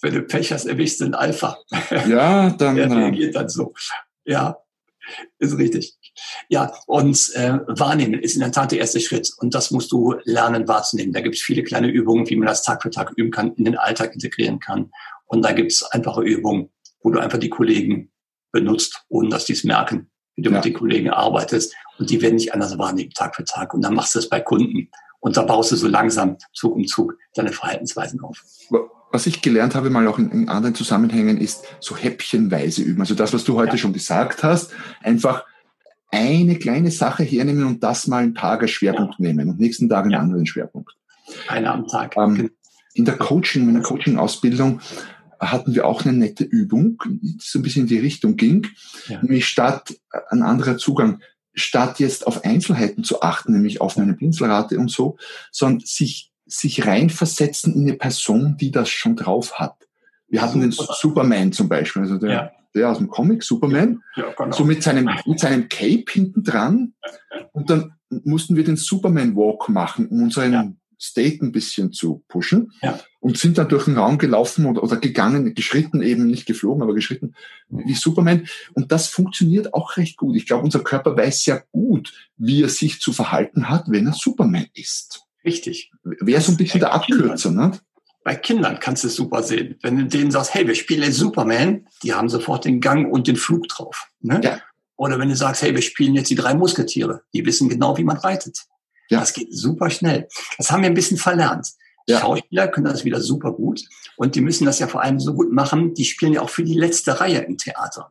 Wenn 0.00 0.14
du 0.14 0.22
Pech 0.22 0.52
hast, 0.52 0.64
erwischst 0.64 1.00
du 1.00 1.04
einen 1.04 1.14
Alpha. 1.14 1.58
Ja, 2.08 2.50
dann. 2.50 2.76
Der 2.76 2.86
äh, 2.86 2.92
reagiert 2.92 3.34
dann 3.34 3.48
so. 3.48 3.74
Ja, 4.24 4.56
ist 5.38 5.58
richtig. 5.58 5.96
Ja, 6.48 6.72
und 6.86 7.30
äh, 7.34 7.58
wahrnehmen 7.66 8.20
ist 8.20 8.34
in 8.34 8.40
der 8.40 8.52
Tat 8.52 8.72
der 8.72 8.80
erste 8.80 9.00
Schritt. 9.00 9.30
Und 9.38 9.54
das 9.54 9.70
musst 9.70 9.92
du 9.92 10.16
lernen 10.24 10.68
wahrzunehmen. 10.68 11.12
Da 11.12 11.20
gibt 11.20 11.36
es 11.36 11.42
viele 11.42 11.62
kleine 11.62 11.88
Übungen, 11.88 12.28
wie 12.28 12.36
man 12.36 12.48
das 12.48 12.62
Tag 12.62 12.82
für 12.82 12.90
Tag 12.90 13.12
üben 13.16 13.30
kann, 13.30 13.52
in 13.54 13.64
den 13.64 13.76
Alltag 13.76 14.14
integrieren 14.14 14.58
kann. 14.58 14.90
Und 15.26 15.42
da 15.44 15.52
gibt 15.52 15.72
es 15.72 15.82
einfache 15.82 16.22
Übungen, 16.22 16.70
wo 17.02 17.10
du 17.10 17.18
einfach 17.18 17.38
die 17.38 17.50
Kollegen 17.50 18.10
benutzt, 18.52 19.04
ohne 19.08 19.28
dass 19.28 19.44
die 19.44 19.52
es 19.52 19.64
merken 19.64 20.10
wie 20.38 20.42
du 20.42 20.50
ja. 20.50 20.56
mit 20.56 20.64
den 20.64 20.72
Kollegen 20.72 21.10
arbeitest. 21.10 21.74
Und 21.98 22.10
die 22.10 22.22
werden 22.22 22.36
nicht 22.36 22.54
anders 22.54 22.78
wahrnehmen, 22.78 23.10
Tag 23.10 23.34
für 23.34 23.44
Tag. 23.44 23.74
Und 23.74 23.82
dann 23.82 23.94
machst 23.94 24.14
du 24.14 24.20
es 24.20 24.28
bei 24.28 24.40
Kunden. 24.40 24.88
Und 25.18 25.36
da 25.36 25.42
baust 25.42 25.72
du 25.72 25.76
so 25.76 25.88
langsam, 25.88 26.38
Zug 26.54 26.76
um 26.76 26.86
Zug, 26.86 27.16
deine 27.34 27.52
Verhaltensweisen 27.52 28.20
auf. 28.20 28.40
Was 29.10 29.26
ich 29.26 29.40
gelernt 29.40 29.74
habe, 29.74 29.90
mal 29.90 30.06
auch 30.06 30.18
in, 30.18 30.30
in 30.30 30.48
anderen 30.48 30.74
Zusammenhängen, 30.74 31.38
ist 31.38 31.64
so 31.80 31.96
häppchenweise 31.96 32.82
üben. 32.82 33.00
Also 33.00 33.14
das, 33.14 33.32
was 33.32 33.44
du 33.44 33.56
heute 33.56 33.72
ja. 33.72 33.78
schon 33.78 33.92
gesagt 33.92 34.42
hast, 34.42 34.72
einfach 35.02 35.44
eine 36.10 36.56
kleine 36.56 36.90
Sache 36.90 37.22
hernehmen 37.22 37.64
und 37.64 37.82
das 37.82 38.06
mal 38.06 38.22
einen 38.22 38.34
Tag 38.34 38.62
als 38.62 38.70
Schwerpunkt 38.70 39.16
ja. 39.18 39.26
nehmen 39.26 39.48
und 39.50 39.60
nächsten 39.60 39.88
Tag 39.88 40.04
einen 40.04 40.12
ja. 40.12 40.20
anderen 40.20 40.46
Schwerpunkt. 40.46 40.92
Einer 41.48 41.74
am 41.74 41.86
Tag. 41.86 42.16
Ähm, 42.16 42.34
genau. 42.34 42.48
in 42.94 43.04
der 43.04 43.16
Coaching, 43.16 43.66
meiner 43.66 43.82
Coaching-Ausbildung 43.82 44.80
hatten 45.40 45.74
wir 45.74 45.86
auch 45.86 46.04
eine 46.04 46.16
nette 46.16 46.44
Übung, 46.44 47.02
die 47.06 47.36
so 47.40 47.58
ein 47.58 47.62
bisschen 47.62 47.82
in 47.82 47.88
die 47.88 47.98
Richtung 47.98 48.36
ging, 48.36 48.66
nämlich 49.22 49.46
statt 49.46 49.94
äh, 50.12 50.18
ein 50.30 50.42
anderer 50.42 50.78
Zugang, 50.78 51.20
statt 51.54 52.00
jetzt 52.00 52.26
auf 52.26 52.44
Einzelheiten 52.44 53.04
zu 53.04 53.22
achten, 53.22 53.52
nämlich 53.52 53.80
auf 53.80 53.96
meine 53.96 54.14
Pinselrate 54.14 54.78
und 54.78 54.90
so, 54.90 55.16
sondern 55.50 55.80
sich, 55.80 56.32
sich 56.48 56.86
reinversetzen 56.86 57.74
in 57.74 57.82
eine 57.82 57.94
Person, 57.94 58.56
die 58.56 58.70
das 58.70 58.88
schon 58.88 59.16
drauf 59.16 59.54
hat. 59.54 59.76
Wir 60.28 60.42
hatten 60.42 60.60
den 60.60 60.72
Superman 60.72 61.52
zum 61.52 61.68
Beispiel, 61.68 62.02
also 62.02 62.18
der, 62.18 62.30
ja. 62.30 62.50
der 62.74 62.90
aus 62.90 62.98
dem 62.98 63.08
Comic, 63.08 63.42
Superman, 63.42 64.02
ja, 64.16 64.32
genau. 64.36 64.54
so 64.54 64.64
mit 64.64 64.82
seinem, 64.82 65.08
mit 65.24 65.40
seinem 65.40 65.68
Cape 65.68 66.04
hinten 66.10 66.42
dran. 66.42 66.94
Und 67.52 67.70
dann 67.70 67.94
mussten 68.10 68.56
wir 68.56 68.64
den 68.64 68.76
Superman 68.76 69.36
Walk 69.36 69.68
machen, 69.68 70.08
um 70.08 70.22
unseren 70.22 70.78
State 71.00 71.44
ein 71.44 71.52
bisschen 71.52 71.92
zu 71.92 72.24
pushen 72.28 72.72
ja. 72.82 72.98
und 73.20 73.38
sind 73.38 73.56
dann 73.56 73.68
durch 73.68 73.84
den 73.84 73.96
Raum 73.96 74.18
gelaufen 74.18 74.66
oder, 74.66 74.82
oder 74.82 74.96
gegangen, 74.96 75.54
geschritten, 75.54 76.02
eben 76.02 76.26
nicht 76.26 76.46
geflogen, 76.46 76.82
aber 76.82 76.94
geschritten 76.94 77.34
wie 77.68 77.94
Superman. 77.94 78.48
Und 78.74 78.90
das 78.90 79.06
funktioniert 79.06 79.74
auch 79.74 79.96
recht 79.96 80.16
gut. 80.16 80.36
Ich 80.36 80.46
glaube, 80.46 80.64
unser 80.64 80.80
Körper 80.80 81.16
weiß 81.16 81.44
sehr 81.44 81.64
gut, 81.70 82.12
wie 82.36 82.62
er 82.62 82.68
sich 82.68 83.00
zu 83.00 83.12
verhalten 83.12 83.68
hat, 83.68 83.84
wenn 83.88 84.06
er 84.06 84.12
Superman 84.12 84.66
ist. 84.74 85.27
Richtig. 85.44 85.90
Wäre 86.02 86.40
so 86.40 86.52
ein 86.52 86.56
bisschen 86.56 86.80
der 86.80 86.92
Abkürzer, 86.92 87.50
ne? 87.50 87.78
Bei 88.24 88.34
Kindern 88.34 88.78
kannst 88.78 89.04
du 89.04 89.08
es 89.08 89.14
super 89.14 89.42
sehen. 89.42 89.78
Wenn 89.80 89.96
du 89.96 90.04
denen 90.04 90.30
sagst, 90.30 90.52
hey, 90.52 90.66
wir 90.66 90.74
spielen 90.74 91.02
jetzt 91.02 91.16
Superman, 91.16 91.86
die 92.02 92.12
haben 92.12 92.28
sofort 92.28 92.64
den 92.64 92.80
Gang 92.80 93.10
und 93.10 93.26
den 93.26 93.36
Flug 93.36 93.68
drauf. 93.68 94.08
Ne? 94.20 94.40
Ja. 94.44 94.60
Oder 94.96 95.18
wenn 95.18 95.28
du 95.28 95.36
sagst, 95.36 95.62
hey, 95.62 95.74
wir 95.74 95.80
spielen 95.80 96.14
jetzt 96.14 96.28
die 96.28 96.34
drei 96.34 96.54
Musketiere, 96.54 97.22
die 97.32 97.46
wissen 97.46 97.68
genau, 97.68 97.96
wie 97.96 98.04
man 98.04 98.18
reitet. 98.18 98.66
Ja. 99.08 99.20
Das 99.20 99.32
geht 99.32 99.54
super 99.54 99.88
schnell. 99.88 100.28
Das 100.58 100.70
haben 100.70 100.82
wir 100.82 100.90
ein 100.90 100.94
bisschen 100.94 101.16
verlernt. 101.16 101.72
Ja. 102.06 102.20
Schauspieler 102.20 102.68
können 102.68 102.86
das 102.86 103.04
wieder 103.04 103.20
super 103.20 103.52
gut. 103.52 103.84
Und 104.16 104.34
die 104.34 104.40
müssen 104.40 104.64
das 104.64 104.78
ja 104.78 104.88
vor 104.88 105.02
allem 105.02 105.20
so 105.20 105.34
gut 105.34 105.52
machen. 105.52 105.94
Die 105.94 106.04
spielen 106.04 106.32
ja 106.32 106.42
auch 106.42 106.50
für 106.50 106.64
die 106.64 106.74
letzte 106.74 107.20
Reihe 107.20 107.38
im 107.38 107.56
Theater. 107.56 108.10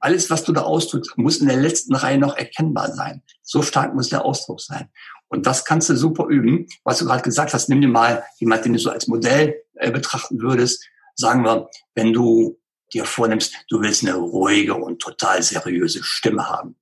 Alles, 0.00 0.28
was 0.30 0.44
du 0.44 0.52
da 0.52 0.62
ausdrückst, 0.62 1.16
muss 1.16 1.38
in 1.38 1.48
der 1.48 1.56
letzten 1.56 1.94
Reihe 1.94 2.18
noch 2.18 2.36
erkennbar 2.36 2.92
sein. 2.92 3.22
So 3.42 3.62
stark 3.62 3.94
muss 3.94 4.08
der 4.08 4.24
Ausdruck 4.24 4.60
sein. 4.60 4.88
Und 5.28 5.46
das 5.46 5.64
kannst 5.64 5.88
du 5.88 5.96
super 5.96 6.26
üben. 6.26 6.66
Was 6.84 6.98
du 6.98 7.04
gerade 7.04 7.22
gesagt 7.22 7.52
hast, 7.52 7.68
nimm 7.68 7.80
dir 7.80 7.88
mal 7.88 8.24
jemand, 8.38 8.64
den 8.64 8.74
du 8.74 8.78
so 8.78 8.90
als 8.90 9.08
Modell 9.08 9.56
äh, 9.74 9.90
betrachten 9.90 10.40
würdest. 10.40 10.84
Sagen 11.14 11.44
wir, 11.44 11.68
wenn 11.94 12.12
du 12.12 12.58
dir 12.92 13.04
vornimmst, 13.04 13.54
du 13.68 13.80
willst 13.80 14.02
eine 14.02 14.14
ruhige 14.14 14.74
und 14.74 15.00
total 15.00 15.42
seriöse 15.42 16.02
Stimme 16.02 16.48
haben 16.48 16.76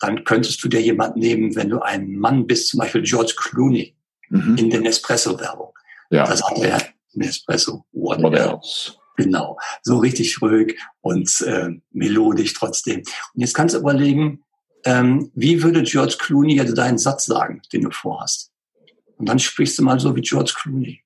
dann 0.00 0.24
könntest 0.24 0.62
du 0.62 0.68
dir 0.68 0.80
jemanden 0.80 1.20
nehmen, 1.20 1.56
wenn 1.56 1.70
du 1.70 1.80
ein 1.80 2.16
Mann 2.16 2.46
bist, 2.46 2.68
zum 2.68 2.78
Beispiel 2.78 3.02
George 3.02 3.34
Clooney 3.36 3.96
mhm. 4.28 4.56
in 4.56 4.70
der 4.70 4.80
Nespresso-Werbung. 4.80 5.72
Ja. 6.10 6.26
Das 6.26 6.42
hat 6.42 6.58
er 6.58 6.80
Nespresso, 7.14 7.84
what, 7.92 8.22
what 8.22 8.34
else? 8.34 8.50
else? 8.50 8.92
Genau, 9.16 9.58
so 9.82 9.98
richtig 9.98 10.40
ruhig 10.40 10.78
und 11.00 11.28
äh, 11.40 11.70
melodisch 11.90 12.54
trotzdem. 12.54 12.98
Und 12.98 13.40
jetzt 13.40 13.54
kannst 13.54 13.74
du 13.74 13.80
überlegen, 13.80 14.44
ähm, 14.88 15.30
wie 15.34 15.62
würde 15.62 15.82
George 15.82 16.16
Clooney 16.18 16.56
jetzt 16.56 16.78
deinen 16.78 16.96
Satz 16.96 17.26
sagen, 17.26 17.60
den 17.74 17.82
du 17.82 17.90
vorhast? 17.90 18.50
Und 19.18 19.28
dann 19.28 19.38
sprichst 19.38 19.78
du 19.78 19.82
mal 19.82 20.00
so 20.00 20.16
wie 20.16 20.22
George 20.22 20.54
Clooney. 20.56 21.02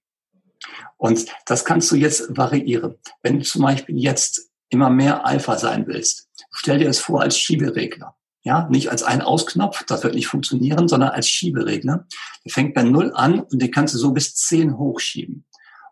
Und 0.99 1.27
das 1.47 1.65
kannst 1.65 1.91
du 1.91 1.97
jetzt 1.97 2.37
variieren. 2.37 2.95
Wenn 3.23 3.41
du 3.41 3.45
zum 3.45 3.63
Beispiel 3.63 3.99
jetzt 3.99 4.53
immer 4.69 4.89
mehr 4.89 5.27
Alpha 5.27 5.59
sein 5.59 5.89
willst, 5.89 6.29
stell 6.53 6.79
dir 6.79 6.87
das 6.87 7.01
vor 7.01 7.23
als 7.23 7.37
Schieberegler. 7.37 8.15
Ja, 8.45 8.69
nicht 8.69 8.89
als 8.89 9.03
ein 9.03 9.21
Ausknopf, 9.21 9.85
das 9.85 10.05
wird 10.05 10.15
nicht 10.15 10.29
funktionieren, 10.29 10.87
sondern 10.87 11.11
als 11.11 11.29
Schieberegler. 11.29 12.07
Der 12.45 12.53
fängt 12.53 12.75
bei 12.75 12.85
null 12.85 13.13
an 13.15 13.41
und 13.41 13.61
den 13.61 13.71
kannst 13.73 13.95
du 13.95 13.99
so 13.99 14.13
bis 14.13 14.37
zehn 14.37 14.79
hochschieben. 14.79 15.45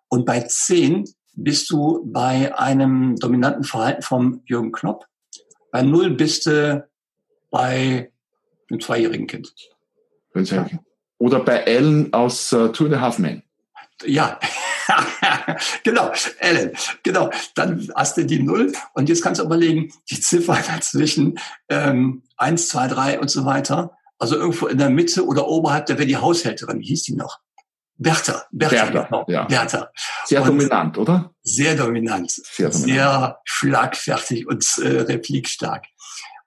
Und 0.09 0.27
bei 0.27 0.41
zehn 0.43 1.05
bist 1.33 1.71
du 1.71 2.05
bei 2.07 2.57
einem 2.57 3.17
dominanten 3.17 3.65
Verhalten 3.65 4.03
vom 4.03 4.43
Jürgen 4.47 4.71
Klopp. 4.71 5.07
Bei 5.73 5.83
null 5.83 6.11
bist 6.11 6.47
du 6.47 6.89
bei 7.51 8.13
einem 8.71 8.81
zweijährigen 8.81 9.27
Kind. 9.27 9.53
Oder 11.19 11.41
bei 11.41 11.59
Ellen 11.59 12.13
aus 12.13 12.53
uh, 12.53 12.69
Two 12.69 12.87
and 12.87 12.95
a 12.95 13.01
Half 13.01 13.19
Men. 13.19 13.43
Ja, 14.05 14.41
genau, 15.85 16.11
Ellen, 16.39 16.73
genau. 17.03 17.31
Dann 17.55 17.91
hast 17.95 18.17
du 18.17 18.25
die 18.25 18.43
Null 18.43 18.73
und 18.95 19.09
jetzt 19.09 19.23
kannst 19.23 19.41
du 19.41 19.45
überlegen, 19.45 19.93
die 20.11 20.21
Ziffer 20.21 20.59
dazwischen 20.67 21.39
ähm, 21.69 22.23
eins, 22.37 22.69
zwei, 22.69 22.89
drei 22.89 23.21
und 23.21 23.31
so 23.31 23.45
weiter. 23.45 23.97
Also 24.19 24.37
irgendwo 24.37 24.67
in 24.67 24.79
der 24.79 24.91
Mitte 24.91 25.27
oder 25.27 25.49
oberhalb, 25.49 25.87
da 25.87 25.95
wäre 25.95 26.07
die 26.07 26.17
Haushälterin, 26.17 26.81
wie 26.81 26.87
hieß 26.87 27.05
die 27.05 27.15
noch? 27.15 27.41
Bertha. 27.97 28.45
Bertha, 28.51 28.87
Bertha, 28.87 29.05
genau. 29.05 29.25
ja. 29.29 29.45
Bertha. 29.45 29.91
Sehr 30.25 30.41
und 30.43 30.49
dominant, 30.49 30.97
oder? 30.97 31.35
Sehr 31.43 31.75
dominant. 31.75 32.31
Sehr, 32.31 32.71
dominant. 32.71 32.87
sehr 32.87 33.39
schlagfertig 33.45 34.47
und 34.47 34.65
äh, 34.79 35.01
replikstark. 35.01 35.85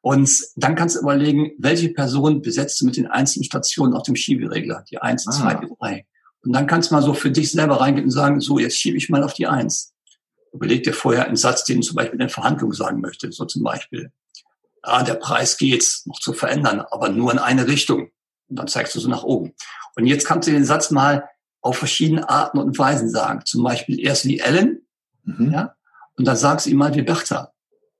Und 0.03 0.29
dann 0.57 0.75
kannst 0.75 0.97
du 0.97 0.99
überlegen, 0.99 1.53
welche 1.59 1.87
Person 1.87 2.41
besetzt 2.41 2.81
du 2.81 2.85
mit 2.85 2.97
den 2.97 3.07
einzelnen 3.07 3.45
Stationen 3.45 3.93
auf 3.93 4.03
dem 4.03 4.17
Schieberegler? 4.17 4.83
Die 4.91 4.97
eins, 4.97 5.25
ah. 5.25 5.31
zwei, 5.31 5.53
die 5.53 5.73
drei. 5.79 6.05
Und 6.43 6.51
dann 6.51 6.67
kannst 6.67 6.91
du 6.91 6.95
mal 6.95 7.01
so 7.01 7.13
für 7.13 7.31
dich 7.31 7.53
selber 7.53 7.79
reingehen 7.79 8.03
und 8.03 8.11
sagen, 8.11 8.41
so, 8.41 8.59
jetzt 8.59 8.77
schiebe 8.77 8.97
ich 8.97 9.07
mal 9.07 9.23
auf 9.23 9.33
die 9.33 9.47
Eins. 9.47 9.93
Überleg 10.51 10.83
dir 10.83 10.93
vorher 10.93 11.25
einen 11.25 11.37
Satz, 11.37 11.63
den 11.63 11.77
du 11.77 11.87
zum 11.87 11.95
Beispiel 11.95 12.15
in 12.15 12.19
der 12.19 12.27
Verhandlung 12.27 12.73
sagen 12.73 12.99
möchtest. 12.99 13.37
So 13.37 13.45
zum 13.45 13.63
Beispiel, 13.63 14.11
ah, 14.81 15.03
der 15.03 15.13
Preis 15.13 15.57
geht 15.57 16.01
noch 16.03 16.19
zu 16.19 16.33
verändern, 16.33 16.81
aber 16.91 17.07
nur 17.07 17.31
in 17.31 17.39
eine 17.39 17.65
Richtung. 17.67 18.09
Und 18.49 18.59
dann 18.59 18.67
zeigst 18.67 18.93
du 18.95 18.99
so 18.99 19.07
nach 19.07 19.23
oben. 19.23 19.53
Und 19.95 20.05
jetzt 20.05 20.27
kannst 20.27 20.49
du 20.49 20.51
den 20.51 20.65
Satz 20.65 20.91
mal 20.91 21.29
auf 21.61 21.77
verschiedene 21.77 22.29
Arten 22.29 22.57
und 22.57 22.77
Weisen 22.77 23.09
sagen. 23.09 23.45
Zum 23.45 23.63
Beispiel 23.63 24.01
erst 24.01 24.25
wie 24.25 24.39
Ellen, 24.39 24.85
mhm. 25.23 25.53
ja, 25.53 25.75
und 26.17 26.27
dann 26.27 26.35
sagst 26.35 26.65
du 26.65 26.71
ihm 26.71 26.77
mal 26.77 26.93
wie 26.93 27.03
Bertha. 27.03 27.53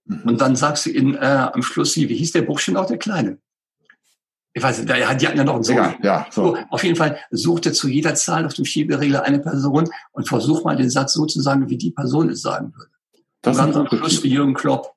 Mhm. 0.06 0.22
Und 0.24 0.42
dann 0.42 0.56
sagst 0.56 0.86
du 0.86 0.90
ihn 0.90 1.16
äh, 1.16 1.50
am 1.54 1.62
Schluss, 1.62 1.96
wie 1.96 2.08
hieß 2.08 2.32
der 2.32 2.44
Burschen 2.44 2.78
auch, 2.78 2.86
der 2.86 2.98
Kleine? 2.98 3.38
ich 4.54 4.62
weiß 4.62 4.80
nicht, 4.80 4.90
die 4.90 5.28
hatten 5.28 5.38
ja 5.38 5.44
noch 5.44 5.56
einen 5.56 5.64
Sohn. 5.64 5.78
Ja, 5.78 5.98
ja, 6.04 6.28
so. 6.30 6.56
Auf 6.70 6.84
jeden 6.84 6.96
Fall 6.96 7.18
suchte 7.32 7.72
zu 7.72 7.88
jeder 7.88 8.14
Zahl 8.14 8.46
auf 8.46 8.54
dem 8.54 8.66
Schieberegler 8.66 9.24
eine 9.24 9.40
Person 9.40 9.90
und 10.12 10.28
versuch 10.28 10.64
mal 10.64 10.76
den 10.76 10.92
Satz 10.92 11.14
so 11.14 11.26
zu 11.26 11.42
sagen, 11.42 11.70
wie 11.70 11.78
die 11.78 11.92
Person 11.92 12.30
es 12.30 12.42
sagen 12.42 12.72
würde. 12.76 12.92
Das 13.42 13.58
und 13.58 13.74
dann 13.74 13.88
am 13.88 13.98
Schluss 13.98 14.24
wie 14.24 14.30
Jürgen 14.30 14.54
Klopp. 14.54 14.94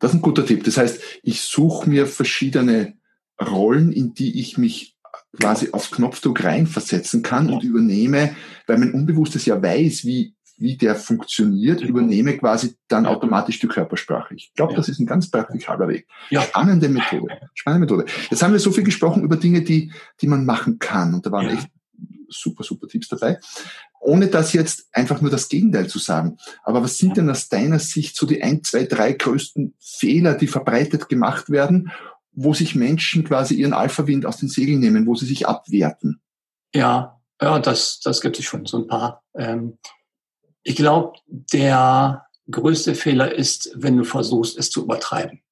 Das 0.00 0.10
ist 0.10 0.16
ein 0.16 0.22
guter 0.22 0.44
Tipp. 0.44 0.64
Das 0.64 0.76
heißt, 0.76 1.00
ich 1.22 1.42
suche 1.42 1.88
mir 1.88 2.08
verschiedene 2.08 2.94
Rollen, 3.40 3.92
in 3.92 4.12
die 4.14 4.40
ich 4.40 4.58
mich 4.58 4.96
quasi 5.40 5.68
auf 5.70 5.92
Knopfdruck 5.92 6.42
reinversetzen 6.42 7.22
kann 7.22 7.48
ja. 7.48 7.54
und 7.54 7.62
übernehme, 7.62 8.34
weil 8.66 8.78
mein 8.78 8.92
Unbewusstes 8.92 9.46
ja 9.46 9.62
weiß, 9.62 10.04
wie 10.04 10.34
wie 10.62 10.76
der 10.76 10.94
funktioniert, 10.94 11.80
übernehme 11.82 12.38
quasi 12.38 12.76
dann 12.88 13.04
automatisch 13.04 13.58
die 13.58 13.66
Körpersprache. 13.66 14.34
Ich 14.34 14.52
glaube, 14.54 14.72
ja. 14.72 14.76
das 14.76 14.88
ist 14.88 15.00
ein 15.00 15.06
ganz 15.06 15.30
praktikaler 15.30 15.88
Weg. 15.88 16.06
Ja. 16.30 16.42
Spannende 16.42 16.88
Methode. 16.88 17.40
Spannende 17.54 17.86
Methode. 17.86 18.10
Jetzt 18.30 18.42
haben 18.42 18.52
wir 18.52 18.60
so 18.60 18.70
viel 18.70 18.84
gesprochen 18.84 19.24
über 19.24 19.36
Dinge, 19.36 19.62
die, 19.62 19.92
die 20.20 20.26
man 20.28 20.46
machen 20.46 20.78
kann. 20.78 21.14
Und 21.14 21.26
da 21.26 21.32
waren 21.32 21.46
ja. 21.46 21.54
echt 21.54 21.68
super, 22.28 22.62
super 22.64 22.86
Tipps 22.86 23.08
dabei. 23.08 23.38
Ohne 24.00 24.28
das 24.28 24.52
jetzt 24.52 24.88
einfach 24.92 25.20
nur 25.20 25.30
das 25.30 25.48
Gegenteil 25.48 25.88
zu 25.88 25.98
sagen. 25.98 26.38
Aber 26.62 26.82
was 26.82 26.96
sind 26.96 27.16
denn 27.16 27.28
aus 27.28 27.48
deiner 27.48 27.78
Sicht 27.78 28.16
so 28.16 28.26
die 28.26 28.42
ein, 28.42 28.62
zwei, 28.62 28.84
drei 28.84 29.12
größten 29.12 29.74
Fehler, 29.78 30.34
die 30.34 30.46
verbreitet 30.46 31.08
gemacht 31.08 31.50
werden, 31.50 31.90
wo 32.32 32.54
sich 32.54 32.74
Menschen 32.74 33.24
quasi 33.24 33.54
ihren 33.54 33.74
Alpha-Wind 33.74 34.26
aus 34.26 34.38
den 34.38 34.48
Segeln 34.48 34.80
nehmen, 34.80 35.06
wo 35.06 35.14
sie 35.14 35.26
sich 35.26 35.46
abwerten? 35.46 36.20
Ja, 36.74 37.20
ja, 37.40 37.58
das, 37.58 38.00
das 38.00 38.20
gibt 38.20 38.38
es 38.38 38.44
schon 38.44 38.66
so 38.66 38.78
ein 38.78 38.86
paar. 38.86 39.22
Ähm, 39.34 39.78
ich 40.62 40.76
glaube, 40.76 41.18
der 41.26 42.26
größte 42.50 42.94
Fehler 42.94 43.34
ist, 43.34 43.70
wenn 43.74 43.96
du 43.96 44.04
versuchst, 44.04 44.58
es 44.58 44.70
zu 44.70 44.82
übertreiben. 44.82 45.42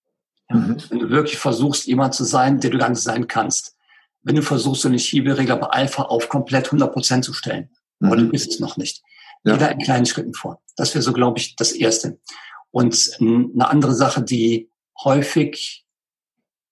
Ja? 0.48 0.56
Mhm. 0.56 0.76
Wenn 0.88 0.98
du 0.98 1.10
wirklich 1.10 1.38
versuchst, 1.38 1.86
jemand 1.86 2.14
zu 2.14 2.24
sein, 2.24 2.60
der 2.60 2.70
du 2.70 2.78
gar 2.78 2.88
nicht 2.88 3.02
sein 3.02 3.26
kannst. 3.26 3.76
Wenn 4.22 4.36
du 4.36 4.42
versuchst, 4.42 4.82
so 4.82 4.88
eine 4.88 4.98
Schieberegler 4.98 5.56
bei 5.56 5.68
Alpha 5.68 6.02
auf 6.02 6.28
komplett 6.28 6.66
100 6.66 6.92
Prozent 6.92 7.24
zu 7.24 7.32
stellen. 7.32 7.70
Mhm. 8.00 8.06
Aber 8.06 8.16
du 8.16 8.28
bist 8.28 8.52
es 8.52 8.60
noch 8.60 8.76
nicht. 8.76 9.02
Ja. 9.44 9.54
Jeder 9.54 9.72
in 9.72 9.78
kleinen 9.78 10.06
Schritten 10.06 10.34
vor. 10.34 10.60
Das 10.76 10.94
wäre 10.94 11.02
so, 11.02 11.12
glaube 11.12 11.38
ich, 11.38 11.56
das 11.56 11.72
Erste. 11.72 12.18
Und 12.70 13.16
eine 13.20 13.68
andere 13.68 13.94
Sache, 13.94 14.22
die 14.22 14.70
häufig, 15.02 15.86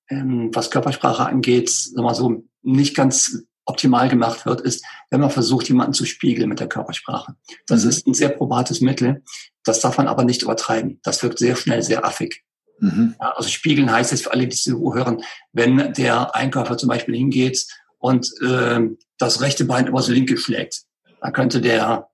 ähm, 0.08 0.50
was 0.52 0.70
Körpersprache 0.70 1.26
angeht, 1.26 1.70
sagen 1.70 2.06
wir 2.06 2.14
so, 2.14 2.44
nicht 2.62 2.94
ganz 2.94 3.44
optimal 3.68 4.08
gemacht 4.08 4.46
wird, 4.46 4.62
ist, 4.62 4.84
wenn 5.10 5.20
man 5.20 5.30
versucht, 5.30 5.68
jemanden 5.68 5.92
zu 5.92 6.06
spiegeln 6.06 6.48
mit 6.48 6.58
der 6.58 6.68
Körpersprache. 6.68 7.34
Das 7.66 7.84
mhm. 7.84 7.90
ist 7.90 8.06
ein 8.06 8.14
sehr 8.14 8.30
probates 8.30 8.80
Mittel. 8.80 9.22
Das 9.64 9.80
darf 9.80 9.98
man 9.98 10.08
aber 10.08 10.24
nicht 10.24 10.42
übertreiben. 10.42 11.00
Das 11.02 11.22
wirkt 11.22 11.38
sehr 11.38 11.54
schnell 11.54 11.82
sehr 11.82 12.04
affig. 12.04 12.42
Mhm. 12.80 13.14
Ja, 13.20 13.32
also 13.36 13.48
spiegeln 13.48 13.92
heißt 13.92 14.12
es 14.12 14.22
für 14.22 14.32
alle, 14.32 14.48
die 14.48 14.56
zuhören, 14.56 15.22
wenn 15.52 15.92
der 15.92 16.34
Einkäufer 16.34 16.78
zum 16.78 16.88
Beispiel 16.88 17.14
hingeht 17.16 17.66
und 17.98 18.30
äh, 18.40 18.80
das 19.18 19.40
rechte 19.42 19.64
Bein 19.64 19.86
übers 19.86 20.08
linke 20.08 20.38
schlägt, 20.38 20.84
dann 21.20 21.32
könnte 21.32 21.60
der 21.60 22.08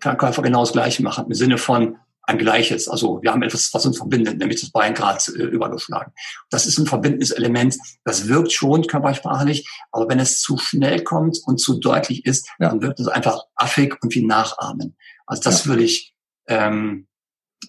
Verkäufer 0.00 0.42
genau 0.42 0.60
das 0.60 0.72
Gleiche 0.72 1.02
machen, 1.02 1.26
im 1.26 1.34
Sinne 1.34 1.58
von, 1.58 1.96
ein 2.26 2.38
Gleiches. 2.38 2.88
Also 2.88 3.20
wir 3.22 3.32
haben 3.32 3.42
etwas, 3.42 3.72
was 3.72 3.86
uns 3.86 3.96
verbindet, 3.96 4.38
nämlich 4.38 4.60
das 4.60 4.70
Bein 4.70 4.94
gerade 4.94 5.20
äh, 5.34 5.44
übergeschlagen. 5.44 6.12
Das 6.50 6.66
ist 6.66 6.78
ein 6.78 6.86
verbindendes 6.86 7.30
Element. 7.30 7.76
Das 8.04 8.28
wirkt 8.28 8.52
schon 8.52 8.86
körpersprachlich, 8.86 9.68
aber 9.92 10.08
wenn 10.08 10.18
es 10.18 10.40
zu 10.40 10.58
schnell 10.58 11.02
kommt 11.02 11.38
und 11.46 11.58
zu 11.58 11.78
deutlich 11.78 12.26
ist, 12.26 12.48
ja. 12.58 12.68
dann 12.68 12.82
wird 12.82 12.98
es 12.98 13.08
einfach 13.08 13.40
affig 13.54 13.96
und 14.02 14.14
wie 14.14 14.26
nachahmen. 14.26 14.96
Also 15.26 15.42
das 15.42 15.64
ja. 15.64 15.70
würde 15.70 15.84
ich 15.84 16.14
ähm, 16.48 17.06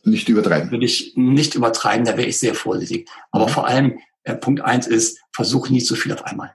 nicht 0.03 0.27
übertreiben. 0.27 0.71
Würde 0.71 0.85
ich 0.85 1.13
nicht 1.15 1.55
übertreiben, 1.55 2.05
da 2.05 2.17
wäre 2.17 2.27
ich 2.27 2.39
sehr 2.39 2.55
vorsichtig. 2.55 3.09
Aber 3.31 3.47
mhm. 3.47 3.51
vor 3.51 3.67
allem 3.67 3.99
äh, 4.23 4.35
Punkt 4.35 4.61
eins 4.61 4.87
ist, 4.87 5.19
versuche 5.31 5.71
nie 5.71 5.83
zu 5.83 5.95
viel 5.95 6.13
auf 6.13 6.25
einmal. 6.25 6.53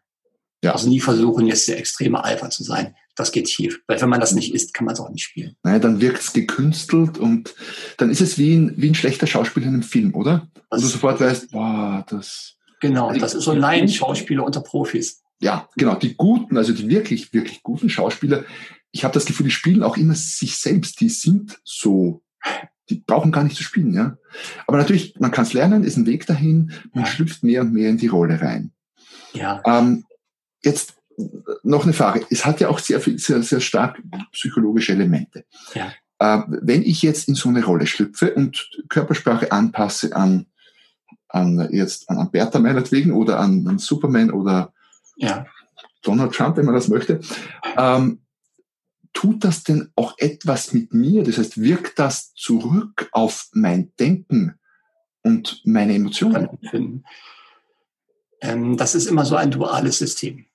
Ja. 0.64 0.72
Also 0.72 0.88
nie 0.88 1.00
versuchen, 1.00 1.46
jetzt 1.46 1.68
der 1.68 1.78
extreme 1.78 2.22
Alpha 2.22 2.50
zu 2.50 2.64
sein 2.64 2.96
das 3.14 3.32
geht 3.32 3.48
schief. 3.48 3.80
Weil 3.86 4.00
wenn 4.00 4.08
man 4.08 4.20
das 4.20 4.32
nicht 4.32 4.54
isst, 4.54 4.74
kann 4.74 4.84
man 4.84 4.94
es 4.94 5.00
auch 5.00 5.10
nicht 5.10 5.24
spielen. 5.24 5.56
Naja, 5.62 5.78
dann 5.78 6.00
wirkt 6.00 6.20
es 6.20 6.32
gekünstelt 6.32 7.18
und 7.18 7.54
dann 7.98 8.10
ist 8.10 8.20
es 8.20 8.38
wie 8.38 8.54
ein, 8.54 8.74
wie 8.76 8.90
ein 8.90 8.94
schlechter 8.94 9.26
Schauspieler 9.26 9.66
in 9.66 9.74
einem 9.74 9.82
Film, 9.82 10.14
oder? 10.14 10.48
Wo 10.70 10.76
du 10.76 10.86
sofort 10.86 11.20
weißt, 11.20 11.50
boah, 11.50 12.04
das. 12.08 12.56
Genau, 12.80 13.08
also 13.08 13.20
das 13.20 13.34
ist 13.34 13.44
so 13.44 13.52
ein 13.52 13.58
Laien-Schauspieler 13.58 14.44
unter 14.44 14.60
Profis. 14.60 15.22
Ja, 15.40 15.68
genau. 15.76 15.96
Die 15.96 16.14
guten, 16.14 16.56
also 16.56 16.72
die 16.72 16.88
wirklich, 16.88 17.32
wirklich 17.32 17.62
guten 17.62 17.90
Schauspieler, 17.90 18.44
ich 18.92 19.04
habe 19.04 19.14
das 19.14 19.24
Gefühl, 19.24 19.44
die 19.44 19.50
spielen 19.50 19.82
auch 19.82 19.96
immer 19.96 20.14
sich 20.14 20.56
selbst. 20.56 21.00
Die 21.00 21.08
sind 21.08 21.60
so, 21.64 22.22
die 22.88 22.96
brauchen 22.96 23.32
gar 23.32 23.44
nicht 23.44 23.56
zu 23.56 23.62
spielen, 23.62 23.92
ja. 23.94 24.16
Aber 24.66 24.78
natürlich, 24.78 25.18
man 25.18 25.30
kann 25.30 25.44
es 25.44 25.52
lernen, 25.52 25.84
ist 25.84 25.96
ein 25.96 26.06
Weg 26.06 26.26
dahin, 26.26 26.72
man 26.92 27.04
ja. 27.04 27.10
schlüpft 27.10 27.42
mehr 27.42 27.62
und 27.62 27.72
mehr 27.72 27.90
in 27.90 27.98
die 27.98 28.08
Rolle 28.08 28.40
rein. 28.40 28.72
Ja. 29.32 29.62
Ähm, 29.66 30.04
jetzt 30.62 30.94
noch 31.62 31.84
eine 31.84 31.92
Frage. 31.92 32.26
Es 32.30 32.44
hat 32.44 32.60
ja 32.60 32.68
auch 32.68 32.78
sehr, 32.78 33.00
sehr, 33.00 33.42
sehr 33.42 33.60
stark 33.60 34.00
psychologische 34.32 34.92
Elemente. 34.92 35.44
Ja. 35.74 35.92
Äh, 36.18 36.42
wenn 36.48 36.82
ich 36.82 37.02
jetzt 37.02 37.28
in 37.28 37.34
so 37.34 37.48
eine 37.48 37.64
Rolle 37.64 37.86
schlüpfe 37.86 38.34
und 38.34 38.70
Körpersprache 38.88 39.52
anpasse 39.52 40.14
an, 40.14 40.46
an 41.28 41.68
jetzt 41.72 42.08
an 42.08 42.30
Bertha 42.30 42.58
meinetwegen 42.58 43.12
oder 43.12 43.38
an, 43.38 43.66
an 43.66 43.78
Superman 43.78 44.30
oder 44.30 44.72
ja. 45.16 45.46
Donald 46.02 46.32
Trump, 46.32 46.56
wenn 46.56 46.66
man 46.66 46.74
das 46.74 46.88
möchte, 46.88 47.20
ähm, 47.76 48.20
tut 49.12 49.44
das 49.44 49.62
denn 49.62 49.90
auch 49.94 50.14
etwas 50.18 50.72
mit 50.72 50.94
mir? 50.94 51.22
Das 51.22 51.38
heißt, 51.38 51.60
wirkt 51.60 51.98
das 51.98 52.34
zurück 52.34 53.08
auf 53.12 53.48
mein 53.52 53.92
Denken 53.98 54.58
und 55.22 55.60
meine 55.64 55.94
Emotionen? 55.94 57.04
Ähm, 58.40 58.76
das 58.76 58.94
ist 58.94 59.06
immer 59.06 59.24
so 59.24 59.36
ein 59.36 59.50
duales 59.50 59.98
System 59.98 60.46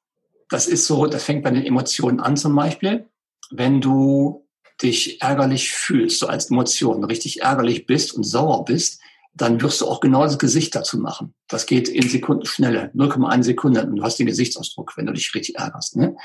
das 0.49 0.67
ist 0.67 0.85
so, 0.85 1.05
das 1.05 1.23
fängt 1.23 1.43
bei 1.43 1.51
den 1.51 1.65
Emotionen 1.65 2.19
an 2.19 2.37
zum 2.37 2.55
Beispiel. 2.55 3.07
Wenn 3.49 3.81
du 3.81 4.45
dich 4.81 5.21
ärgerlich 5.21 5.71
fühlst, 5.71 6.19
so 6.19 6.27
als 6.27 6.51
Emotion, 6.51 7.03
richtig 7.03 7.41
ärgerlich 7.41 7.85
bist 7.85 8.13
und 8.13 8.23
sauer 8.23 8.65
bist, 8.65 9.01
dann 9.33 9.61
wirst 9.61 9.81
du 9.81 9.87
auch 9.87 9.99
genau 9.99 10.23
das 10.23 10.39
Gesicht 10.39 10.75
dazu 10.75 10.97
machen. 10.97 11.33
Das 11.47 11.65
geht 11.65 11.89
in 11.89 12.09
Sekundenschnelle, 12.09 12.91
0,1 12.95 13.43
Sekunde 13.43 13.85
und 13.85 13.97
du 13.97 14.03
hast 14.03 14.17
den 14.17 14.25
Gesichtsausdruck, 14.25 14.97
wenn 14.97 15.05
du 15.05 15.13
dich 15.13 15.33
richtig 15.35 15.57
ärgerst. 15.57 15.95
Ne? 15.95 16.15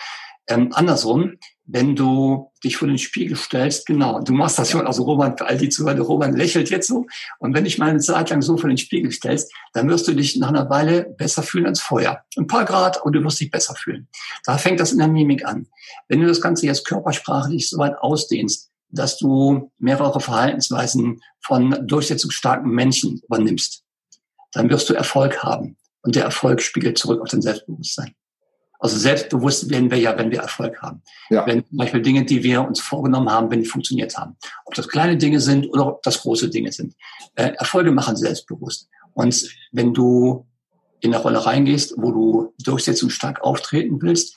Ähm, 0.49 0.70
andersrum, 0.72 1.34
wenn 1.64 1.95
du 1.95 2.51
dich 2.64 2.76
vor 2.76 2.88
den 2.88 2.99
Spiegel 2.99 3.36
stellst, 3.36 3.86
genau, 3.86 4.20
du 4.20 4.32
machst 4.32 4.59
das 4.59 4.70
schon, 4.70 4.86
also 4.86 5.05
Roman, 5.05 5.38
für 5.38 5.47
all 5.47 5.57
die 5.57 5.68
Zuhörer, 5.68 6.01
Roman 6.01 6.36
lächelt 6.36 6.70
jetzt 6.70 6.88
so, 6.88 7.07
und 7.38 7.55
wenn 7.55 7.64
dich 7.64 7.78
mal 7.78 7.90
eine 7.90 8.01
Zeit 8.01 8.30
lang 8.30 8.43
so 8.43 8.57
vor 8.57 8.68
den 8.68 8.76
Spiegel 8.76 9.12
stellst, 9.12 9.53
dann 9.72 9.88
wirst 9.88 10.09
du 10.09 10.14
dich 10.14 10.36
nach 10.36 10.49
einer 10.49 10.68
Weile 10.68 11.05
besser 11.16 11.43
fühlen 11.43 11.66
als 11.66 11.80
vorher. 11.80 12.24
Ein 12.36 12.49
paar 12.49 12.64
Grad 12.64 13.01
und 13.03 13.12
du 13.12 13.22
wirst 13.22 13.40
dich 13.40 13.51
besser 13.51 13.74
fühlen. 13.76 14.09
Da 14.45 14.59
fängt 14.59 14.80
das 14.80 14.93
in 14.93 14.99
der 14.99 15.09
Mimik 15.09 15.47
an. 15.47 15.68
Wenn 16.09 16.20
du 16.20 16.26
das 16.26 16.40
Ganze 16.40 16.66
jetzt 16.66 16.86
körpersprachlich 16.86 17.70
so 17.70 17.78
weit 17.78 17.97
ausdehnst, 17.99 18.70
dass 18.90 19.16
du 19.16 19.70
mehrere 19.78 20.20
Verhaltensweisen 20.20 21.22
von 21.40 21.86
durchsetzungsstarken 21.86 22.70
Menschen 22.70 23.22
übernimmst, 23.24 23.84
dann 24.53 24.68
wirst 24.68 24.90
du 24.90 24.95
Erfolg 24.95 25.43
haben. 25.43 25.78
Und 26.03 26.16
der 26.16 26.24
Erfolg 26.24 26.61
spiegelt 26.61 26.99
zurück 26.99 27.22
auf 27.22 27.28
dein 27.28 27.43
Selbstbewusstsein. 27.43 28.14
Also 28.82 28.98
selbstbewusst 28.98 29.70
werden 29.70 29.92
wir 29.92 29.98
ja, 29.98 30.18
wenn 30.18 30.32
wir 30.32 30.40
Erfolg 30.40 30.82
haben. 30.82 31.02
Ja. 31.30 31.46
Wenn 31.46 31.64
zum 31.64 31.78
Beispiel 31.78 32.02
Dinge, 32.02 32.24
die 32.24 32.42
wir 32.42 32.66
uns 32.66 32.80
vorgenommen 32.80 33.30
haben, 33.30 33.48
wenn 33.48 33.60
die 33.60 33.68
funktioniert 33.68 34.18
haben. 34.18 34.36
Ob 34.64 34.74
das 34.74 34.88
kleine 34.88 35.16
Dinge 35.16 35.38
sind 35.38 35.68
oder 35.68 35.86
ob 35.86 36.02
das 36.02 36.20
große 36.20 36.50
Dinge 36.50 36.72
sind. 36.72 36.96
Äh, 37.36 37.52
Erfolge 37.58 37.92
machen 37.92 38.16
selbstbewusst. 38.16 38.88
Und 39.14 39.48
wenn 39.70 39.94
du 39.94 40.44
in 40.98 41.14
eine 41.14 41.22
Rolle 41.22 41.46
reingehst, 41.46 41.94
wo 41.96 42.10
du 42.10 42.54
durchsetzungsstark 42.64 43.40
auftreten 43.42 44.02
willst, 44.02 44.36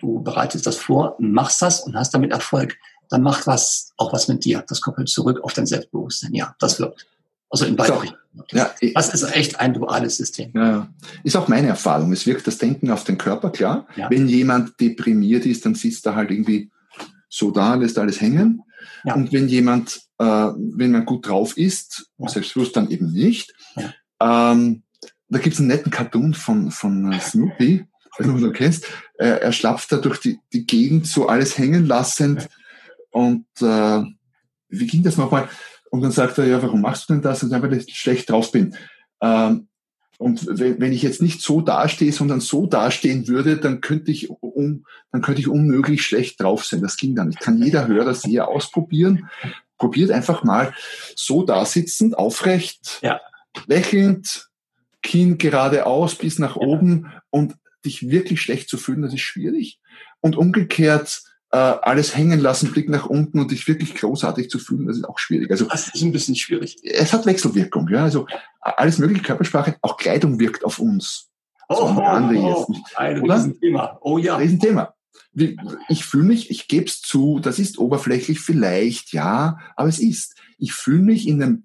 du 0.00 0.22
bereitest 0.22 0.66
das 0.66 0.76
vor, 0.76 1.16
machst 1.18 1.62
das 1.62 1.80
und 1.80 1.96
hast 1.96 2.12
damit 2.12 2.30
Erfolg, 2.30 2.76
dann 3.08 3.22
macht 3.22 3.46
was 3.46 3.94
auch 3.96 4.12
was 4.12 4.28
mit 4.28 4.44
dir. 4.44 4.62
Das 4.68 4.82
kommt 4.82 5.08
zurück 5.08 5.40
auf 5.42 5.54
dein 5.54 5.64
Selbstbewusstsein. 5.66 6.34
Ja, 6.34 6.54
das 6.58 6.78
wirkt. 6.78 7.06
Also 7.48 7.64
in 7.64 7.74
beide 7.74 8.02
Richtungen. 8.02 8.20
Ja, 8.52 8.70
das 8.94 9.14
ist 9.14 9.34
echt 9.34 9.60
ein 9.60 9.74
duales 9.74 10.16
System. 10.16 10.50
Ja, 10.54 10.88
ist 11.24 11.36
auch 11.36 11.48
meine 11.48 11.68
Erfahrung. 11.68 12.12
Es 12.12 12.26
wirkt 12.26 12.46
das 12.46 12.58
Denken 12.58 12.90
auf 12.90 13.04
den 13.04 13.18
Körper, 13.18 13.50
klar. 13.50 13.86
Ja. 13.96 14.10
Wenn 14.10 14.28
jemand 14.28 14.80
deprimiert 14.80 15.46
ist, 15.46 15.64
dann 15.64 15.74
sitzt 15.74 16.06
er 16.06 16.14
halt 16.14 16.30
irgendwie 16.30 16.70
so 17.28 17.50
da, 17.50 17.74
lässt 17.74 17.98
alles 17.98 18.20
hängen. 18.20 18.62
Ja. 19.04 19.14
Und 19.14 19.32
wenn 19.32 19.48
jemand, 19.48 20.00
äh, 20.18 20.24
wenn 20.24 20.92
man 20.92 21.04
gut 21.04 21.28
drauf 21.28 21.56
ist, 21.56 22.10
ja. 22.18 22.28
selbstbewusst 22.28 22.76
dann 22.76 22.90
eben 22.90 23.12
nicht. 23.12 23.54
Ähm, 24.20 24.82
da 25.28 25.38
gibt's 25.38 25.58
einen 25.58 25.68
netten 25.68 25.92
Cartoon 25.92 26.34
von, 26.34 26.70
von 26.70 27.12
äh, 27.12 27.20
Snoopy, 27.20 27.84
wenn 28.18 28.40
du 28.40 28.52
kennst. 28.52 28.86
Er, 29.18 29.42
er 29.42 29.52
schlapft 29.52 29.92
da 29.92 29.98
durch 29.98 30.20
die, 30.20 30.38
die 30.52 30.66
Gegend 30.66 31.06
so 31.06 31.28
alles 31.28 31.58
hängen 31.58 31.86
lassend. 31.86 32.48
Und 33.10 33.46
äh, 33.60 34.02
wie 34.68 34.86
ging 34.86 35.02
das 35.02 35.16
nochmal? 35.16 35.48
Und 35.90 36.02
dann 36.02 36.10
sagt 36.10 36.38
er, 36.38 36.46
ja, 36.46 36.62
warum 36.62 36.82
machst 36.82 37.08
du 37.08 37.14
denn 37.14 37.22
das? 37.22 37.42
Und 37.42 37.50
dann, 37.50 37.62
weil 37.62 37.72
ich 37.74 37.96
schlecht 37.96 38.30
drauf 38.30 38.52
bin. 38.52 38.76
Ähm, 39.20 39.68
und 40.18 40.46
wenn 40.50 40.92
ich 40.92 41.02
jetzt 41.02 41.22
nicht 41.22 41.40
so 41.40 41.60
dastehe, 41.60 42.12
sondern 42.12 42.40
so 42.40 42.66
dastehen 42.66 43.28
würde, 43.28 43.56
dann 43.56 43.80
könnte 43.80 44.10
ich 44.10 44.28
um, 44.28 44.84
dann 45.12 45.22
könnte 45.22 45.40
ich 45.40 45.48
unmöglich 45.48 46.02
schlecht 46.02 46.42
drauf 46.42 46.64
sein. 46.64 46.82
Das 46.82 46.96
ging 46.96 47.14
dann 47.14 47.28
nicht. 47.28 47.38
Kann 47.38 47.62
jeder 47.62 47.86
Hörer 47.86 48.14
sehr 48.14 48.48
ausprobieren. 48.48 49.30
Probiert 49.76 50.10
einfach 50.10 50.42
mal 50.42 50.74
so 51.14 51.44
da 51.44 51.64
sitzend, 51.64 52.18
aufrecht, 52.18 52.98
ja. 53.00 53.20
lächelnd, 53.68 54.48
Kinn 55.02 55.38
geradeaus 55.38 56.16
bis 56.16 56.40
nach 56.40 56.56
ja. 56.56 56.62
oben 56.62 57.12
und 57.30 57.54
dich 57.84 58.10
wirklich 58.10 58.42
schlecht 58.42 58.68
zu 58.68 58.76
fühlen, 58.76 59.02
das 59.02 59.14
ist 59.14 59.20
schwierig. 59.20 59.78
Und 60.20 60.34
umgekehrt, 60.34 61.22
äh, 61.50 61.56
alles 61.56 62.16
hängen 62.16 62.40
lassen, 62.40 62.72
Blick 62.72 62.88
nach 62.88 63.06
unten 63.06 63.40
und 63.40 63.50
dich 63.50 63.66
wirklich 63.68 63.94
großartig 63.94 64.50
zu 64.50 64.58
fühlen, 64.58 64.86
das 64.86 64.98
ist 64.98 65.08
auch 65.08 65.18
schwierig. 65.18 65.50
Also 65.50 65.66
das 65.66 65.88
ist 65.94 66.02
ein 66.02 66.12
bisschen 66.12 66.36
schwierig. 66.36 66.76
Es 66.84 67.12
hat 67.12 67.26
Wechselwirkung, 67.26 67.88
ja. 67.88 68.02
Also 68.02 68.26
alles 68.60 68.98
mögliche 68.98 69.22
Körpersprache, 69.22 69.76
auch 69.80 69.96
Kleidung 69.96 70.38
wirkt 70.38 70.64
auf 70.64 70.78
uns. 70.78 71.28
Oh, 71.68 71.74
so 71.74 71.82
oh, 71.82 71.94
oh, 71.96 72.66
oh, 72.68 72.74
ein 72.96 73.18
Riesenthema. 73.18 73.98
Oh 74.00 74.18
ja. 74.18 74.36
Riesenthema. 74.36 74.94
Ich 75.88 76.04
fühle 76.04 76.24
mich, 76.24 76.50
ich 76.50 76.68
gebe 76.68 76.86
es 76.86 77.00
zu, 77.00 77.38
das 77.38 77.58
ist 77.58 77.78
oberflächlich 77.78 78.40
vielleicht, 78.40 79.12
ja, 79.12 79.58
aber 79.76 79.88
es 79.88 80.00
ist. 80.00 80.34
Ich 80.58 80.72
fühle 80.72 81.02
mich 81.02 81.28
in 81.28 81.42
einem 81.42 81.64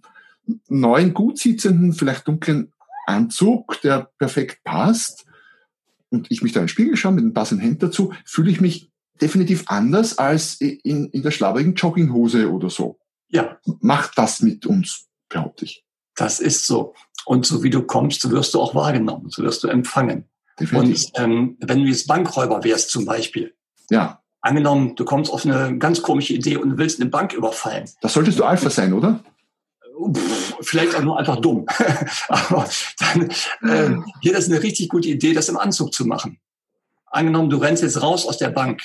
neuen, 0.68 1.14
gut 1.14 1.40
sitzenden, 1.40 1.94
vielleicht 1.94 2.28
dunklen 2.28 2.74
Anzug, 3.08 3.82
der 3.82 4.12
perfekt 4.18 4.64
passt, 4.64 5.26
und 6.10 6.30
ich 6.30 6.44
mich 6.44 6.52
da 6.52 6.60
in 6.60 6.66
den 6.66 6.70
Spiegel 6.70 6.96
schaue 6.96 7.14
mit 7.14 7.24
einem 7.24 7.34
passenden 7.34 7.66
Hemd 7.66 7.82
dazu, 7.82 8.14
fühle 8.24 8.52
ich 8.52 8.62
mich 8.62 8.93
definitiv 9.24 9.64
anders 9.68 10.18
als 10.18 10.60
in, 10.60 11.10
in 11.10 11.24
der 11.24 11.32
schlabbrigen 11.32 11.76
Jogginghose 11.76 12.52
oder 12.52 12.70
so. 12.70 13.00
Ja. 13.30 13.58
Macht 13.80 14.18
das 14.18 14.42
mit 14.42 14.66
uns, 14.66 15.08
behaupte 15.30 15.64
ich. 15.66 15.86
Das 16.16 16.40
ist 16.40 16.68
so. 16.68 16.94
Und 17.26 17.46
so 17.46 17.64
wie 17.64 17.70
du 17.70 17.84
kommst, 17.84 18.30
wirst 18.30 18.54
du 18.54 18.62
auch 18.62 18.76
wahrgenommen, 18.76 19.30
so 19.30 19.42
wirst 19.44 19.64
du 19.64 19.70
empfangen. 19.70 20.26
Definitiv. 20.60 21.06
Und 21.16 21.24
ähm, 21.24 21.58
wenn 21.62 21.80
du 21.80 21.86
jetzt 21.86 22.06
Bankräuber 22.06 22.64
wärst 22.66 22.90
zum 22.90 23.06
Beispiel. 23.06 23.56
Ja. 23.90 24.22
Angenommen, 24.42 24.96
du 24.98 25.06
kommst 25.06 25.32
auf 25.32 25.46
eine 25.46 25.78
ganz 25.78 26.02
komische 26.02 26.34
Idee 26.34 26.58
und 26.58 26.78
willst 26.78 27.00
eine 27.00 27.10
Bank 27.10 27.32
überfallen. 27.34 27.90
Das 28.02 28.14
solltest 28.14 28.40
du 28.40 28.44
Alpha 28.44 28.70
sein, 28.70 28.92
oder? 28.92 29.24
Pff, 30.14 30.58
vielleicht 30.62 30.96
auch 30.96 31.02
nur 31.02 31.18
einfach 31.18 31.38
dumm. 31.38 31.66
Aber 32.28 32.68
dann, 33.00 33.30
äh, 33.70 33.96
hier 34.22 34.38
ist 34.38 34.52
eine 34.52 34.62
richtig 34.62 34.90
gute 34.90 35.08
Idee, 35.08 35.34
das 35.34 35.48
im 35.48 35.58
Anzug 35.58 35.94
zu 35.94 36.06
machen. 36.06 36.40
Angenommen, 37.06 37.50
du 37.50 37.58
rennst 37.58 37.84
jetzt 37.84 38.02
raus 38.02 38.28
aus 38.28 38.38
der 38.38 38.50
Bank 38.50 38.82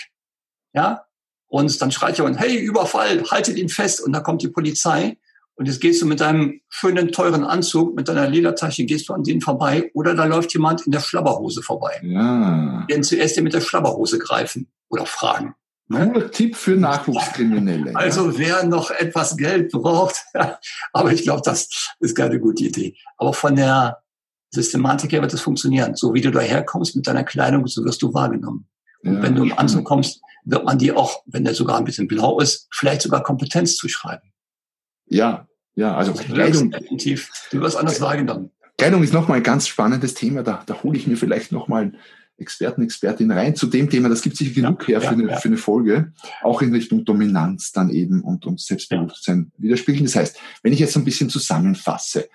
ja, 0.79 1.05
und 1.49 1.81
dann 1.83 1.91
schreit 1.91 2.19
jemand, 2.19 2.39
hey, 2.39 2.57
Überfall, 2.57 3.25
haltet 3.31 3.57
ihn 3.57 3.69
fest. 3.69 4.01
Und 4.01 4.13
da 4.13 4.21
kommt 4.21 4.43
die 4.43 4.49
Polizei. 4.49 5.19
Und 5.57 5.67
jetzt 5.67 5.81
gehst 5.81 6.01
du 6.01 6.07
mit 6.07 6.21
deinem 6.21 6.61
schönen, 6.69 7.11
teuren 7.11 7.43
Anzug, 7.43 7.97
mit 7.97 8.09
deiner 8.09 8.29
Ledertasche, 8.29 8.85
gehst 8.85 9.09
du 9.09 9.15
an 9.15 9.25
denen 9.25 9.41
vorbei. 9.41 9.91
Oder 9.95 10.15
da 10.15 10.25
läuft 10.25 10.53
jemand 10.53 10.83
in 10.83 10.93
der 10.93 11.01
Schlabberhose 11.01 11.63
vorbei. 11.63 12.01
Ja. 12.03 12.85
Werden 12.87 13.03
zuerst 13.03 13.37
dir 13.37 13.43
mit 13.43 13.55
der 13.55 13.61
Schlabberhose 13.61 14.19
greifen 14.19 14.69
oder 14.89 15.05
fragen. 15.05 15.55
Cooler 15.91 16.31
Tipp 16.31 16.55
für 16.55 16.77
Nachwuchskriminelle. 16.77 17.97
Also 17.97 18.39
wer 18.39 18.63
noch 18.65 18.91
etwas 18.91 19.37
Geld 19.39 19.73
braucht, 19.73 20.23
aber 20.93 21.13
ich 21.13 21.23
glaube, 21.23 21.41
das 21.43 21.97
ist 21.99 22.15
keine 22.15 22.39
gute 22.39 22.65
Idee. 22.65 22.95
Aber 23.17 23.33
von 23.33 23.57
der 23.57 24.03
Systematik 24.51 25.13
her 25.13 25.23
wird 25.23 25.33
es 25.33 25.41
funktionieren. 25.41 25.97
So 25.97 26.13
wie 26.13 26.21
du 26.21 26.31
daherkommst 26.31 26.95
mit 26.95 27.07
deiner 27.07 27.25
Kleidung, 27.25 27.67
so 27.67 27.83
wirst 27.87 28.03
du 28.03 28.13
wahrgenommen. 28.13 28.69
Und 29.03 29.15
ja, 29.15 29.23
wenn 29.23 29.35
du 29.35 29.45
im 29.45 29.59
Anzug 29.59 29.85
kommst, 29.85 30.21
wird 30.45 30.65
man 30.65 30.79
dir 30.79 30.97
auch, 30.97 31.23
wenn 31.27 31.45
der 31.45 31.55
sogar 31.55 31.79
ein 31.79 31.85
bisschen 31.85 32.09
blau 32.09 32.41
ist, 32.41 32.69
vielleicht 32.71 33.03
sogar 33.03 33.23
Kompetenz 33.23 33.77
zuschreiben. 33.77 34.33
Ja, 35.07 35.47
ja, 35.75 35.97
also 35.97 36.13
Kleidung. 36.13 36.71
Definitiv, 36.71 37.31
du 37.51 37.61
wirst 37.61 37.77
anders 37.77 38.01
wahrgenommen. 38.01 38.51
Kleidung 38.77 39.03
ist 39.03 39.13
nochmal 39.13 39.39
ein 39.39 39.43
ganz 39.43 39.67
spannendes 39.67 40.15
Thema. 40.15 40.43
Da, 40.43 40.63
da 40.67 40.83
hole 40.83 40.97
ich 40.97 41.07
mir 41.07 41.17
vielleicht 41.17 41.53
nochmal 41.53 41.93
Experten, 42.37 42.83
Expertin 42.83 43.31
rein 43.31 43.57
zu 43.57 43.67
dem 43.67 43.91
Thema. 43.91 44.09
Das 44.09 44.23
gibt 44.23 44.37
sich 44.37 44.55
genug 44.55 44.89
ja, 44.89 44.89
her 44.89 45.01
für, 45.01 45.07
ja, 45.07 45.13
eine, 45.13 45.31
ja. 45.31 45.37
für 45.37 45.49
eine 45.49 45.57
Folge. 45.57 46.13
Auch 46.43 46.63
in 46.63 46.73
Richtung 46.73 47.05
Dominanz 47.05 47.73
dann 47.73 47.91
eben 47.91 48.23
und, 48.23 48.47
und 48.47 48.61
Selbstbewusstsein 48.61 49.51
widerspiegeln. 49.59 50.05
Das 50.05 50.15
heißt, 50.15 50.39
wenn 50.63 50.73
ich 50.73 50.79
jetzt 50.79 50.93
so 50.93 51.01
ein 51.01 51.05
bisschen 51.05 51.29
zusammenfasse, 51.29 52.29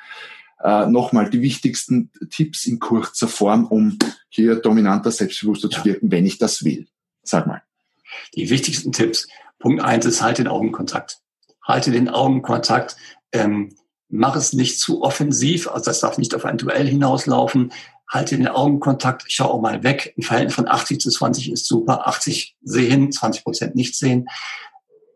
äh, 0.62 0.86
nochmal 0.88 1.30
die 1.30 1.42
wichtigsten 1.42 2.12
Tipps 2.30 2.66
in 2.66 2.80
kurzer 2.80 3.28
Form, 3.28 3.66
um 3.66 3.98
hier 4.30 4.56
dominanter, 4.56 5.12
selbstbewusster 5.12 5.70
zu 5.70 5.84
wirken, 5.86 6.12
wenn 6.12 6.26
ich 6.26 6.38
das 6.38 6.64
will. 6.64 6.88
Sag 7.24 7.48
mal. 7.48 7.62
Die 8.36 8.50
wichtigsten 8.50 8.92
Tipps. 8.92 9.28
Punkt 9.60 9.82
eins 9.82 10.06
ist, 10.06 10.22
halte 10.22 10.44
den 10.44 10.52
Augenkontakt. 10.52 11.20
Halte 11.66 11.92
den 11.92 12.10
Augenkontakt. 12.10 12.98
Ähm, 13.32 13.76
mach 14.10 14.36
es 14.36 14.54
nicht 14.54 14.80
zu 14.80 15.02
offensiv, 15.02 15.68
also 15.68 15.86
das 15.86 16.00
darf 16.00 16.18
nicht 16.18 16.36
auf 16.36 16.46
ein 16.46 16.58
Duell 16.58 16.88
hinauslaufen. 16.88 17.72
Halte 18.08 18.38
den 18.38 18.48
Augenkontakt, 18.48 19.24
schau 19.28 19.46
auch 19.46 19.62
mal 19.62 19.82
weg. 19.84 20.14
Ein 20.18 20.22
Verhältnis 20.22 20.56
von 20.56 20.68
80 20.68 21.00
zu 21.00 21.10
20 21.10 21.52
ist 21.52 21.66
super. 21.66 22.08
80 22.08 22.56
sehen, 22.62 23.12
20 23.12 23.44
Prozent 23.44 23.76
nicht 23.76 23.96
sehen. 23.96 24.28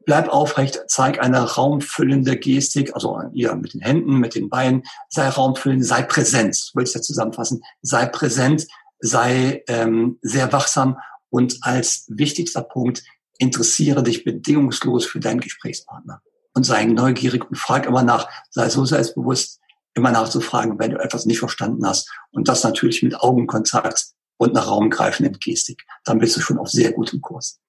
Bleib 0.06 0.30
aufrecht, 0.30 0.80
zeig 0.88 1.22
eine 1.22 1.42
raumfüllende 1.42 2.38
Gestik, 2.38 2.96
also 2.96 3.22
ihr 3.34 3.54
mit 3.56 3.74
den 3.74 3.82
Händen, 3.82 4.18
mit 4.18 4.36
den 4.36 4.50
Beinen, 4.50 4.84
sei 5.10 5.28
raumfüllend, 5.28 5.86
sei 5.86 6.02
präsent, 6.02 6.72
würde 6.74 6.88
ich 6.88 6.94
das 6.94 7.06
zusammenfassen, 7.06 7.62
sei 7.82 8.06
präsent, 8.06 8.66
sei 9.00 9.64
ähm, 9.68 10.18
sehr 10.22 10.52
wachsam 10.54 10.98
und 11.38 11.60
als 11.62 12.06
wichtigster 12.08 12.64
Punkt, 12.64 13.04
interessiere 13.38 14.02
dich 14.02 14.24
bedingungslos 14.24 15.06
für 15.06 15.20
deinen 15.20 15.40
Gesprächspartner 15.40 16.24
und 16.56 16.64
sei 16.64 16.86
neugierig 16.86 17.48
und 17.48 17.56
frag 17.56 17.86
immer 17.86 18.02
nach, 18.02 18.28
sei 18.50 18.68
so 18.70 18.86
selbstbewusst, 18.86 19.60
immer 19.94 20.10
nachzufragen, 20.10 20.80
wenn 20.80 20.90
du 20.90 20.98
etwas 20.98 21.28
nicht 21.28 21.38
verstanden 21.38 21.86
hast. 21.86 22.12
Und 22.32 22.48
das 22.48 22.64
natürlich 22.64 23.04
mit 23.04 23.20
Augenkontakt 23.20 24.08
und 24.38 24.56
nach 24.56 24.68
Raum 24.68 24.90
greifenden 24.90 25.38
Gestik. 25.38 25.86
Dann 26.06 26.18
bist 26.18 26.36
du 26.36 26.42
schon 26.42 26.58
auf 26.58 26.70
sehr 26.70 26.92
gutem 26.92 27.22
Kurs. 27.22 27.60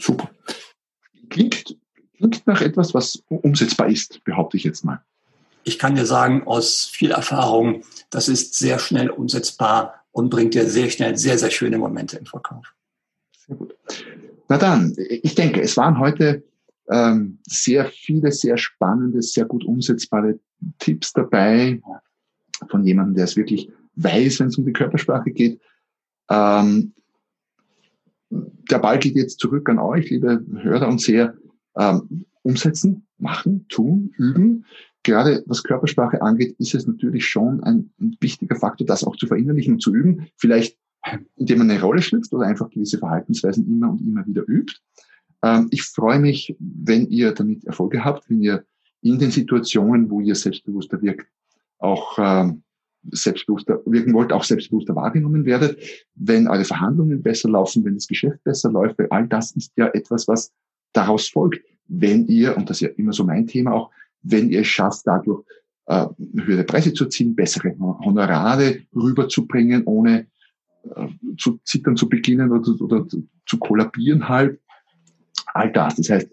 Super. 0.00 0.30
Klingt, 1.28 1.76
klingt 2.16 2.46
nach 2.46 2.60
etwas, 2.60 2.94
was 2.94 3.24
umsetzbar 3.26 3.88
ist, 3.88 4.22
behaupte 4.22 4.56
ich 4.56 4.62
jetzt 4.62 4.84
mal. 4.84 5.02
Ich 5.64 5.80
kann 5.80 5.96
dir 5.96 6.06
sagen, 6.06 6.46
aus 6.46 6.84
viel 6.84 7.10
Erfahrung, 7.10 7.82
das 8.10 8.28
ist 8.28 8.54
sehr 8.54 8.78
schnell 8.78 9.10
umsetzbar 9.10 10.04
und 10.12 10.30
bringt 10.30 10.54
dir 10.54 10.70
sehr 10.70 10.90
schnell 10.90 11.16
sehr, 11.16 11.38
sehr 11.38 11.50
schöne 11.50 11.78
Momente 11.78 12.18
im 12.18 12.26
Verkauf. 12.26 12.75
Sehr 13.46 13.56
gut. 13.56 13.76
Na 14.48 14.58
dann, 14.58 14.94
ich 14.96 15.34
denke, 15.34 15.60
es 15.60 15.76
waren 15.76 15.98
heute 15.98 16.44
ähm, 16.88 17.38
sehr 17.46 17.86
viele, 17.86 18.30
sehr 18.30 18.56
spannende, 18.56 19.22
sehr 19.22 19.44
gut 19.44 19.64
umsetzbare 19.64 20.38
Tipps 20.78 21.12
dabei 21.12 21.80
von 22.68 22.84
jemandem, 22.84 23.16
der 23.16 23.24
es 23.24 23.36
wirklich 23.36 23.70
weiß, 23.96 24.40
wenn 24.40 24.48
es 24.48 24.58
um 24.58 24.66
die 24.66 24.72
Körpersprache 24.72 25.30
geht. 25.30 25.60
Ähm, 26.30 26.92
der 28.30 28.78
Ball 28.78 28.98
geht 28.98 29.16
jetzt 29.16 29.40
zurück 29.40 29.68
an 29.68 29.78
euch, 29.78 30.10
liebe 30.10 30.44
Hörer 30.62 30.88
und 30.88 31.00
Seher. 31.00 31.34
Ähm, 31.76 32.26
umsetzen, 32.42 33.06
machen, 33.18 33.66
tun, 33.68 34.12
üben. 34.16 34.64
Gerade 35.02 35.42
was 35.46 35.62
Körpersprache 35.62 36.22
angeht, 36.22 36.56
ist 36.58 36.74
es 36.74 36.86
natürlich 36.86 37.26
schon 37.26 37.62
ein, 37.62 37.90
ein 38.00 38.16
wichtiger 38.20 38.56
Faktor, 38.56 38.86
das 38.86 39.04
auch 39.04 39.16
zu 39.16 39.26
verinnerlichen 39.26 39.74
und 39.74 39.80
zu 39.80 39.94
üben. 39.94 40.28
Vielleicht 40.36 40.78
indem 41.36 41.58
man 41.58 41.70
eine 41.70 41.80
Rolle 41.80 42.02
schlüpft 42.02 42.32
oder 42.32 42.46
einfach 42.46 42.70
gewisse 42.70 42.98
Verhaltensweisen 42.98 43.66
immer 43.66 43.90
und 43.90 44.00
immer 44.00 44.26
wieder 44.26 44.42
übt. 44.46 44.74
Ähm, 45.42 45.68
ich 45.70 45.82
freue 45.82 46.18
mich, 46.18 46.56
wenn 46.58 47.06
ihr 47.08 47.32
damit 47.32 47.64
Erfolge 47.64 48.04
habt, 48.04 48.28
wenn 48.30 48.40
ihr 48.40 48.64
in 49.02 49.18
den 49.18 49.30
Situationen, 49.30 50.10
wo 50.10 50.20
ihr 50.20 50.34
selbstbewusster 50.34 51.00
wirkt, 51.02 51.26
auch 51.78 52.18
ähm, 52.18 52.62
selbstbewusster 53.10 53.80
wirken 53.86 54.14
wollt, 54.14 54.32
auch 54.32 54.44
selbstbewusster 54.44 54.96
wahrgenommen 54.96 55.44
werdet, 55.44 55.78
wenn 56.14 56.48
eure 56.48 56.64
Verhandlungen 56.64 57.22
besser 57.22 57.48
laufen, 57.48 57.84
wenn 57.84 57.94
das 57.94 58.08
Geschäft 58.08 58.42
besser 58.42 58.70
läuft, 58.70 58.98
weil 58.98 59.08
all 59.10 59.28
das 59.28 59.52
ist 59.52 59.72
ja 59.76 59.88
etwas, 59.88 60.26
was 60.26 60.52
daraus 60.92 61.28
folgt, 61.28 61.60
wenn 61.88 62.26
ihr, 62.26 62.56
und 62.56 62.68
das 62.68 62.78
ist 62.78 62.88
ja 62.88 62.88
immer 62.96 63.12
so 63.12 63.24
mein 63.24 63.46
Thema 63.46 63.72
auch, 63.72 63.90
wenn 64.22 64.48
ihr 64.48 64.62
es 64.62 64.66
schafft, 64.66 65.06
dadurch 65.06 65.44
äh, 65.86 66.06
höhere 66.36 66.64
Preise 66.64 66.92
zu 66.92 67.04
erzielen, 67.04 67.36
bessere 67.36 67.76
Honorare 67.78 68.80
rüberzubringen, 68.94 69.84
ohne 69.84 70.26
zu 71.38 71.58
zittern 71.64 71.96
zu 71.96 72.08
beginnen 72.08 72.52
oder, 72.52 72.80
oder 72.80 73.06
zu 73.46 73.58
kollabieren 73.58 74.28
halt. 74.28 74.60
All 75.54 75.72
das. 75.72 75.96
Das 75.96 76.10
heißt, 76.10 76.28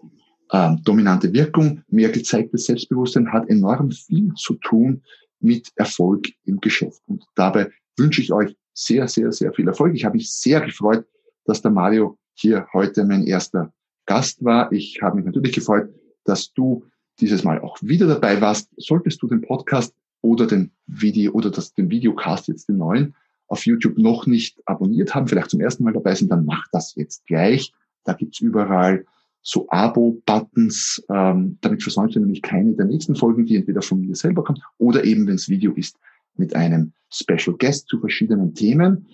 äh, 0.50 0.76
dominante 0.84 1.32
Wirkung, 1.32 1.82
mehr 1.88 2.10
gezeigtes 2.10 2.66
Selbstbewusstsein 2.66 3.32
hat 3.32 3.48
enorm 3.48 3.90
viel 3.90 4.32
zu 4.34 4.54
tun 4.54 5.02
mit 5.40 5.72
Erfolg 5.76 6.28
im 6.44 6.60
Geschäft. 6.60 7.02
Und 7.06 7.24
dabei 7.34 7.70
wünsche 7.96 8.20
ich 8.20 8.32
euch 8.32 8.56
sehr, 8.72 9.08
sehr, 9.08 9.32
sehr 9.32 9.52
viel 9.52 9.68
Erfolg. 9.68 9.94
Ich 9.94 10.04
habe 10.04 10.16
mich 10.16 10.32
sehr 10.32 10.60
gefreut, 10.60 11.06
dass 11.44 11.62
der 11.62 11.70
Mario 11.70 12.18
hier 12.34 12.66
heute 12.72 13.04
mein 13.04 13.24
erster 13.24 13.72
Gast 14.06 14.44
war. 14.44 14.70
Ich 14.72 15.00
habe 15.02 15.16
mich 15.16 15.26
natürlich 15.26 15.52
gefreut, 15.52 15.88
dass 16.24 16.52
du 16.52 16.84
dieses 17.20 17.44
Mal 17.44 17.60
auch 17.60 17.78
wieder 17.80 18.06
dabei 18.06 18.40
warst. 18.40 18.70
Solltest 18.76 19.22
du 19.22 19.28
den 19.28 19.40
Podcast 19.42 19.94
oder 20.20 20.46
den 20.46 20.72
Video 20.86 21.32
oder 21.32 21.50
das, 21.50 21.72
den 21.74 21.90
Videocast 21.90 22.48
jetzt 22.48 22.68
den 22.68 22.78
neuen 22.78 23.14
auf 23.48 23.66
YouTube 23.66 23.98
noch 23.98 24.26
nicht 24.26 24.60
abonniert 24.66 25.14
haben, 25.14 25.28
vielleicht 25.28 25.50
zum 25.50 25.60
ersten 25.60 25.84
Mal 25.84 25.92
dabei 25.92 26.14
sind, 26.14 26.30
dann 26.30 26.44
mach 26.44 26.66
das 26.72 26.94
jetzt 26.94 27.26
gleich. 27.26 27.72
Da 28.04 28.12
gibt's 28.12 28.40
überall 28.40 29.04
so 29.42 29.66
Abo-Buttons. 29.68 31.04
Ähm, 31.10 31.58
damit 31.60 31.82
versäumt 31.82 32.14
ihr 32.14 32.20
nämlich 32.20 32.42
keine 32.42 32.72
der 32.72 32.86
nächsten 32.86 33.14
Folgen, 33.14 33.44
die 33.44 33.56
entweder 33.56 33.82
von 33.82 34.00
mir 34.00 34.16
selber 34.16 34.42
kommen 34.42 34.60
oder 34.78 35.04
eben, 35.04 35.26
wenn 35.26 35.34
es 35.34 35.48
Video 35.48 35.72
ist, 35.72 35.96
mit 36.36 36.56
einem 36.56 36.92
Special 37.12 37.56
Guest 37.56 37.86
zu 37.88 38.00
verschiedenen 38.00 38.54
Themen, 38.54 39.06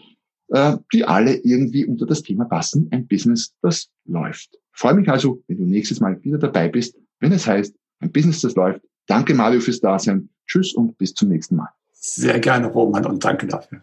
äh, 0.48 0.76
die 0.92 1.04
alle 1.04 1.34
irgendwie 1.34 1.84
unter 1.84 2.06
das 2.06 2.22
Thema 2.22 2.44
passen. 2.44 2.88
Ein 2.90 3.06
Business, 3.06 3.54
das 3.60 3.90
läuft. 4.06 4.56
freue 4.72 4.94
mich 4.94 5.08
also, 5.08 5.42
wenn 5.48 5.58
du 5.58 5.64
nächstes 5.64 6.00
Mal 6.00 6.22
wieder 6.24 6.38
dabei 6.38 6.68
bist, 6.68 6.96
wenn 7.18 7.32
es 7.32 7.46
heißt, 7.46 7.74
ein 7.98 8.12
Business, 8.12 8.40
das 8.40 8.54
läuft. 8.54 8.80
Danke, 9.06 9.34
Mario, 9.34 9.60
fürs 9.60 9.80
Dasein. 9.80 10.30
Tschüss 10.46 10.72
und 10.74 10.96
bis 10.96 11.12
zum 11.14 11.28
nächsten 11.28 11.56
Mal. 11.56 11.68
Sehr 11.92 12.40
gerne, 12.40 12.68
Roman, 12.68 13.04
und 13.04 13.22
danke 13.24 13.46
dafür. 13.46 13.82